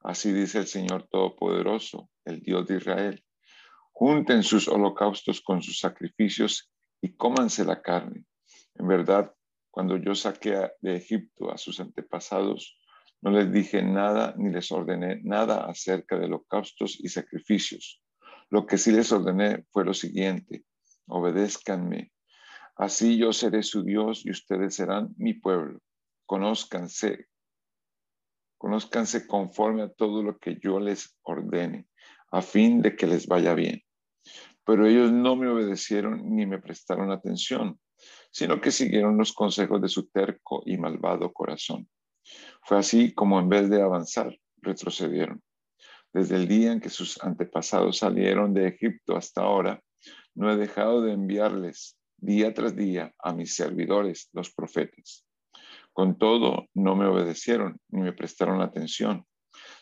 Así 0.00 0.32
dice 0.32 0.58
el 0.58 0.66
Señor 0.66 1.08
Todopoderoso, 1.10 2.08
el 2.24 2.40
Dios 2.40 2.66
de 2.66 2.76
Israel. 2.76 3.24
Junten 3.92 4.42
sus 4.42 4.68
holocaustos 4.68 5.40
con 5.40 5.62
sus 5.62 5.80
sacrificios 5.80 6.70
y 7.02 7.14
cómanse 7.16 7.64
la 7.64 7.82
carne. 7.82 8.24
En 8.74 8.86
verdad, 8.86 9.34
cuando 9.70 9.96
yo 9.96 10.14
saqué 10.14 10.70
de 10.80 10.96
Egipto 10.96 11.50
a 11.50 11.58
sus 11.58 11.80
antepasados, 11.80 12.78
no 13.22 13.30
les 13.30 13.50
dije 13.52 13.82
nada 13.82 14.34
ni 14.36 14.52
les 14.52 14.70
ordené 14.70 15.20
nada 15.24 15.64
acerca 15.66 16.18
de 16.18 16.26
holocaustos 16.26 16.98
y 17.00 17.08
sacrificios. 17.08 18.02
Lo 18.50 18.66
que 18.66 18.78
sí 18.78 18.92
les 18.92 19.10
ordené 19.10 19.64
fue 19.72 19.84
lo 19.84 19.94
siguiente, 19.94 20.64
obedézcanme. 21.06 22.12
Así 22.76 23.16
yo 23.16 23.32
seré 23.32 23.62
su 23.62 23.82
Dios 23.82 24.24
y 24.24 24.30
ustedes 24.30 24.74
serán 24.74 25.14
mi 25.16 25.34
pueblo. 25.34 25.80
Conózcanse, 26.26 27.26
conózcanse 28.58 29.26
conforme 29.26 29.82
a 29.82 29.88
todo 29.88 30.22
lo 30.22 30.38
que 30.38 30.58
yo 30.62 30.78
les 30.78 31.16
ordene, 31.22 31.86
a 32.30 32.42
fin 32.42 32.82
de 32.82 32.94
que 32.96 33.06
les 33.06 33.26
vaya 33.26 33.54
bien. 33.54 33.82
Pero 34.64 34.86
ellos 34.86 35.12
no 35.12 35.36
me 35.36 35.48
obedecieron 35.48 36.34
ni 36.34 36.44
me 36.46 36.58
prestaron 36.58 37.10
atención, 37.10 37.80
sino 38.30 38.60
que 38.60 38.70
siguieron 38.70 39.16
los 39.16 39.32
consejos 39.32 39.80
de 39.80 39.88
su 39.88 40.08
terco 40.08 40.62
y 40.66 40.76
malvado 40.76 41.32
corazón. 41.32 41.88
Fue 42.62 42.78
así 42.78 43.14
como 43.14 43.38
en 43.38 43.48
vez 43.48 43.70
de 43.70 43.82
avanzar, 43.82 44.38
retrocedieron. 44.58 45.42
Desde 46.12 46.36
el 46.36 46.48
día 46.48 46.72
en 46.72 46.80
que 46.80 46.88
sus 46.88 47.22
antepasados 47.22 47.98
salieron 47.98 48.54
de 48.54 48.68
Egipto 48.68 49.16
hasta 49.16 49.42
ahora, 49.42 49.82
no 50.34 50.50
he 50.50 50.56
dejado 50.56 51.02
de 51.02 51.12
enviarles 51.12 51.98
día 52.16 52.54
tras 52.54 52.74
día 52.74 53.14
a 53.18 53.32
mis 53.32 53.54
servidores, 53.54 54.28
los 54.32 54.52
profetas. 54.52 55.26
Con 55.92 56.18
todo, 56.18 56.66
no 56.74 56.96
me 56.96 57.06
obedecieron 57.06 57.80
ni 57.88 58.02
me 58.02 58.12
prestaron 58.12 58.60
atención, 58.60 59.26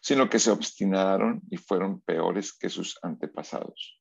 sino 0.00 0.28
que 0.28 0.38
se 0.38 0.50
obstinaron 0.50 1.40
y 1.50 1.56
fueron 1.56 2.00
peores 2.00 2.52
que 2.56 2.68
sus 2.68 2.98
antepasados. 3.02 4.00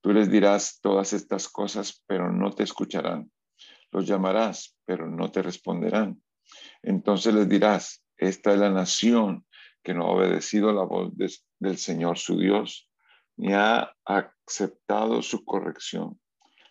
Tú 0.00 0.12
les 0.12 0.30
dirás 0.30 0.80
todas 0.80 1.12
estas 1.12 1.48
cosas, 1.48 2.02
pero 2.06 2.32
no 2.32 2.50
te 2.50 2.64
escucharán. 2.64 3.30
Los 3.92 4.06
llamarás, 4.06 4.76
pero 4.84 5.08
no 5.08 5.30
te 5.30 5.42
responderán. 5.42 6.20
Entonces 6.82 7.34
les 7.34 7.48
dirás, 7.48 8.04
esta 8.16 8.52
es 8.52 8.58
la 8.58 8.70
nación 8.70 9.46
que 9.82 9.94
no 9.94 10.04
ha 10.04 10.10
obedecido 10.10 10.72
la 10.72 10.84
voz 10.84 11.12
del 11.58 11.76
Señor 11.78 12.18
su 12.18 12.38
Dios, 12.38 12.88
ni 13.36 13.52
ha 13.52 13.94
aceptado 14.04 15.22
su 15.22 15.44
corrección. 15.44 16.20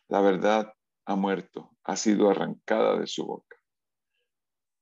La 0.07 0.21
verdad 0.21 0.73
ha 1.05 1.15
muerto, 1.15 1.71
ha 1.84 1.95
sido 1.95 2.29
arrancada 2.29 2.99
de 2.99 3.07
su 3.07 3.25
boca. 3.25 3.57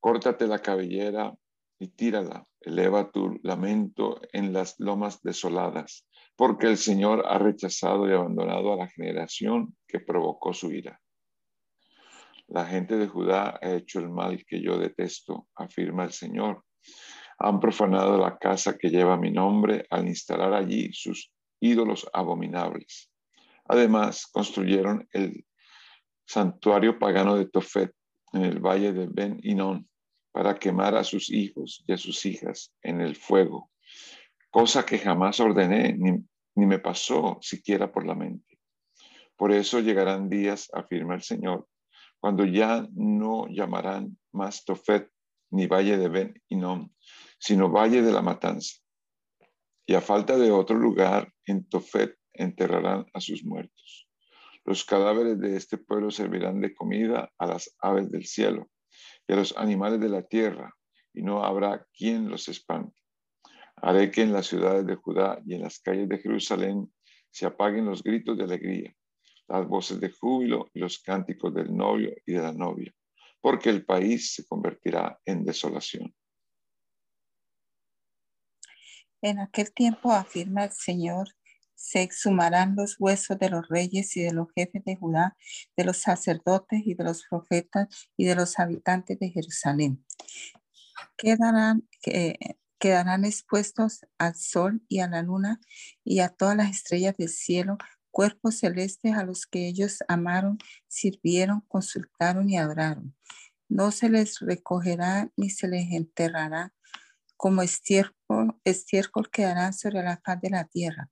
Córtate 0.00 0.46
la 0.46 0.60
cabellera 0.60 1.34
y 1.78 1.88
tírala, 1.88 2.46
eleva 2.60 3.10
tu 3.10 3.38
lamento 3.42 4.20
en 4.32 4.52
las 4.52 4.78
lomas 4.78 5.22
desoladas, 5.22 6.06
porque 6.36 6.66
el 6.66 6.76
Señor 6.76 7.24
ha 7.26 7.38
rechazado 7.38 8.08
y 8.08 8.12
abandonado 8.12 8.72
a 8.72 8.76
la 8.76 8.88
generación 8.88 9.76
que 9.86 10.00
provocó 10.00 10.52
su 10.52 10.72
ira. 10.72 11.00
La 12.50 12.66
gente 12.66 12.96
de 12.96 13.06
Judá 13.06 13.60
ha 13.62 13.74
hecho 13.74 14.00
el 14.00 14.10
mal 14.10 14.44
que 14.44 14.60
yo 14.60 14.76
detesto, 14.76 15.46
afirma 15.54 16.02
el 16.02 16.12
Señor. 16.12 16.64
Han 17.38 17.60
profanado 17.60 18.18
la 18.18 18.38
casa 18.38 18.76
que 18.76 18.90
lleva 18.90 19.16
mi 19.16 19.30
nombre 19.30 19.86
al 19.88 20.08
instalar 20.08 20.52
allí 20.52 20.92
sus 20.92 21.32
ídolos 21.60 22.10
abominables. 22.12 23.08
Además, 23.66 24.26
construyeron 24.26 25.08
el 25.12 25.46
santuario 26.26 26.98
pagano 26.98 27.36
de 27.36 27.46
Tofet 27.46 27.92
en 28.32 28.44
el 28.44 28.58
valle 28.58 28.92
de 28.92 29.06
Ben 29.06 29.38
Inón 29.44 29.88
para 30.32 30.58
quemar 30.58 30.96
a 30.96 31.04
sus 31.04 31.30
hijos 31.30 31.84
y 31.86 31.92
a 31.92 31.98
sus 31.98 32.26
hijas 32.26 32.72
en 32.82 33.00
el 33.00 33.14
fuego, 33.14 33.70
cosa 34.50 34.84
que 34.84 34.98
jamás 34.98 35.38
ordené 35.38 35.92
ni, 35.96 36.18
ni 36.56 36.66
me 36.66 36.80
pasó 36.80 37.38
siquiera 37.42 37.92
por 37.92 38.04
la 38.04 38.16
mente. 38.16 38.58
Por 39.36 39.52
eso 39.52 39.78
llegarán 39.78 40.28
días, 40.28 40.68
afirma 40.72 41.14
el 41.14 41.22
Señor, 41.22 41.68
cuando 42.20 42.44
ya 42.44 42.86
no 42.92 43.48
llamarán 43.48 44.18
más 44.32 44.64
Tofet 44.64 45.10
ni 45.50 45.66
Valle 45.66 45.96
de 45.96 46.08
Ben 46.08 46.34
Inom, 46.48 46.90
sino 47.38 47.70
Valle 47.70 48.02
de 48.02 48.12
la 48.12 48.22
Matanza. 48.22 48.76
Y 49.86 49.94
a 49.94 50.00
falta 50.00 50.36
de 50.36 50.52
otro 50.52 50.76
lugar, 50.76 51.32
en 51.46 51.68
Tofet 51.68 52.16
enterrarán 52.32 53.06
a 53.14 53.20
sus 53.20 53.44
muertos. 53.44 54.06
Los 54.64 54.84
cadáveres 54.84 55.40
de 55.40 55.56
este 55.56 55.78
pueblo 55.78 56.10
servirán 56.10 56.60
de 56.60 56.74
comida 56.74 57.32
a 57.38 57.46
las 57.46 57.74
aves 57.80 58.10
del 58.10 58.26
cielo 58.26 58.68
y 59.26 59.32
a 59.32 59.36
los 59.36 59.56
animales 59.56 59.98
de 59.98 60.10
la 60.10 60.22
tierra, 60.22 60.76
y 61.14 61.22
no 61.22 61.42
habrá 61.42 61.86
quien 61.92 62.28
los 62.28 62.48
espante. 62.48 63.00
Haré 63.76 64.10
que 64.10 64.22
en 64.22 64.32
las 64.32 64.46
ciudades 64.46 64.86
de 64.86 64.94
Judá 64.94 65.40
y 65.46 65.54
en 65.54 65.62
las 65.62 65.80
calles 65.80 66.08
de 66.08 66.18
Jerusalén 66.18 66.92
se 67.30 67.46
apaguen 67.46 67.86
los 67.86 68.02
gritos 68.02 68.36
de 68.36 68.44
alegría 68.44 68.94
las 69.50 69.66
voces 69.66 70.00
de 70.00 70.10
júbilo 70.10 70.70
y 70.72 70.78
los 70.78 71.00
cánticos 71.00 71.52
del 71.54 71.76
novio 71.76 72.14
y 72.24 72.32
de 72.32 72.40
la 72.40 72.52
novia, 72.52 72.94
porque 73.40 73.70
el 73.70 73.84
país 73.84 74.34
se 74.34 74.46
convertirá 74.46 75.20
en 75.24 75.44
desolación. 75.44 76.14
En 79.22 79.38
aquel 79.38 79.72
tiempo, 79.72 80.12
afirma 80.12 80.64
el 80.64 80.72
Señor, 80.72 81.28
se 81.74 82.02
exhumarán 82.02 82.74
los 82.76 82.96
huesos 82.98 83.38
de 83.38 83.50
los 83.50 83.68
reyes 83.68 84.16
y 84.16 84.22
de 84.22 84.32
los 84.32 84.48
jefes 84.54 84.84
de 84.84 84.96
Judá, 84.96 85.36
de 85.76 85.84
los 85.84 85.98
sacerdotes 85.98 86.82
y 86.84 86.94
de 86.94 87.04
los 87.04 87.24
profetas 87.28 87.88
y 88.16 88.24
de 88.26 88.34
los 88.34 88.58
habitantes 88.58 89.18
de 89.18 89.30
Jerusalén. 89.30 90.04
Quedarán, 91.16 91.88
quedarán 92.78 93.24
expuestos 93.24 94.00
al 94.18 94.34
sol 94.36 94.82
y 94.88 95.00
a 95.00 95.08
la 95.08 95.22
luna 95.22 95.60
y 96.04 96.20
a 96.20 96.28
todas 96.28 96.56
las 96.56 96.70
estrellas 96.70 97.16
del 97.16 97.30
cielo 97.30 97.78
cuerpos 98.10 98.58
celestes 98.58 99.14
a 99.14 99.24
los 99.24 99.46
que 99.46 99.66
ellos 99.66 99.98
amaron, 100.08 100.58
sirvieron, 100.88 101.62
consultaron 101.68 102.48
y 102.50 102.58
adoraron. 102.58 103.14
No 103.68 103.92
se 103.92 104.08
les 104.08 104.40
recogerá 104.40 105.30
ni 105.36 105.50
se 105.50 105.68
les 105.68 105.92
enterrará, 105.92 106.74
como 107.36 107.62
estiércol, 107.62 108.60
estiércol 108.64 109.30
quedarán 109.30 109.72
sobre 109.72 110.02
la 110.02 110.20
faz 110.22 110.40
de 110.40 110.50
la 110.50 110.64
tierra. 110.64 111.10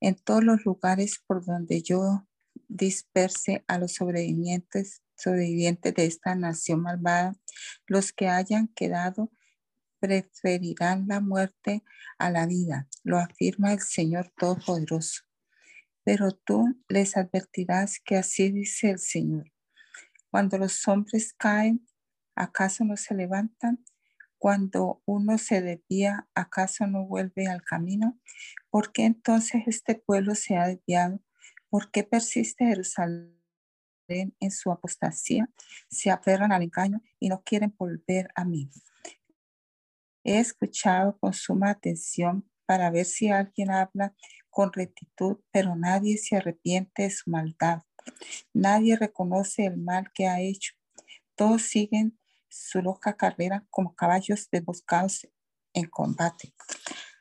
En 0.00 0.14
todos 0.14 0.44
los 0.44 0.64
lugares 0.64 1.20
por 1.26 1.44
donde 1.44 1.82
yo 1.82 2.26
disperse 2.68 3.64
a 3.66 3.78
los 3.78 3.94
sobrevivientes, 3.94 5.02
sobrevivientes 5.16 5.94
de 5.94 6.06
esta 6.06 6.34
nación 6.34 6.82
malvada, 6.82 7.34
los 7.86 8.12
que 8.12 8.28
hayan 8.28 8.68
quedado 8.68 9.32
preferirán 9.98 11.06
la 11.08 11.20
muerte 11.20 11.82
a 12.18 12.30
la 12.30 12.46
vida, 12.46 12.88
lo 13.04 13.18
afirma 13.18 13.72
el 13.72 13.80
Señor 13.80 14.32
Todopoderoso. 14.36 15.22
Pero 16.04 16.32
tú 16.32 16.80
les 16.88 17.16
advertirás 17.16 18.00
que 18.00 18.16
así 18.16 18.50
dice 18.50 18.90
el 18.90 18.98
Señor. 18.98 19.52
Cuando 20.30 20.58
los 20.58 20.86
hombres 20.88 21.34
caen, 21.34 21.86
¿acaso 22.34 22.84
no 22.84 22.96
se 22.96 23.14
levantan? 23.14 23.84
Cuando 24.38 25.02
uno 25.04 25.36
se 25.36 25.60
desvía, 25.60 26.28
¿acaso 26.34 26.86
no 26.86 27.04
vuelve 27.04 27.46
al 27.46 27.62
camino? 27.62 28.18
¿Por 28.70 28.92
qué 28.92 29.04
entonces 29.04 29.64
este 29.66 29.96
pueblo 29.96 30.34
se 30.34 30.56
ha 30.56 30.66
desviado? 30.66 31.20
¿Por 31.68 31.90
qué 31.90 32.04
persiste 32.04 32.64
Jerusalén 32.64 33.36
en 34.08 34.50
su 34.50 34.72
apostasía? 34.72 35.50
Se 35.90 36.10
aferran 36.10 36.52
al 36.52 36.62
engaño 36.62 37.02
y 37.18 37.28
no 37.28 37.42
quieren 37.42 37.74
volver 37.76 38.28
a 38.34 38.44
mí. 38.44 38.70
He 40.24 40.38
escuchado 40.38 41.18
con 41.18 41.32
suma 41.32 41.70
atención 41.70 42.48
para 42.66 42.90
ver 42.90 43.04
si 43.04 43.28
alguien 43.28 43.70
habla 43.70 44.14
con 44.60 44.74
rectitud, 44.74 45.38
pero 45.50 45.74
nadie 45.74 46.18
se 46.18 46.36
arrepiente 46.36 47.04
de 47.04 47.10
su 47.10 47.30
maldad. 47.30 47.80
Nadie 48.52 48.94
reconoce 48.94 49.64
el 49.64 49.78
mal 49.78 50.12
que 50.12 50.28
ha 50.28 50.42
hecho. 50.42 50.74
Todos 51.34 51.62
siguen 51.62 52.18
su 52.50 52.82
loca 52.82 53.16
carrera 53.16 53.64
como 53.70 53.94
caballos 53.94 54.50
desboscados 54.52 55.26
en 55.72 55.86
combate. 55.88 56.52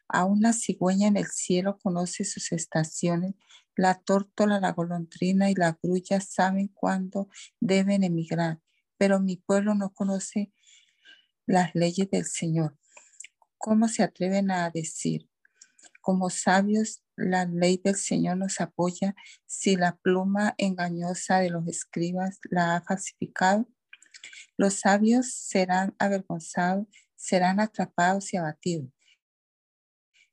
Aún 0.09 0.41
la 0.41 0.51
cigüeña 0.51 1.07
en 1.07 1.15
el 1.15 1.27
cielo 1.27 1.79
conoce 1.81 2.25
sus 2.25 2.51
estaciones. 2.51 3.35
La 3.73 3.95
tórtola, 3.95 4.59
la 4.59 4.73
golondrina 4.73 5.49
y 5.49 5.55
la 5.55 5.79
grulla 5.81 6.19
saben 6.19 6.67
cuándo 6.67 7.29
deben 7.61 8.03
emigrar, 8.03 8.59
pero 8.97 9.21
mi 9.21 9.37
pueblo 9.37 9.75
no 9.75 9.93
conoce 9.93 10.51
las 11.45 11.73
leyes 11.73 12.11
del 12.11 12.25
Señor. 12.25 12.77
¿Cómo 13.57 13.87
se 13.87 14.03
atreven 14.03 14.51
a 14.51 14.69
decir? 14.71 15.29
Como 16.01 16.29
sabios 16.29 17.01
la 17.19 17.45
ley 17.45 17.81
del 17.83 17.95
Señor 17.95 18.37
nos 18.37 18.59
apoya 18.61 19.15
si 19.45 19.75
la 19.75 19.97
pluma 19.97 20.55
engañosa 20.57 21.39
de 21.39 21.49
los 21.49 21.67
escribas 21.67 22.39
la 22.49 22.75
ha 22.75 22.81
falsificado. 22.81 23.67
Los 24.57 24.79
sabios 24.81 25.31
serán 25.31 25.95
avergonzados 25.99 26.87
serán 27.19 27.59
atrapados 27.59 28.33
y 28.33 28.37
abatidos. 28.37 28.89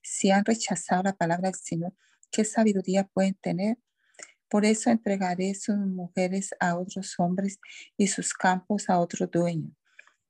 Si 0.03 0.30
han 0.30 0.45
rechazado 0.45 1.03
la 1.03 1.16
palabra 1.16 1.49
del 1.51 1.59
Señor, 1.61 1.93
¿qué 2.30 2.45
sabiduría 2.45 3.05
pueden 3.09 3.34
tener? 3.34 3.78
Por 4.49 4.64
eso 4.64 4.91
entregaré 4.91 5.55
sus 5.57 5.76
mujeres 5.76 6.55
a 6.61 6.76
otros 6.78 7.16
hombres 7.18 7.59
y 7.97 8.07
sus 8.07 8.32
campos 8.32 8.89
a 8.89 9.01
otro 9.01 9.26
dueño, 9.26 9.74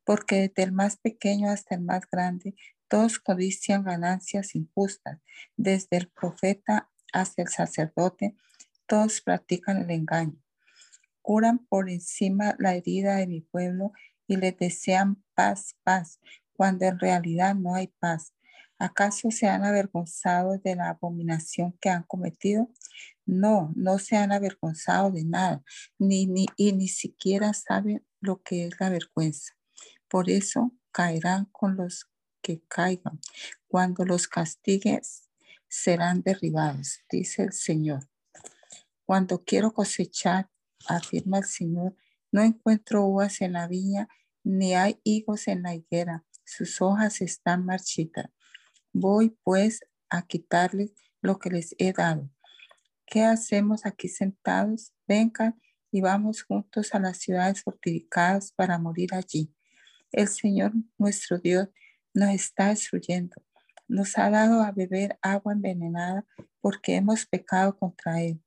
porque 0.05 0.49
desde 0.49 0.63
el 0.63 0.73
más 0.73 0.97
pequeño 0.97 1.51
hasta 1.51 1.75
el 1.75 1.83
más 1.83 2.09
grande, 2.11 2.55
todos 2.89 3.19
codician 3.19 3.85
ganancias 3.85 4.55
injustas, 4.55 5.21
desde 5.57 5.97
el 5.97 6.09
profeta 6.09 6.91
hasta 7.13 7.43
el 7.43 7.49
sacerdote, 7.49 8.37
todos 8.87 9.21
practican 9.21 9.79
el 9.79 9.91
engaño. 9.91 10.41
Curan 11.23 11.59
por 11.67 11.91
encima 11.91 12.55
la 12.59 12.75
herida 12.75 13.17
de 13.17 13.27
mi 13.27 13.41
pueblo 13.41 13.93
y 14.27 14.37
les 14.37 14.57
desean 14.57 15.23
paz, 15.35 15.77
paz, 15.83 16.21
cuando 16.53 16.87
en 16.87 16.99
realidad 16.99 17.55
no 17.55 17.75
hay 17.75 17.89
paz. 17.99 18.33
¿Acaso 18.79 19.31
se 19.31 19.49
han 19.49 19.65
avergonzado 19.65 20.59
de 20.59 20.77
la 20.77 20.91
abominación 20.91 21.77
que 21.81 21.89
han 21.89 22.03
cometido? 22.03 22.71
No, 23.25 23.73
no 23.75 23.99
se 23.99 24.17
han 24.17 24.33
avergonzado 24.33 25.11
de 25.11 25.25
nada, 25.25 25.65
ni, 25.99 26.27
ni, 26.27 26.47
y 26.57 26.73
ni 26.73 26.89
siquiera 26.89 27.53
saben 27.55 28.07
lo 28.21 28.43
que 28.43 28.67
es 28.67 28.79
la 28.79 28.91
vergüenza. 28.91 29.55
Por 30.09 30.31
eso 30.31 30.73
caerán 30.93 31.47
con 31.47 31.77
los 31.77 32.09
que 32.47 32.63
caigan. 32.69 33.19
Cuando 33.67 34.05
los 34.05 34.29
castigues, 34.29 35.29
serán 35.69 36.23
derribados, 36.23 37.01
dice 37.11 37.43
el 37.43 37.53
Señor. 37.53 38.09
Cuando 39.05 39.43
quiero 39.45 39.73
cosechar, 39.73 40.49
afirma 40.87 41.39
el 41.39 41.45
Señor, 41.45 41.97
no 42.31 42.43
encuentro 42.43 43.05
uvas 43.05 43.41
en 43.41 43.55
la 43.55 43.67
viña, 43.67 44.09
ni 44.45 44.75
hay 44.75 45.01
higos 45.03 45.49
en 45.49 45.63
la 45.63 45.75
higuera. 45.75 46.25
Sus 46.45 46.81
hojas 46.81 47.21
están 47.21 47.67
marchitas. 47.67 48.27
Voy 48.93 49.37
pues 49.43 49.81
a 50.09 50.23
quitarles 50.23 50.93
lo 51.21 51.41
que 51.41 51.51
les 51.51 51.75
he 51.79 51.93
dado 51.93 52.31
¿Qué 53.07 53.25
hacemos 53.25 53.87
aquí 53.87 54.09
sentados? 54.09 54.93
Vengan 55.09 55.61
y 55.91 56.01
vamos 56.01 56.43
juntos 56.43 56.95
a 56.95 57.01
las 57.01 57.19
ciudades 57.19 57.63
fortificadas 57.63 58.53
para 58.53 58.79
morir 58.79 59.15
allí. 59.15 59.53
El 60.13 60.29
Señor 60.29 60.73
nuestro 60.99 61.39
Dios 61.39 61.69
nos 62.17 62.31
está 62.31 62.69
destruyendo. 62.69 63.37
Nos 63.87 64.17
ha 64.19 64.31
dado 64.31 64.63
a 64.63 64.73
beber 64.73 65.19
agua 65.23 65.53
envenenada 65.53 66.25
porque 66.61 66.97
hemos 66.97 67.27
pecado 67.27 67.79
contra 67.79 68.23
Él. 68.23 68.43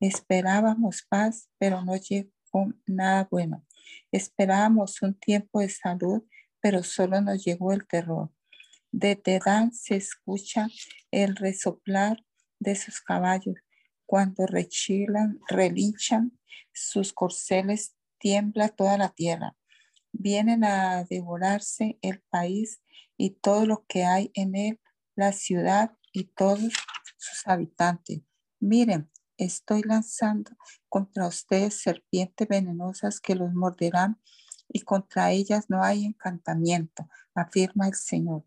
Esperábamos 0.00 1.02
paz, 1.08 1.48
pero 1.58 1.84
no 1.84 1.96
llegó 1.96 2.72
nada 2.86 3.28
bueno. 3.30 3.64
Esperábamos 4.10 5.02
un 5.02 5.14
tiempo 5.14 5.60
de 5.60 5.68
salud, 5.68 6.24
pero 6.60 6.82
solo 6.82 7.20
nos 7.20 7.44
llegó 7.44 7.72
el 7.72 7.86
terror. 7.86 8.30
De 8.90 9.20
Dan 9.44 9.72
se 9.72 9.96
escucha 9.96 10.68
el 11.10 11.36
resoplar 11.36 12.24
de 12.58 12.74
sus 12.74 13.00
caballos 13.00 13.56
cuando 14.06 14.46
rechilan, 14.46 15.40
relinchan 15.48 16.38
sus 16.72 17.12
corceles, 17.12 17.96
tiembla 18.18 18.68
toda 18.68 18.96
la 18.96 19.10
tierra. 19.10 19.56
Vienen 20.12 20.64
a 20.64 21.04
devorarse 21.04 21.98
el 22.02 22.20
país 22.30 22.80
y 23.16 23.30
todo 23.30 23.66
lo 23.66 23.84
que 23.86 24.04
hay 24.04 24.30
en 24.34 24.54
él, 24.54 24.80
la 25.16 25.32
ciudad 25.32 25.96
y 26.12 26.24
todos 26.24 26.72
sus 27.16 27.46
habitantes. 27.46 28.22
Miren, 28.60 29.10
estoy 29.36 29.82
lanzando 29.82 30.52
contra 30.88 31.26
ustedes 31.26 31.80
serpientes 31.80 32.48
venenosas 32.48 33.20
que 33.20 33.34
los 33.34 33.52
morderán 33.52 34.20
y 34.68 34.80
contra 34.80 35.30
ellas 35.32 35.66
no 35.68 35.82
hay 35.82 36.04
encantamiento, 36.04 37.08
afirma 37.34 37.88
el 37.88 37.94
Señor. 37.94 38.44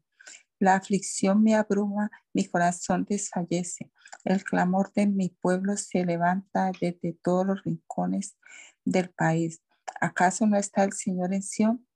La 0.59 0.75
aflicción 0.75 1.43
me 1.43 1.53
abruma, 1.55 2.09
mi 2.33 2.45
corazón 2.45 3.05
desfallece. 3.07 3.91
El 4.23 4.43
clamor 4.43 4.91
de 4.93 5.05
mi 5.05 5.29
pueblo 5.29 5.77
se 5.77 6.03
levanta 6.03 6.71
desde 6.81 7.13
todos 7.13 7.45
los 7.45 7.63
rincones 7.63 8.35
del 8.83 9.11
país. 9.11 9.61
¿Acaso 10.01 10.47
no 10.47 10.57
está 10.57 10.83
el 10.83 10.93
Señor 10.93 11.33
en 11.33 11.43
Sión? 11.43 11.87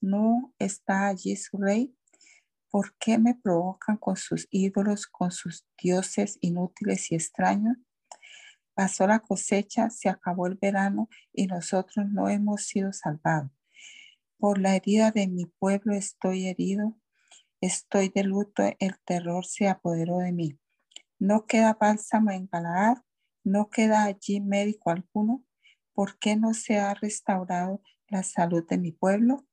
¿No 0.00 0.54
está 0.58 1.08
allí 1.08 1.36
su 1.36 1.58
rey? 1.58 1.95
¿Por 2.76 2.94
qué 2.98 3.16
me 3.16 3.34
provocan 3.34 3.96
con 3.96 4.16
sus 4.16 4.48
ídolos, 4.50 5.06
con 5.06 5.30
sus 5.30 5.66
dioses 5.82 6.36
inútiles 6.42 7.10
y 7.10 7.14
extraños? 7.14 7.78
Pasó 8.74 9.06
la 9.06 9.20
cosecha, 9.20 9.88
se 9.88 10.10
acabó 10.10 10.46
el 10.46 10.56
verano 10.56 11.08
y 11.32 11.46
nosotros 11.46 12.04
no 12.10 12.28
hemos 12.28 12.64
sido 12.64 12.92
salvados. 12.92 13.50
Por 14.36 14.58
la 14.58 14.76
herida 14.76 15.10
de 15.10 15.26
mi 15.26 15.46
pueblo 15.46 15.94
estoy 15.94 16.48
herido 16.48 17.00
Estoy 17.62 18.10
de 18.10 18.24
luto, 18.24 18.62
el 18.78 18.98
terror 19.06 19.46
se 19.46 19.68
apoderó 19.68 20.18
de 20.18 20.32
mí. 20.32 20.58
No 21.18 21.46
queda 21.46 21.78
bálsamo 21.80 22.30
en 22.30 22.46
Galaad, 22.46 22.98
no 23.42 23.70
queda 23.70 24.04
allí 24.04 24.42
médico 24.42 24.90
alguno. 24.90 25.42
¿Por 25.94 26.18
qué 26.18 26.36
no 26.36 26.52
se 26.52 26.78
ha 26.78 26.92
restaurado 26.92 27.80
la 28.08 28.22
salud 28.22 28.66
de 28.68 28.76
mi 28.76 28.92
pueblo? 28.92 29.46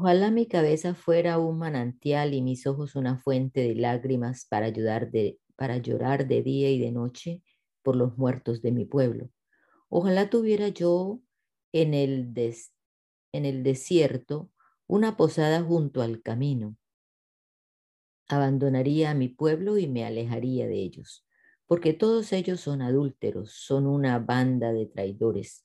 Ojalá 0.00 0.30
mi 0.30 0.46
cabeza 0.46 0.94
fuera 0.94 1.38
un 1.38 1.58
manantial 1.58 2.32
y 2.32 2.40
mis 2.40 2.68
ojos 2.68 2.94
una 2.94 3.18
fuente 3.18 3.62
de 3.62 3.74
lágrimas 3.74 4.46
para, 4.48 4.66
ayudar 4.66 5.10
de, 5.10 5.40
para 5.56 5.78
llorar 5.78 6.28
de 6.28 6.40
día 6.44 6.70
y 6.70 6.78
de 6.78 6.92
noche 6.92 7.42
por 7.82 7.96
los 7.96 8.16
muertos 8.16 8.62
de 8.62 8.70
mi 8.70 8.84
pueblo. 8.84 9.28
Ojalá 9.88 10.30
tuviera 10.30 10.68
yo 10.68 11.20
en 11.72 11.94
el, 11.94 12.32
en 13.32 13.44
el 13.44 13.64
desierto 13.64 14.52
una 14.86 15.16
posada 15.16 15.64
junto 15.64 16.00
al 16.00 16.22
camino. 16.22 16.76
Abandonaría 18.28 19.10
a 19.10 19.14
mi 19.14 19.28
pueblo 19.28 19.78
y 19.78 19.88
me 19.88 20.04
alejaría 20.04 20.68
de 20.68 20.76
ellos, 20.76 21.26
porque 21.66 21.92
todos 21.92 22.32
ellos 22.32 22.60
son 22.60 22.82
adúlteros, 22.82 23.50
son 23.50 23.88
una 23.88 24.20
banda 24.20 24.72
de 24.72 24.86
traidores, 24.86 25.64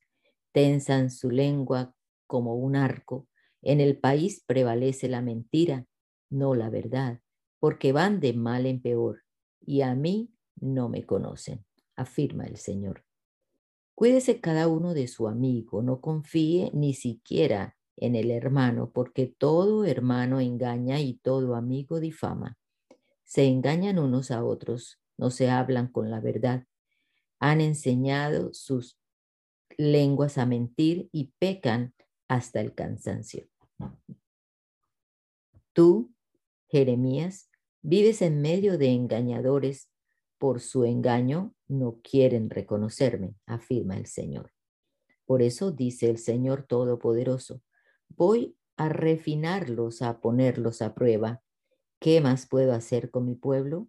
tensan 0.52 1.12
su 1.12 1.30
lengua 1.30 1.94
como 2.26 2.56
un 2.56 2.76
arco. 2.76 3.28
En 3.64 3.80
el 3.80 3.98
país 3.98 4.44
prevalece 4.46 5.08
la 5.08 5.22
mentira, 5.22 5.88
no 6.30 6.54
la 6.54 6.70
verdad, 6.70 7.22
porque 7.60 7.94
van 7.94 8.20
de 8.20 8.34
mal 8.34 8.66
en 8.66 8.82
peor, 8.82 9.24
y 9.66 9.82
a 9.82 9.96
mí 9.96 10.34
no 10.60 10.90
me 10.90 11.06
conocen, 11.06 11.66
afirma 11.96 12.44
el 12.46 12.58
Señor. 12.58 13.06
Cuídese 13.96 14.42
cada 14.42 14.68
uno 14.68 14.94
de 14.94 15.08
su 15.08 15.30
amigo, 15.30 15.82
no 15.82 16.02
confíe 16.02 16.72
ni 16.74 16.94
siquiera 16.94 17.78
en 17.96 18.16
el 18.16 18.32
hermano, 18.32 18.92
porque 18.92 19.28
todo 19.28 19.86
hermano 19.86 20.42
engaña 20.42 21.00
y 21.00 21.14
todo 21.14 21.56
amigo 21.56 22.02
difama. 22.02 22.58
Se 23.24 23.46
engañan 23.46 23.98
unos 23.98 24.30
a 24.32 24.44
otros, 24.44 25.00
no 25.18 25.30
se 25.30 25.50
hablan 25.50 25.88
con 25.88 26.12
la 26.12 26.20
verdad. 26.20 26.66
Han 27.40 27.62
enseñado 27.62 28.54
sus 28.54 28.98
lenguas 29.78 30.38
a 30.38 30.46
mentir 30.46 31.08
y 31.14 31.32
pecan 31.40 31.94
hasta 32.28 32.60
el 32.60 32.74
cansancio. 32.74 33.53
Tú, 35.74 36.14
Jeremías, 36.68 37.50
vives 37.82 38.22
en 38.22 38.42
medio 38.42 38.78
de 38.78 38.90
engañadores. 38.90 39.90
Por 40.38 40.60
su 40.60 40.84
engaño 40.84 41.56
no 41.68 42.00
quieren 42.04 42.50
reconocerme, 42.50 43.36
afirma 43.46 43.96
el 43.96 44.08
Señor. 44.08 44.52
Por 45.26 45.42
eso 45.42 45.72
dice 45.72 46.10
el 46.10 46.18
Señor 46.18 46.64
Todopoderoso, 46.68 47.62
voy 48.10 48.58
a 48.76 48.90
refinarlos, 48.90 50.02
a 50.02 50.20
ponerlos 50.20 50.82
a 50.82 50.94
prueba. 50.94 51.42
¿Qué 52.00 52.20
más 52.20 52.48
puedo 52.48 52.74
hacer 52.74 53.10
con 53.10 53.26
mi 53.26 53.36
pueblo? 53.36 53.88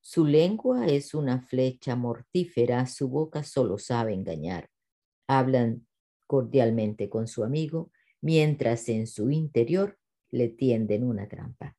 Su 0.00 0.26
lengua 0.26 0.86
es 0.86 1.14
una 1.14 1.42
flecha 1.42 1.94
mortífera, 1.94 2.86
su 2.86 3.08
boca 3.08 3.44
solo 3.44 3.78
sabe 3.78 4.12
engañar. 4.12 4.68
Hablan 5.28 5.86
cordialmente 6.26 7.08
con 7.08 7.28
su 7.28 7.44
amigo, 7.44 7.92
mientras 8.22 8.88
en 8.88 9.06
su 9.06 9.30
interior 9.30 9.98
le 10.30 10.48
tienden 10.48 11.04
una 11.04 11.28
trampa. 11.28 11.76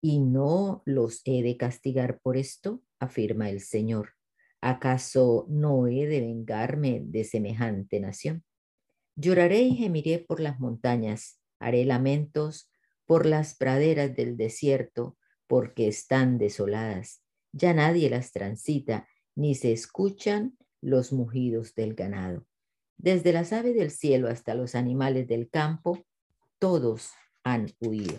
¿Y 0.00 0.18
no 0.18 0.82
los 0.86 1.20
he 1.24 1.42
de 1.42 1.56
castigar 1.56 2.20
por 2.20 2.36
esto? 2.36 2.82
afirma 2.98 3.50
el 3.50 3.60
Señor. 3.60 4.14
¿Acaso 4.62 5.46
no 5.50 5.86
he 5.86 6.06
de 6.06 6.20
vengarme 6.20 7.02
de 7.04 7.24
semejante 7.24 8.00
nación? 8.00 8.44
Lloraré 9.16 9.60
y 9.60 9.76
gemiré 9.76 10.18
por 10.18 10.40
las 10.40 10.58
montañas, 10.58 11.38
haré 11.58 11.84
lamentos 11.84 12.70
por 13.04 13.26
las 13.26 13.54
praderas 13.54 14.16
del 14.16 14.36
desierto, 14.36 15.18
porque 15.46 15.86
están 15.88 16.38
desoladas. 16.38 17.22
Ya 17.52 17.74
nadie 17.74 18.08
las 18.08 18.32
transita, 18.32 19.06
ni 19.36 19.54
se 19.54 19.72
escuchan 19.72 20.56
los 20.80 21.12
mugidos 21.12 21.74
del 21.74 21.94
ganado. 21.94 22.46
Desde 22.96 23.32
las 23.32 23.52
aves 23.52 23.74
del 23.74 23.90
cielo 23.90 24.28
hasta 24.28 24.54
los 24.54 24.74
animales 24.74 25.28
del 25.28 25.48
campo, 25.50 26.04
todos 26.58 27.12
han 27.42 27.70
huido. 27.80 28.16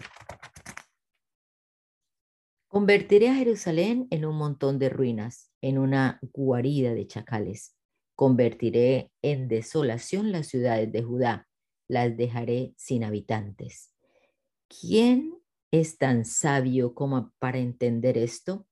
Convertiré 2.67 3.29
a 3.29 3.35
Jerusalén 3.35 4.07
en 4.11 4.25
un 4.25 4.37
montón 4.37 4.79
de 4.79 4.89
ruinas, 4.89 5.51
en 5.61 5.77
una 5.77 6.19
guarida 6.33 6.93
de 6.93 7.07
chacales. 7.07 7.75
Convertiré 8.15 9.11
en 9.21 9.47
desolación 9.47 10.31
las 10.31 10.47
ciudades 10.47 10.91
de 10.91 11.03
Judá, 11.03 11.47
las 11.87 12.15
dejaré 12.17 12.73
sin 12.77 13.03
habitantes. 13.03 13.95
¿quién 14.67 15.37
es 15.71 15.97
tan 15.97 16.25
sabio 16.25 16.93
como 16.93 17.31
para 17.39 17.59
entender 17.59 18.17
esto? 18.17 18.67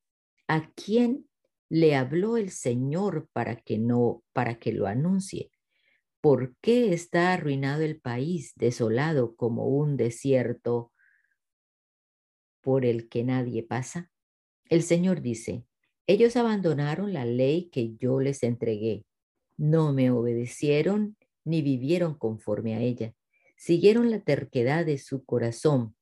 ¿A 0.47 0.71
quién 0.73 1.27
le 1.69 1.95
habló 1.95 2.37
el 2.37 2.49
Señor 2.49 3.29
para 3.33 3.55
que 3.57 3.77
no 3.77 4.23
para 4.33 4.59
que 4.59 4.73
lo 4.73 4.87
anuncie? 4.87 5.51
¿Por 6.24 6.55
qué 6.61 6.93
está 6.93 7.34
arruinado 7.34 7.82
el 7.82 7.99
país, 7.99 8.53
desolado 8.55 9.36
como 9.36 9.67
un 9.67 9.97
desierto 9.97 10.93
por 12.61 12.86
el 12.86 13.09
que 13.09 13.26
nadie 13.26 13.61
pasa? 13.61 14.09
El 14.69 14.84
Señor 14.84 15.21
dice, 15.21 15.65
ellos 16.07 16.38
abandonaron 16.38 17.11
la 17.11 17.26
ley 17.26 17.69
que 17.74 17.97
yo 17.97 18.21
les 18.21 18.41
entregué, 18.43 19.05
no 19.57 19.91
me 19.91 20.11
obedecieron 20.11 21.17
ni 21.43 21.61
vivieron 21.61 22.17
conforme 22.17 22.76
a 22.76 22.80
ella, 22.80 23.13
siguieron 23.57 24.09
la 24.09 24.21
terquedad 24.21 24.86
de 24.86 24.99
su 24.99 25.26
corazón, 25.26 25.93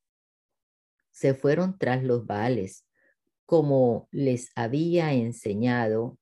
se 1.10 1.34
fueron 1.34 1.80
tras 1.80 2.04
los 2.04 2.28
baales, 2.28 2.86
como 3.48 4.08
les 4.12 4.52
había 4.54 5.14
enseñado, 5.14 6.20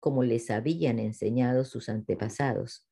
como 0.00 0.22
les 0.22 0.50
habían 0.50 0.98
enseñado 0.98 1.66
sus 1.66 1.90
antepasados. 1.90 2.87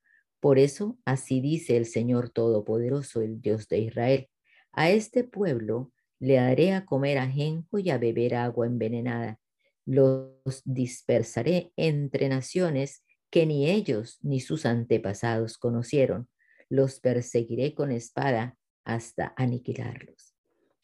Por 0.46 0.60
eso, 0.60 0.96
así 1.04 1.40
dice 1.40 1.76
el 1.76 1.86
Señor 1.86 2.30
Todopoderoso, 2.30 3.20
el 3.20 3.40
Dios 3.40 3.66
de 3.66 3.78
Israel, 3.78 4.28
a 4.70 4.90
este 4.90 5.24
pueblo 5.24 5.92
le 6.20 6.38
haré 6.38 6.72
a 6.72 6.84
comer 6.86 7.18
ajenjo 7.18 7.80
y 7.80 7.90
a 7.90 7.98
beber 7.98 8.36
agua 8.36 8.68
envenenada. 8.68 9.40
Los 9.86 10.62
dispersaré 10.64 11.72
entre 11.74 12.28
naciones 12.28 13.02
que 13.28 13.44
ni 13.44 13.68
ellos 13.68 14.20
ni 14.22 14.38
sus 14.38 14.66
antepasados 14.66 15.58
conocieron. 15.58 16.28
Los 16.68 17.00
perseguiré 17.00 17.74
con 17.74 17.90
espada 17.90 18.56
hasta 18.84 19.34
aniquilarlos. 19.36 20.36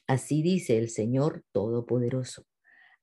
Así 0.09 0.43
dice 0.43 0.77
el 0.77 0.89
Señor 0.89 1.45
Todopoderoso. 1.53 2.47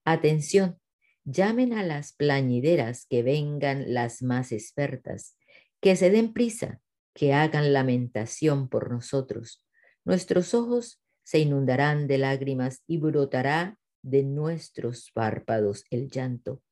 Atención, 0.04 0.78
llamen 1.24 1.72
a 1.72 1.84
las 1.84 2.12
plañideras 2.12 3.06
que 3.06 3.24
vengan 3.24 3.94
las 3.94 4.22
más 4.22 4.52
expertas, 4.52 5.38
que 5.82 5.96
se 5.96 6.10
den 6.10 6.34
prisa, 6.34 6.82
que 7.14 7.34
hagan 7.34 7.74
lamentación 7.74 8.70
por 8.70 8.92
nosotros. 8.92 9.66
Nuestros 10.06 10.54
ojos 10.54 11.02
se 11.24 11.40
inundarán 11.40 12.08
de 12.08 12.18
lágrimas 12.18 12.84
y 12.88 12.98
brotará 12.98 13.78
de 14.02 14.24
nuestros 14.24 15.12
párpados 15.12 15.86
el 15.90 16.10
llanto. 16.10 16.64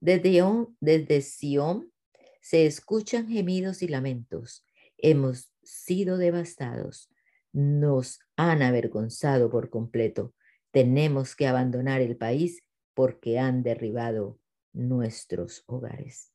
Desde, 0.00 0.42
desde 0.80 1.20
Sión 1.20 1.92
se 2.40 2.66
escuchan 2.66 3.28
gemidos 3.28 3.82
y 3.82 3.88
lamentos. 3.88 4.64
Hemos 4.96 5.52
sido 5.62 6.16
devastados. 6.16 7.10
Nos 7.52 8.20
han 8.36 8.62
avergonzado 8.62 9.50
por 9.50 9.70
completo. 9.70 10.34
Tenemos 10.70 11.36
que 11.36 11.46
abandonar 11.46 12.00
el 12.00 12.16
país 12.16 12.62
porque 12.94 13.38
han 13.38 13.62
derribado 13.62 14.38
nuestros 14.72 15.64
hogares. 15.66 16.29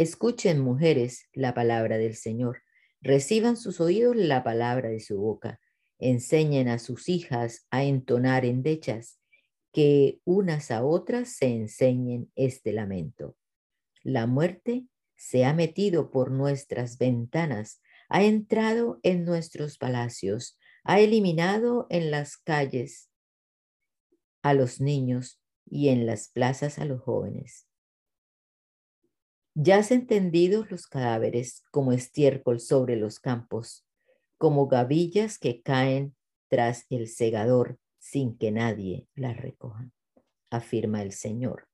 Escuchen, 0.00 0.60
mujeres, 0.60 1.28
la 1.34 1.52
palabra 1.52 1.98
del 1.98 2.14
Señor. 2.14 2.62
Reciban 3.02 3.58
sus 3.58 3.82
oídos 3.82 4.16
la 4.16 4.42
palabra 4.42 4.88
de 4.88 4.98
su 4.98 5.20
boca 5.20 5.60
enseñen 5.98 6.68
a 6.68 6.78
sus 6.78 7.10
hijas 7.10 7.66
a 7.70 7.84
entonar 7.84 8.46
endechas, 8.46 9.20
que 9.74 10.18
unas 10.24 10.70
a 10.70 10.86
otras 10.86 11.36
se 11.36 11.48
enseñen 11.48 12.32
este 12.34 12.72
lamento. 12.72 13.36
La 14.02 14.26
muerte 14.26 14.86
se 15.16 15.44
ha 15.44 15.52
metido 15.52 16.10
por 16.10 16.30
nuestras 16.30 16.96
ventanas, 16.96 17.82
ha 18.08 18.22
entrado 18.22 19.00
en 19.02 19.26
nuestros 19.26 19.76
palacios, 19.76 20.58
ha 20.82 20.98
eliminado 21.00 21.86
en 21.90 22.10
las 22.10 22.38
calles 22.38 23.10
a 24.40 24.54
los 24.54 24.80
niños 24.80 25.42
y 25.66 25.90
en 25.90 26.06
las 26.06 26.30
plazas 26.30 26.78
a 26.78 26.86
los 26.86 27.02
jóvenes. 27.02 27.66
Yacen 29.62 30.06
tendidos 30.06 30.70
los 30.70 30.86
cadáveres 30.86 31.64
como 31.70 31.92
estiércol 31.92 32.60
sobre 32.60 32.96
los 32.96 33.20
campos 33.20 33.84
como 34.38 34.68
gavillas 34.68 35.38
que 35.38 35.60
caen 35.60 36.16
tras 36.48 36.86
el 36.88 37.08
segador 37.08 37.78
sin 37.98 38.38
que 38.38 38.52
nadie 38.52 39.06
las 39.14 39.36
recoja, 39.36 39.90
afirma 40.48 41.02
el 41.02 41.12
Señor. 41.12 41.68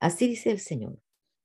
Así 0.00 0.26
dice 0.26 0.50
el 0.50 0.58
Señor, 0.58 1.00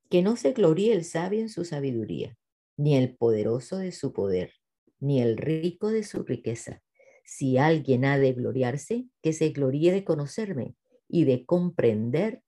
que 0.09 0.23
no 0.23 0.35
se 0.35 0.53
gloríe 0.53 0.93
el 0.93 1.03
sabio 1.03 1.41
en 1.41 1.49
su 1.49 1.63
sabiduría, 1.63 2.35
ni 2.75 2.97
el 2.97 3.15
poderoso 3.15 3.77
de 3.77 3.91
su 3.91 4.13
poder, 4.13 4.51
ni 4.99 5.21
el 5.21 5.37
rico 5.37 5.91
de 5.91 6.01
su 6.01 6.23
riqueza. 6.23 6.81
Si 7.23 7.59
alguien 7.59 8.03
ha 8.05 8.17
de 8.17 8.33
gloriarse, 8.33 9.05
que 9.21 9.31
se 9.31 9.49
gloríe 9.49 9.91
de 9.91 10.05
conocerme 10.05 10.75
y 11.07 11.25
de 11.25 11.45
comprender 11.45 12.41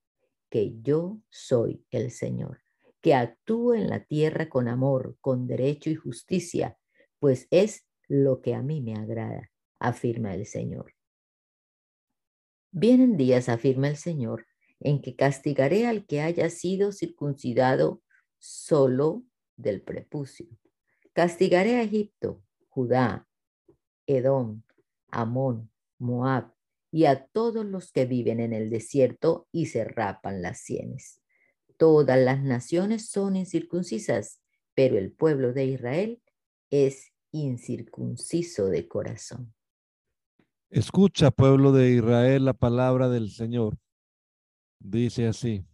que 0.49 0.73
yo 0.81 1.19
soy 1.29 1.85
el 1.91 2.09
Señor, 2.09 2.57
que 3.07 3.13
actúo 3.13 3.73
en 3.73 3.89
la 3.89 4.03
tierra 4.03 4.49
con 4.49 4.67
amor, 4.67 5.15
con 5.21 5.47
derecho 5.47 5.89
y 5.89 5.95
justicia, 5.95 6.77
pues 7.19 7.47
es 7.51 7.87
lo 8.09 8.41
que 8.41 8.53
a 8.53 8.61
mí 8.61 8.81
me 8.81 8.95
agrada, 8.95 9.49
afirma 9.79 10.35
el 10.35 10.45
Señor. 10.45 10.93
Vienen 12.69 13.15
días, 13.15 13.47
afirma 13.47 13.87
el 13.87 13.95
Señor, 13.95 14.45
en 14.81 15.01
que 15.01 15.15
castigaré 15.15 15.87
al 15.87 16.05
que 16.05 16.19
haya 16.19 16.49
sido 16.49 16.91
circuncidado 16.91 18.01
solo 18.39 19.23
del 19.55 19.81
prepucio. 19.81 20.47
Castigaré 21.13 21.77
a 21.77 21.83
Egipto, 21.83 22.43
Judá, 22.67 23.25
Edom, 24.05 24.63
Amón, 25.11 25.71
Moab 25.97 26.51
y 26.91 27.05
a 27.05 27.25
todos 27.27 27.65
los 27.65 27.93
que 27.93 28.05
viven 28.05 28.41
en 28.41 28.51
el 28.51 28.69
desierto 28.69 29.47
y 29.53 29.67
se 29.67 29.85
rapan 29.85 30.41
las 30.41 30.59
sienes. 30.59 31.21
Todas 31.77 32.19
las 32.19 32.41
naciones 32.43 33.09
son 33.09 33.35
incircuncisas, 33.35 34.41
pero 34.73 34.97
el 34.97 35.11
pueblo 35.11 35.53
de 35.53 35.65
Israel 35.65 36.21
es 36.71 37.13
incircunciso 37.31 38.65
de 38.65 38.87
corazón. 38.87 39.53
Escucha, 40.69 41.31
pueblo 41.31 41.71
de 41.71 41.91
Israel, 41.91 42.45
la 42.45 42.53
palabra 42.53 43.09
del 43.09 43.29
Señor. 43.29 43.77
Dice 44.79 45.27
así, 45.27 45.65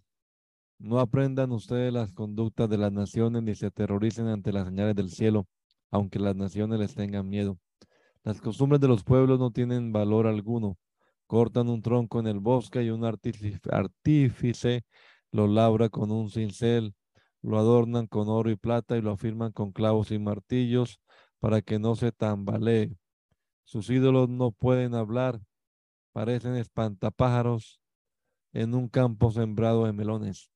no 0.78 1.00
aprendan 1.00 1.52
ustedes 1.52 1.94
las 1.94 2.12
conductas 2.12 2.70
de 2.70 2.78
las 2.78 2.92
naciones 2.92 3.42
ni 3.42 3.56
se 3.56 3.68
aterroricen 3.68 4.28
ante 4.28 4.52
las 4.52 4.68
señales 4.68 4.96
del 4.96 5.10
cielo, 5.10 5.48
aunque 5.90 6.20
las 6.20 6.36
naciones 6.36 6.80
les 6.80 6.94
tengan 6.94 7.30
miedo. 7.30 7.58
Las 8.24 8.42
costumbres 8.42 8.82
de 8.82 8.90
los 8.90 9.04
pueblos 9.04 9.40
no 9.40 9.52
tienen 9.52 9.94
valor 9.94 10.28
alguno. 10.28 10.78
Cortan 11.28 11.70
un 11.70 11.82
tronco 11.82 12.20
en 12.20 12.28
el 12.28 12.40
bosque 12.40 12.84
y 12.84 12.90
un 12.90 13.06
artífice 13.06 14.84
lo 15.34 15.48
labra 15.48 15.90
con 15.90 16.12
un 16.12 16.30
cincel, 16.30 16.96
lo 17.42 17.58
adornan 17.58 18.08
con 18.08 18.30
oro 18.30 18.52
y 18.52 18.56
plata 18.56 18.96
y 18.96 19.02
lo 19.02 19.12
afirman 19.12 19.52
con 19.52 19.72
clavos 19.72 20.12
y 20.12 20.20
martillos 20.20 21.02
para 21.40 21.62
que 21.62 21.80
no 21.80 21.96
se 21.96 22.12
tambalee. 22.12 22.96
Sus 23.64 23.90
ídolos 23.90 24.30
no 24.30 24.52
pueden 24.52 24.94
hablar, 24.94 25.42
parecen 26.14 26.56
espantapájaros 26.56 27.82
en 28.54 28.76
un 28.76 28.88
campo 28.88 29.32
sembrado 29.32 29.86
de 29.86 29.94
melones. 29.94 30.52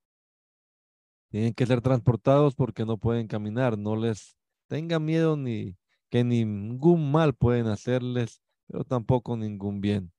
Tienen 1.29 1.53
que 1.53 1.65
ser 1.65 1.81
transportados 1.81 2.53
porque 2.53 2.85
no 2.85 2.97
pueden 2.97 3.27
caminar, 3.27 3.77
no 3.77 3.95
les 3.95 4.37
tengan 4.67 5.03
miedo 5.03 5.35
ni 5.35 5.75
que 6.09 6.23
ningún 6.23 7.11
mal 7.11 7.33
pueden 7.33 7.65
hacerles, 7.65 8.41
pero 8.67 8.83
tampoco 8.83 9.35
ningún 9.35 9.81
bien. 9.81 10.13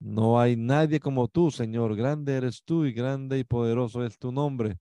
No 0.00 0.40
hay 0.40 0.56
nadie 0.56 0.98
como 0.98 1.28
tú, 1.28 1.50
Señor. 1.50 1.94
Grande 1.94 2.34
eres 2.36 2.62
tú 2.64 2.86
y 2.86 2.92
grande 2.92 3.38
y 3.38 3.44
poderoso 3.44 4.04
es 4.04 4.18
tu 4.18 4.32
nombre. 4.32 4.78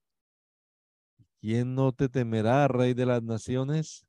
¿Quién 1.41 1.75
no 1.75 1.91
te 1.91 2.09
temerá, 2.09 2.67
Rey 2.67 2.93
de 2.93 3.05
las 3.05 3.21
Naciones? 3.21 4.05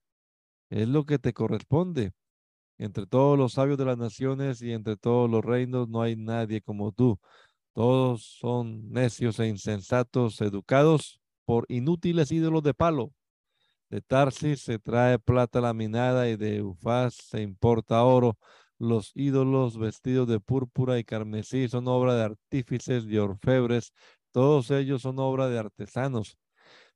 Es 0.70 0.88
lo 0.88 1.04
que 1.04 1.18
te 1.18 1.32
corresponde. 1.32 2.12
Entre 2.78 3.06
todos 3.06 3.36
los 3.38 3.54
sabios 3.54 3.76
de 3.76 3.84
las 3.84 3.98
naciones 3.98 4.62
y 4.62 4.72
entre 4.72 4.96
todos 4.96 5.28
los 5.30 5.44
reinos 5.44 5.88
no 5.88 6.00
hay 6.00 6.16
nadie 6.16 6.62
como 6.62 6.92
tú. 6.92 7.18
Todos 7.74 8.24
son 8.40 8.90
necios 8.90 9.38
e 9.40 9.48
insensatos, 9.48 10.40
educados 10.40 11.20
por 11.44 11.66
inútiles 11.68 12.32
ídolos 12.32 12.62
de 12.62 12.74
palo. 12.74 13.12
De 13.90 14.00
Tarsis 14.00 14.62
se 14.62 14.78
trae 14.78 15.18
plata 15.18 15.60
laminada 15.60 16.28
y 16.28 16.36
de 16.36 16.62
Ufaz 16.62 17.14
se 17.14 17.42
importa 17.42 18.02
oro. 18.04 18.38
Los 18.80 19.12
ídolos 19.14 19.78
vestidos 19.78 20.26
de 20.26 20.40
púrpura 20.40 20.98
y 20.98 21.04
carmesí 21.04 21.68
son 21.68 21.86
obra 21.86 22.16
de 22.16 22.24
artífices 22.24 23.04
y 23.06 23.18
orfebres. 23.18 23.92
Todos 24.32 24.72
ellos 24.72 25.02
son 25.02 25.20
obra 25.20 25.48
de 25.48 25.60
artesanos. 25.60 26.36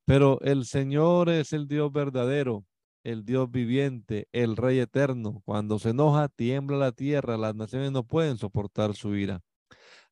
Pero 0.04 0.40
el 0.40 0.64
Señor 0.64 1.28
es 1.30 1.52
el 1.52 1.68
Dios 1.68 1.92
verdadero 1.92 2.64
el 3.04 3.24
Dios 3.24 3.50
viviente, 3.50 4.28
el 4.32 4.56
Rey 4.56 4.80
eterno. 4.80 5.42
Cuando 5.44 5.78
se 5.78 5.90
enoja, 5.90 6.28
tiembla 6.28 6.78
la 6.78 6.92
tierra, 6.92 7.36
las 7.36 7.54
naciones 7.54 7.92
no 7.92 8.04
pueden 8.04 8.38
soportar 8.38 8.94
su 8.94 9.14
ira. 9.14 9.42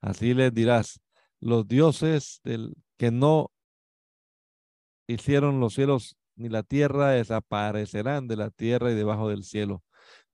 Así 0.00 0.34
les 0.34 0.52
dirás, 0.54 1.00
los 1.40 1.66
dioses 1.66 2.40
del, 2.44 2.74
que 2.98 3.10
no 3.10 3.50
hicieron 5.06 5.58
los 5.58 5.74
cielos 5.74 6.16
ni 6.36 6.48
la 6.48 6.62
tierra 6.62 7.10
desaparecerán 7.10 8.28
de 8.28 8.36
la 8.36 8.50
tierra 8.50 8.90
y 8.90 8.94
debajo 8.94 9.28
del 9.28 9.44
cielo. 9.44 9.82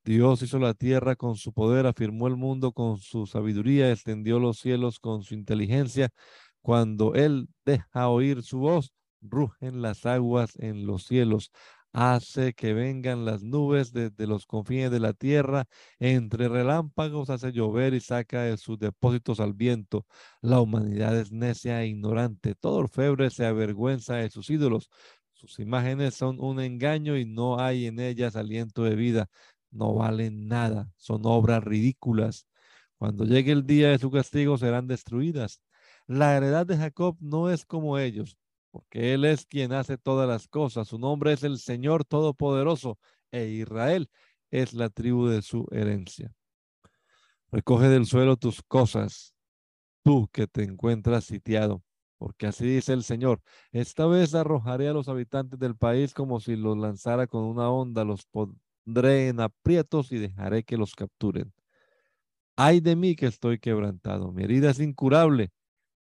Dios 0.09 0.40
hizo 0.40 0.59
la 0.59 0.72
tierra 0.72 1.16
con 1.16 1.36
su 1.36 1.52
poder, 1.52 1.86
afirmó 1.86 2.28
el 2.28 2.36
mundo 2.36 2.72
con 2.72 2.96
su 2.96 3.26
sabiduría, 3.26 3.92
extendió 3.92 4.38
los 4.38 4.59
cielos 4.59 5.00
con 5.00 5.22
su 5.22 5.34
inteligencia. 5.34 6.09
Cuando 6.62 7.14
Él 7.14 7.48
deja 7.66 8.09
oír 8.09 8.42
su 8.42 8.59
voz, 8.61 8.94
rugen 9.20 9.82
las 9.82 10.06
aguas 10.06 10.56
en 10.61 10.86
los 10.86 11.04
cielos 11.04 11.50
hace 11.92 12.54
que 12.54 12.72
vengan 12.72 13.26
las 13.26 13.42
nubes 13.42 13.92
desde 13.92 14.26
los 14.26 14.46
confines 14.46 14.90
de 14.90 15.00
la 15.00 15.12
tierra, 15.12 15.66
entre 15.98 16.48
relámpagos 16.48 17.28
hace 17.28 17.52
llover 17.52 17.92
y 17.92 18.00
saca 18.00 18.44
de 18.44 18.56
sus 18.56 18.78
depósitos 18.78 19.40
al 19.40 19.52
viento. 19.52 20.06
La 20.40 20.62
humanidad 20.62 21.18
es 21.18 21.32
necia 21.32 21.82
e 21.82 21.88
ignorante, 21.88 22.54
todo 22.54 22.76
orfebre 22.76 23.28
se 23.28 23.44
avergüenza 23.44 24.14
de 24.16 24.30
sus 24.30 24.48
ídolos. 24.48 24.88
Sus 25.34 25.59
imágenes 25.59 26.14
son 26.14 26.40
un 26.40 26.61
engaño 26.61 27.16
y 27.18 27.26
no 27.26 27.61
hay 27.61 27.86
en 27.86 28.00
ellas 28.00 28.36
aliento 28.36 28.84
de 28.84 28.96
vida. 28.96 29.28
No 29.71 29.95
valen 29.95 30.49
nada, 30.49 30.91
son 30.97 31.23
obras 31.25 31.62
ridículas. 31.64 32.47
Cuando 32.97 33.25
llegue 33.25 33.53
el 33.53 33.66
día 33.66 33.91
de 33.91 33.99
su 33.99 34.11
castigo 34.11 34.59
serán 34.59 34.87
destruidas. 34.87 35.61
La 36.07 36.37
heredad 36.37 36.66
de 36.66 36.77
Jacob 36.77 37.16
no 37.21 37.51
es 37.51 37.64
como 37.64 37.99
ellos 37.99 38.39
porque 38.71 39.14
Él 39.14 39.25
es 39.25 39.47
quien 39.47 39.73
hace 39.73 39.99
todas 39.99 40.29
las 40.29 40.49
cosas. 40.49 40.89
Su 40.89 40.99
nombre 40.99 41.33
es 41.33 41.43
el 41.43 41.59
Señor 41.59 42.05
Todopoderoso 42.05 42.99
e 43.31 43.47
Israel 43.47 44.11
es 44.51 44.73
la 44.75 44.89
tribu 44.89 45.27
de 45.27 45.43
su 45.43 45.66
herencia. 45.71 46.33
Recoge 47.51 47.89
del 47.89 48.07
suelo 48.07 48.37
tus 48.37 48.62
cosas, 48.62 49.35
tú 50.03 50.29
que 50.33 50.47
te 50.47 50.64
encuentras 50.64 51.25
sitiado, 51.25 51.83
porque 52.19 52.47
así 52.47 52.66
dice 52.66 52.93
el 52.93 53.03
Señor. 53.03 53.41
Esta 53.73 54.07
vez 54.07 54.35
arrojaré 54.35 54.89
a 54.89 54.93
los 54.93 55.09
habitantes 55.09 55.59
del 55.59 55.77
país 55.77 56.12
como 56.12 56.41
si 56.41 56.57
los 56.57 56.77
lanzara 56.77 57.27
con 57.27 57.45
una 57.45 57.71
onda, 57.71 58.05
los 58.05 58.27
pondré 58.89 59.28
en 59.28 59.41
aprietos 59.41 60.12
y 60.12 60.18
dejaré 60.18 60.64
que 60.64 60.78
los 60.78 60.95
capturen. 60.95 61.53
Ay 62.57 62.80
de 62.80 62.97
mí 62.97 63.16
que 63.16 63.26
estoy 63.26 63.59
quebrantado, 63.59 64.32
mi 64.32 64.45
herida 64.45 64.70
es 64.70 64.80
incurable 64.80 65.51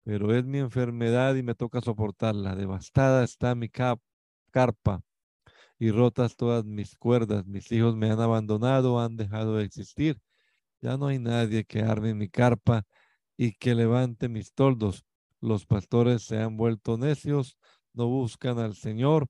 pero 0.03 0.35
es 0.35 0.45
mi 0.45 0.59
enfermedad 0.59 1.33
y 1.35 1.41
me 1.41 1.55
toca 1.55 1.81
soportarla. 1.81 2.55
Devastada 2.55 3.23
está 3.23 3.55
mi 3.55 3.69
carpa 3.69 5.01
y 5.79 5.89
rotas 5.89 6.35
todas 6.35 6.63
mis 6.63 6.95
cuerdas. 6.95 7.47
Mis 7.47 7.71
hijos 7.71 7.95
me 7.95 8.11
han 8.11 8.19
abandonado, 8.19 8.99
han 8.99 9.17
dejado 9.17 9.55
de 9.55 9.65
existir. 9.65 10.19
Ya 10.79 10.97
no 10.97 11.07
hay 11.07 11.17
nadie 11.17 11.65
que 11.65 11.81
arme 11.81 12.13
mi 12.13 12.29
carpa 12.29 12.83
y 13.35 13.53
que 13.53 13.73
levante 13.73 14.29
mis 14.29 14.53
toldos. 14.53 15.05
Los 15.41 15.65
pastores 15.65 16.21
se 16.21 16.37
han 16.37 16.55
vuelto 16.55 16.99
necios, 16.99 17.57
no 17.93 18.07
buscan 18.07 18.59
al 18.59 18.75
Señor, 18.75 19.25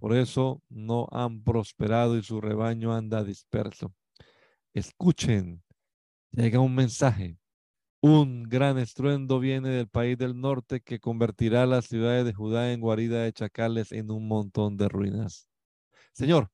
por 0.00 0.14
eso 0.14 0.62
no 0.70 1.08
han 1.12 1.44
prosperado 1.44 2.16
y 2.16 2.22
su 2.22 2.40
rebaño 2.40 2.94
anda 2.94 3.22
disperso. 3.22 3.94
Escuchen, 4.72 5.62
llega 6.32 6.58
un 6.58 6.74
mensaje. 6.74 7.36
Un 8.00 8.44
gran 8.44 8.78
estruendo 8.78 9.38
viene 9.40 9.68
del 9.68 9.88
país 9.88 10.16
del 10.16 10.40
norte 10.40 10.80
que 10.80 11.00
convertirá 11.00 11.66
las 11.66 11.84
ciudades 11.84 12.24
de 12.24 12.32
Judá 12.32 12.72
en 12.72 12.80
guarida 12.80 13.22
de 13.22 13.32
chacales 13.34 13.92
en 13.92 14.10
un 14.10 14.26
montón 14.26 14.78
de 14.78 14.88
ruinas. 14.88 15.46
Señor, 16.14 16.50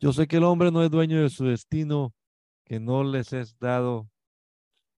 yo 0.00 0.12
sé 0.12 0.26
que 0.26 0.38
el 0.38 0.44
hombre 0.44 0.72
no 0.72 0.82
es 0.82 0.90
dueño 0.90 1.22
de 1.22 1.30
su 1.30 1.44
destino, 1.44 2.12
que 2.64 2.80
no 2.80 3.04
les 3.04 3.32
es 3.32 3.56
dado, 3.60 4.10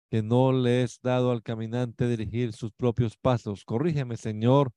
que 0.08 0.22
no 0.22 0.50
le 0.50 0.82
es 0.82 0.98
dado 1.02 1.30
al 1.30 1.42
caminante 1.42 2.08
dirigir 2.08 2.54
sus 2.54 2.72
propios 2.72 3.18
pasos. 3.18 3.66
Corrígeme, 3.66 4.16
Señor, 4.16 4.72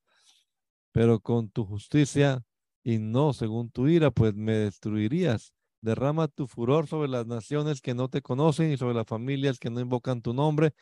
pero 0.91 1.21
con 1.21 1.49
tu 1.49 1.65
justicia 1.65 2.43
y 2.83 2.99
no 2.99 3.33
según 3.33 3.69
tu 3.69 3.87
ira, 3.87 4.11
pues 4.11 4.33
me 4.35 4.53
destruirías. 4.53 5.53
Derrama 5.81 6.27
tu 6.27 6.47
furor 6.47 6.87
sobre 6.87 7.07
las 7.07 7.25
naciones 7.25 7.81
que 7.81 7.93
no 7.93 8.09
te 8.09 8.21
conocen 8.21 8.71
y 8.71 8.77
sobre 8.77 8.95
las 8.95 9.07
familias 9.07 9.59
que 9.59 9.69
no 9.69 9.79
invocan 9.79 10.21
tu 10.21 10.33
nombre, 10.33 10.73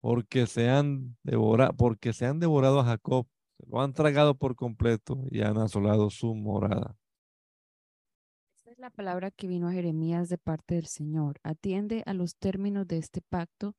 porque 0.00 0.46
se 0.46 0.68
han 0.68 1.16
devorado, 1.22 1.74
porque 1.76 2.12
se 2.12 2.26
han 2.26 2.38
devorado 2.38 2.80
a 2.80 2.84
Jacob, 2.84 3.26
se 3.58 3.66
lo 3.68 3.80
han 3.80 3.92
tragado 3.92 4.36
por 4.36 4.54
completo 4.54 5.24
y 5.30 5.42
han 5.42 5.58
asolado 5.58 6.10
su 6.10 6.34
morada. 6.34 6.96
Esta 8.56 8.70
es 8.70 8.78
la 8.78 8.90
palabra 8.90 9.30
que 9.30 9.48
vino 9.48 9.68
a 9.68 9.72
Jeremías 9.72 10.28
de 10.28 10.38
parte 10.38 10.76
del 10.76 10.86
Señor. 10.86 11.40
Atiende 11.42 12.02
a 12.06 12.14
los 12.14 12.36
términos 12.36 12.86
de 12.86 12.98
este 12.98 13.22
pacto 13.22 13.74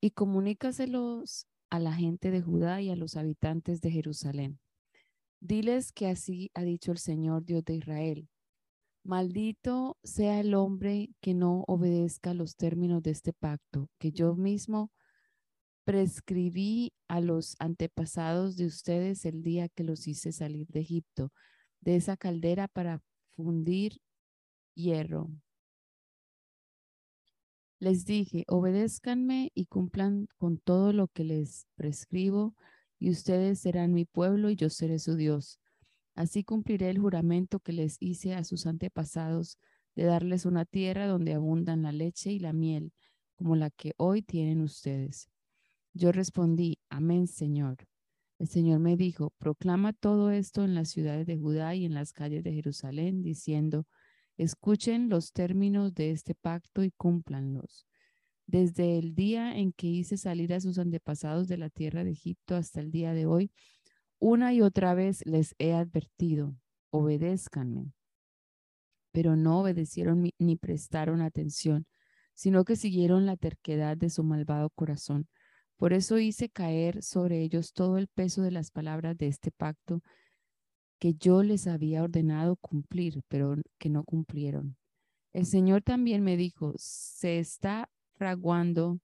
y 0.00 0.10
comunícaselos 0.10 1.46
a 1.70 1.78
la 1.80 1.92
gente 1.92 2.30
de 2.30 2.42
Judá 2.42 2.80
y 2.80 2.90
a 2.90 2.96
los 2.96 3.16
habitantes 3.16 3.80
de 3.80 3.90
Jerusalén. 3.90 4.58
Diles 5.40 5.92
que 5.92 6.08
así 6.08 6.50
ha 6.54 6.62
dicho 6.62 6.92
el 6.92 6.98
Señor 6.98 7.44
Dios 7.44 7.64
de 7.64 7.74
Israel 7.74 8.28
Maldito 9.06 9.96
sea 10.02 10.40
el 10.40 10.54
hombre 10.54 11.10
que 11.20 11.32
no 11.32 11.64
obedezca 11.68 12.34
los 12.34 12.56
términos 12.56 13.04
de 13.04 13.12
este 13.12 13.32
pacto, 13.32 13.88
que 13.98 14.10
yo 14.10 14.34
mismo 14.34 14.90
prescribí 15.84 16.92
a 17.06 17.20
los 17.20 17.54
antepasados 17.60 18.56
de 18.56 18.66
ustedes 18.66 19.24
el 19.24 19.44
día 19.44 19.68
que 19.68 19.84
los 19.84 20.08
hice 20.08 20.32
salir 20.32 20.66
de 20.68 20.80
Egipto, 20.80 21.32
de 21.80 21.94
esa 21.94 22.16
caldera 22.16 22.66
para 22.66 23.00
fundir 23.36 24.00
hierro. 24.74 25.30
Les 27.78 28.06
dije, 28.06 28.44
obedézcanme 28.48 29.52
y 29.54 29.66
cumplan 29.66 30.26
con 30.36 30.58
todo 30.58 30.92
lo 30.92 31.06
que 31.06 31.22
les 31.22 31.68
prescribo, 31.76 32.56
y 32.98 33.10
ustedes 33.10 33.60
serán 33.60 33.92
mi 33.92 34.04
pueblo 34.04 34.50
y 34.50 34.56
yo 34.56 34.70
seré 34.70 34.98
su 34.98 35.16
Dios. 35.16 35.58
Así 36.14 36.44
cumpliré 36.44 36.88
el 36.90 36.98
juramento 36.98 37.60
que 37.60 37.72
les 37.72 37.96
hice 38.00 38.34
a 38.34 38.44
sus 38.44 38.66
antepasados 38.66 39.58
de 39.94 40.04
darles 40.04 40.46
una 40.46 40.64
tierra 40.64 41.06
donde 41.06 41.34
abundan 41.34 41.82
la 41.82 41.92
leche 41.92 42.32
y 42.32 42.38
la 42.38 42.52
miel, 42.52 42.92
como 43.36 43.56
la 43.56 43.70
que 43.70 43.92
hoy 43.96 44.22
tienen 44.22 44.60
ustedes. 44.60 45.28
Yo 45.92 46.12
respondí, 46.12 46.78
Amén, 46.88 47.26
Señor. 47.26 47.86
El 48.38 48.48
Señor 48.48 48.80
me 48.80 48.96
dijo, 48.96 49.32
proclama 49.38 49.94
todo 49.94 50.30
esto 50.30 50.64
en 50.64 50.74
las 50.74 50.90
ciudades 50.90 51.26
de 51.26 51.38
Judá 51.38 51.74
y 51.74 51.86
en 51.86 51.94
las 51.94 52.12
calles 52.12 52.44
de 52.44 52.52
Jerusalén, 52.52 53.22
diciendo, 53.22 53.86
escuchen 54.36 55.08
los 55.08 55.32
términos 55.32 55.94
de 55.94 56.10
este 56.10 56.34
pacto 56.34 56.84
y 56.84 56.90
cúmplanlos. 56.90 57.86
Desde 58.46 58.98
el 58.98 59.14
día 59.14 59.56
en 59.56 59.72
que 59.72 59.88
hice 59.88 60.16
salir 60.16 60.54
a 60.54 60.60
sus 60.60 60.78
antepasados 60.78 61.48
de 61.48 61.58
la 61.58 61.68
tierra 61.68 62.04
de 62.04 62.12
Egipto 62.12 62.54
hasta 62.54 62.80
el 62.80 62.90
día 62.90 63.12
de 63.12 63.26
hoy, 63.26 63.50
una 64.18 64.54
y 64.54 64.62
otra 64.62 64.94
vez 64.94 65.24
les 65.26 65.54
he 65.58 65.74
advertido, 65.74 66.56
obedézcanme, 66.90 67.92
pero 69.12 69.34
no 69.34 69.60
obedecieron 69.60 70.30
ni 70.38 70.56
prestaron 70.56 71.20
atención, 71.22 71.86
sino 72.34 72.64
que 72.64 72.76
siguieron 72.76 73.26
la 73.26 73.36
terquedad 73.36 73.96
de 73.96 74.10
su 74.10 74.22
malvado 74.22 74.70
corazón. 74.70 75.28
Por 75.76 75.92
eso 75.92 76.18
hice 76.18 76.48
caer 76.48 77.02
sobre 77.02 77.42
ellos 77.42 77.72
todo 77.72 77.98
el 77.98 78.08
peso 78.08 78.42
de 78.42 78.50
las 78.50 78.70
palabras 78.70 79.16
de 79.18 79.26
este 79.26 79.50
pacto 79.50 80.02
que 80.98 81.14
yo 81.14 81.42
les 81.42 81.66
había 81.66 82.02
ordenado 82.02 82.56
cumplir, 82.56 83.22
pero 83.28 83.56
que 83.78 83.90
no 83.90 84.04
cumplieron. 84.04 84.76
El 85.32 85.44
Señor 85.44 85.82
también 85.82 86.22
me 86.22 86.36
dijo, 86.36 86.72
se 86.76 87.38
está 87.38 87.90
fraguando 88.16 88.98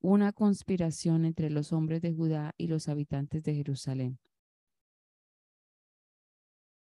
una 0.00 0.32
conspiración 0.32 1.24
entre 1.24 1.50
los 1.50 1.72
hombres 1.72 2.02
de 2.02 2.12
Judá 2.12 2.54
y 2.56 2.68
los 2.68 2.88
habitantes 2.88 3.42
de 3.42 3.54
Jerusalén 3.54 4.18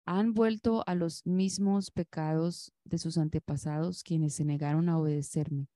han 0.05 0.33
vuelto 0.33 0.83
a 0.85 0.95
los 0.95 1.25
mismos 1.25 1.91
pecados 1.91 2.73
de 2.83 2.97
sus 2.97 3.17
antepasados 3.17 4.03
quienes 4.03 4.33
se 4.33 4.45
negaron 4.45 4.89
a 4.89 4.97
obedecerme. 4.97 5.67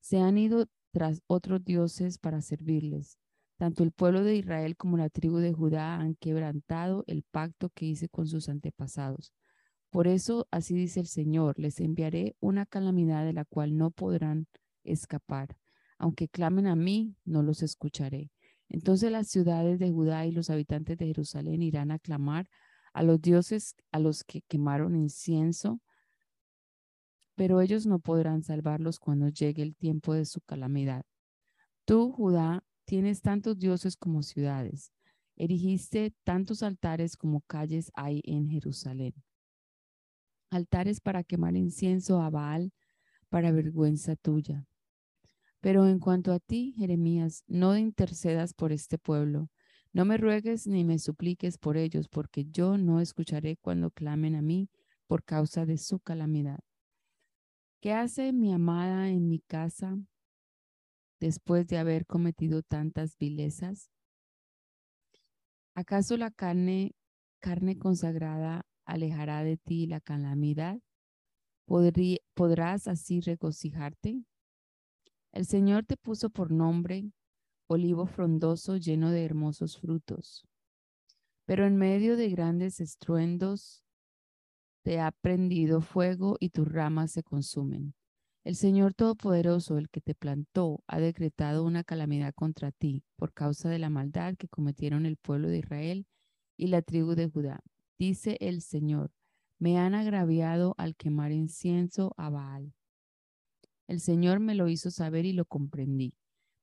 Se 0.00 0.18
han 0.18 0.38
ido 0.38 0.66
tras 0.92 1.20
otros 1.26 1.64
dioses 1.64 2.18
para 2.18 2.40
servirles. 2.40 3.18
Tanto 3.58 3.82
el 3.82 3.92
pueblo 3.92 4.22
de 4.22 4.36
Israel 4.36 4.76
como 4.76 4.96
la 4.96 5.08
tribu 5.08 5.38
de 5.38 5.52
Judá 5.52 5.96
han 5.96 6.14
quebrantado 6.14 7.04
el 7.06 7.22
pacto 7.22 7.70
que 7.70 7.86
hice 7.86 8.08
con 8.08 8.26
sus 8.26 8.48
antepasados. 8.48 9.32
Por 9.90 10.08
eso, 10.08 10.46
así 10.50 10.74
dice 10.74 11.00
el 11.00 11.06
Señor, 11.06 11.58
les 11.58 11.80
enviaré 11.80 12.36
una 12.40 12.66
calamidad 12.66 13.24
de 13.24 13.32
la 13.32 13.44
cual 13.44 13.76
no 13.76 13.90
podrán 13.90 14.46
escapar. 14.86 15.56
Aunque 15.98 16.28
clamen 16.28 16.66
a 16.66 16.76
mí, 16.76 17.16
no 17.24 17.42
los 17.42 17.62
escucharé. 17.62 18.30
Entonces 18.68 19.10
las 19.10 19.28
ciudades 19.28 19.78
de 19.78 19.90
Judá 19.90 20.26
y 20.26 20.32
los 20.32 20.50
habitantes 20.50 20.98
de 20.98 21.06
Jerusalén 21.06 21.62
irán 21.62 21.90
a 21.90 21.98
clamar 21.98 22.48
a 22.92 23.02
los 23.02 23.20
dioses 23.20 23.76
a 23.92 23.98
los 23.98 24.24
que 24.24 24.42
quemaron 24.42 24.96
incienso, 24.96 25.80
pero 27.34 27.60
ellos 27.60 27.86
no 27.86 27.98
podrán 27.98 28.42
salvarlos 28.42 28.98
cuando 28.98 29.28
llegue 29.28 29.62
el 29.62 29.76
tiempo 29.76 30.14
de 30.14 30.24
su 30.24 30.40
calamidad. 30.40 31.04
Tú, 31.84 32.10
Judá, 32.10 32.64
tienes 32.86 33.20
tantos 33.20 33.58
dioses 33.58 33.96
como 33.96 34.22
ciudades. 34.22 34.92
Erigiste 35.36 36.14
tantos 36.24 36.62
altares 36.62 37.16
como 37.16 37.42
calles 37.42 37.92
hay 37.94 38.22
en 38.24 38.48
Jerusalén. 38.48 39.12
Altares 40.50 41.00
para 41.00 41.22
quemar 41.22 41.56
incienso 41.56 42.22
a 42.22 42.30
Baal 42.30 42.72
para 43.28 43.52
vergüenza 43.52 44.16
tuya. 44.16 44.66
Pero 45.66 45.88
en 45.88 45.98
cuanto 45.98 46.32
a 46.32 46.38
ti, 46.38 46.74
Jeremías, 46.78 47.42
no 47.48 47.76
intercedas 47.76 48.54
por 48.54 48.70
este 48.70 48.98
pueblo, 48.98 49.50
no 49.92 50.04
me 50.04 50.16
ruegues 50.16 50.68
ni 50.68 50.84
me 50.84 51.00
supliques 51.00 51.58
por 51.58 51.76
ellos, 51.76 52.06
porque 52.06 52.44
yo 52.44 52.78
no 52.78 53.00
escucharé 53.00 53.56
cuando 53.56 53.90
clamen 53.90 54.36
a 54.36 54.42
mí 54.42 54.70
por 55.08 55.24
causa 55.24 55.66
de 55.66 55.76
su 55.76 55.98
calamidad. 55.98 56.60
¿Qué 57.80 57.92
hace 57.92 58.32
mi 58.32 58.52
amada 58.52 59.08
en 59.08 59.28
mi 59.28 59.40
casa 59.40 59.98
después 61.18 61.66
de 61.66 61.78
haber 61.78 62.06
cometido 62.06 62.62
tantas 62.62 63.18
vilezas? 63.18 63.90
¿Acaso 65.74 66.16
la 66.16 66.30
carne, 66.30 66.94
carne 67.40 67.76
consagrada 67.76 68.64
alejará 68.84 69.42
de 69.42 69.56
ti 69.56 69.88
la 69.88 70.00
calamidad? 70.00 70.78
¿Podrás 71.66 72.86
así 72.86 73.20
regocijarte? 73.20 74.22
El 75.36 75.44
Señor 75.44 75.84
te 75.84 75.98
puso 75.98 76.30
por 76.30 76.50
nombre 76.50 77.12
olivo 77.66 78.06
frondoso 78.06 78.78
lleno 78.78 79.10
de 79.10 79.22
hermosos 79.22 79.78
frutos. 79.78 80.46
Pero 81.44 81.66
en 81.66 81.76
medio 81.76 82.16
de 82.16 82.30
grandes 82.30 82.80
estruendos 82.80 83.84
te 84.82 84.98
ha 84.98 85.12
prendido 85.12 85.82
fuego 85.82 86.38
y 86.40 86.48
tus 86.48 86.66
ramas 86.66 87.12
se 87.12 87.22
consumen. 87.22 87.92
El 88.44 88.56
Señor 88.56 88.94
Todopoderoso, 88.94 89.76
el 89.76 89.90
que 89.90 90.00
te 90.00 90.14
plantó, 90.14 90.82
ha 90.86 91.00
decretado 91.00 91.64
una 91.64 91.84
calamidad 91.84 92.32
contra 92.32 92.72
ti 92.72 93.04
por 93.16 93.34
causa 93.34 93.68
de 93.68 93.78
la 93.78 93.90
maldad 93.90 94.36
que 94.38 94.48
cometieron 94.48 95.04
el 95.04 95.18
pueblo 95.18 95.48
de 95.48 95.58
Israel 95.58 96.06
y 96.56 96.68
la 96.68 96.80
tribu 96.80 97.14
de 97.14 97.28
Judá. 97.28 97.60
Dice 97.98 98.38
el 98.40 98.62
Señor, 98.62 99.10
me 99.58 99.76
han 99.76 99.94
agraviado 99.94 100.74
al 100.78 100.96
quemar 100.96 101.30
incienso 101.30 102.14
a 102.16 102.30
Baal. 102.30 102.72
El 103.88 104.00
Señor 104.00 104.40
me 104.40 104.54
lo 104.54 104.68
hizo 104.68 104.90
saber 104.90 105.24
y 105.24 105.32
lo 105.32 105.44
comprendí. 105.44 106.14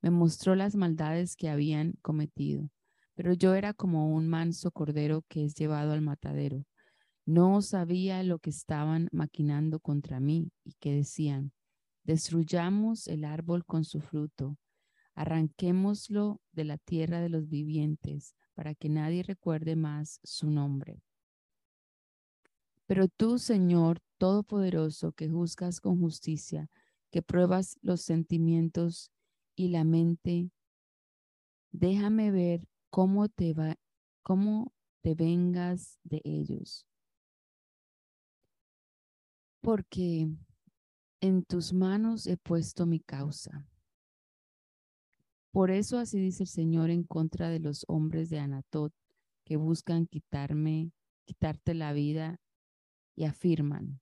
Me 0.01 0.09
mostró 0.09 0.55
las 0.55 0.75
maldades 0.75 1.35
que 1.35 1.49
habían 1.49 1.93
cometido, 2.01 2.69
pero 3.15 3.33
yo 3.33 3.53
era 3.55 3.73
como 3.73 4.13
un 4.13 4.27
manso 4.27 4.71
cordero 4.71 5.23
que 5.29 5.45
es 5.45 5.55
llevado 5.55 5.93
al 5.93 6.01
matadero. 6.01 6.65
No 7.25 7.61
sabía 7.61 8.21
lo 8.23 8.39
que 8.39 8.49
estaban 8.49 9.07
maquinando 9.11 9.79
contra 9.79 10.19
mí 10.19 10.51
y 10.65 10.73
que 10.79 10.93
decían, 10.93 11.53
Destruyamos 12.03 13.07
el 13.07 13.23
árbol 13.23 13.63
con 13.65 13.85
su 13.85 14.01
fruto, 14.01 14.57
arranquémoslo 15.15 16.41
de 16.51 16.65
la 16.65 16.77
tierra 16.77 17.21
de 17.21 17.29
los 17.29 17.47
vivientes, 17.47 18.35
para 18.55 18.75
que 18.75 18.89
nadie 18.89 19.23
recuerde 19.23 19.77
más 19.77 20.19
su 20.21 20.51
nombre. 20.51 21.01
Pero 22.85 23.07
tú, 23.07 23.39
Señor 23.39 23.99
Todopoderoso, 24.17 25.13
que 25.13 25.29
juzgas 25.29 25.79
con 25.79 25.97
justicia, 25.99 26.69
que 27.13 27.21
pruebas 27.21 27.77
los 27.83 28.01
sentimientos 28.01 29.11
y 29.55 29.67
la 29.67 29.83
mente, 29.83 30.49
déjame 31.71 32.31
ver 32.31 32.67
cómo 32.89 33.29
te 33.29 33.53
va, 33.53 33.77
cómo 34.23 34.73
te 35.01 35.13
vengas 35.13 35.99
de 36.03 36.23
ellos. 36.23 36.87
Porque 39.61 40.27
en 41.21 41.43
tus 41.43 41.71
manos 41.71 42.25
he 42.25 42.35
puesto 42.35 42.87
mi 42.87 42.99
causa. 42.99 43.67
Por 45.51 45.69
eso 45.69 45.99
así 45.99 46.19
dice 46.19 46.41
el 46.41 46.49
Señor 46.49 46.89
en 46.89 47.03
contra 47.03 47.49
de 47.49 47.59
los 47.59 47.85
hombres 47.87 48.31
de 48.31 48.39
Anatot 48.39 48.91
que 49.45 49.55
buscan 49.55 50.07
quitarme, 50.07 50.91
quitarte 51.25 51.75
la 51.75 51.93
vida 51.93 52.41
y 53.15 53.25
afirman, 53.25 54.01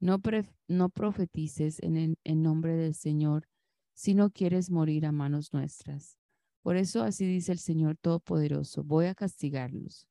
no, 0.00 0.20
no 0.68 0.88
profetices 0.88 1.82
en, 1.82 2.16
en 2.24 2.42
nombre 2.42 2.76
del 2.76 2.94
Señor 2.94 3.48
si 3.94 4.14
no 4.14 4.30
quieres 4.30 4.70
morir 4.70 5.06
a 5.06 5.12
manos 5.12 5.52
nuestras. 5.52 6.18
Por 6.62 6.76
eso 6.76 7.02
así 7.02 7.26
dice 7.26 7.52
el 7.52 7.58
Señor 7.58 7.96
Todopoderoso, 7.96 8.84
voy 8.84 9.06
a 9.06 9.14
castigarlos. 9.14 10.06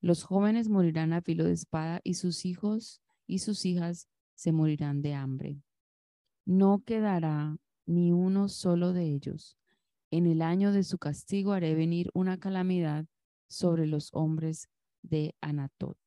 Los 0.00 0.22
jóvenes 0.22 0.68
morirán 0.68 1.12
a 1.12 1.22
filo 1.22 1.44
de 1.44 1.52
espada 1.52 2.00
y 2.04 2.14
sus 2.14 2.44
hijos 2.44 3.00
y 3.26 3.38
sus 3.38 3.64
hijas 3.64 4.08
se 4.34 4.52
morirán 4.52 5.02
de 5.02 5.14
hambre 5.14 5.62
no 6.46 6.84
quedará 6.86 7.58
ni 7.86 8.12
uno 8.12 8.48
solo 8.48 8.92
de 8.92 9.12
ellos. 9.12 9.58
En 10.10 10.26
el 10.26 10.40
año 10.40 10.72
de 10.72 10.84
su 10.84 10.96
castigo 10.96 11.52
haré 11.52 11.74
venir 11.74 12.08
una 12.14 12.38
calamidad 12.38 13.04
sobre 13.48 13.86
los 13.86 14.10
hombres 14.14 14.68
de 15.02 15.34
Anatot. 15.40 15.98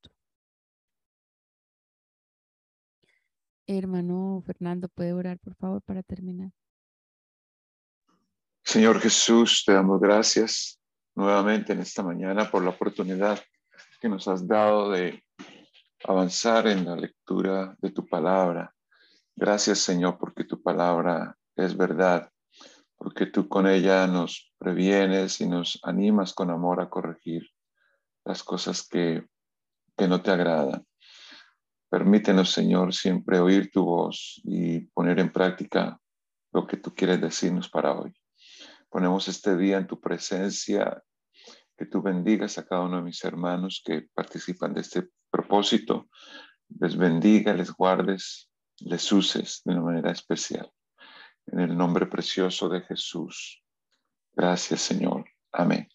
Hermano 3.78 4.42
Fernando, 4.48 4.90
¿puede 4.90 5.14
orar 5.14 5.38
por 5.38 5.54
favor 5.54 5.84
para 5.84 6.02
terminar? 6.02 6.52
Señor 8.64 9.00
Jesús, 9.00 9.64
te 9.64 9.74
damos 9.74 10.02
gracias 10.02 10.80
nuevamente 11.14 11.74
en 11.74 11.82
esta 11.82 12.02
mañana 12.02 12.50
por 12.50 12.64
la 12.64 12.72
oportunidad 12.72 13.40
que 14.02 14.10
nos 14.10 14.28
has 14.28 14.48
dado 14.48 14.90
de 14.90 15.24
avanzar 16.04 16.66
en 16.66 16.84
la 16.84 16.96
lectura 16.96 17.76
de 17.80 17.92
tu 17.92 18.08
palabra. 18.08 18.74
Gracias, 19.36 19.78
Señor, 19.78 20.18
porque 20.18 20.46
tu 20.46 20.60
palabra 20.64 21.38
es 21.56 21.78
verdad, 21.78 22.32
porque 22.98 23.28
tú 23.28 23.48
con 23.48 23.68
ella 23.68 24.08
nos 24.08 24.52
previenes 24.58 25.42
y 25.42 25.48
nos 25.48 25.80
animas 25.84 26.34
con 26.34 26.50
amor 26.50 26.82
a 26.82 26.90
corregir 26.90 27.48
las 28.26 28.44
cosas 28.44 28.88
que, 28.88 29.28
que 29.96 30.08
no 30.08 30.24
te 30.24 30.32
agradan. 30.32 30.89
Permítenos, 31.90 32.52
Señor, 32.52 32.94
siempre 32.94 33.40
oír 33.40 33.72
tu 33.72 33.84
voz 33.84 34.40
y 34.44 34.82
poner 34.88 35.20
en 35.20 35.32
práctica 35.32 36.00
lo 36.52 36.68
que 36.68 36.78
tú 36.78 36.94
quieres 36.94 37.20
decirnos 37.20 37.70
para 37.70 37.94
hoy. 37.94 38.14
Ponemos 38.90 39.28
este 39.28 39.58
día 39.58 39.78
en 39.78 39.88
tu 39.88 40.00
presencia, 40.00 41.04
que 41.78 41.86
tú 41.86 42.02
bendigas 42.02 42.58
a 42.58 42.66
cada 42.66 42.82
uno 42.82 42.98
de 42.98 43.04
mis 43.04 43.24
hermanos 43.24 43.82
que 43.84 44.08
participan 44.14 44.74
de 44.74 44.82
este 44.82 45.10
propósito, 45.32 46.10
les 46.80 46.96
bendiga, 46.96 47.54
les 47.54 47.72
guardes, 47.72 48.52
les 48.80 49.12
uses 49.12 49.62
de 49.66 49.74
una 49.74 49.82
manera 49.82 50.12
especial. 50.12 50.70
En 51.48 51.60
el 51.60 51.76
nombre 51.76 52.06
precioso 52.06 52.70
de 52.70 52.82
Jesús. 52.82 53.64
Gracias, 54.34 54.82
Señor. 54.82 55.26
Amén. 55.52 55.88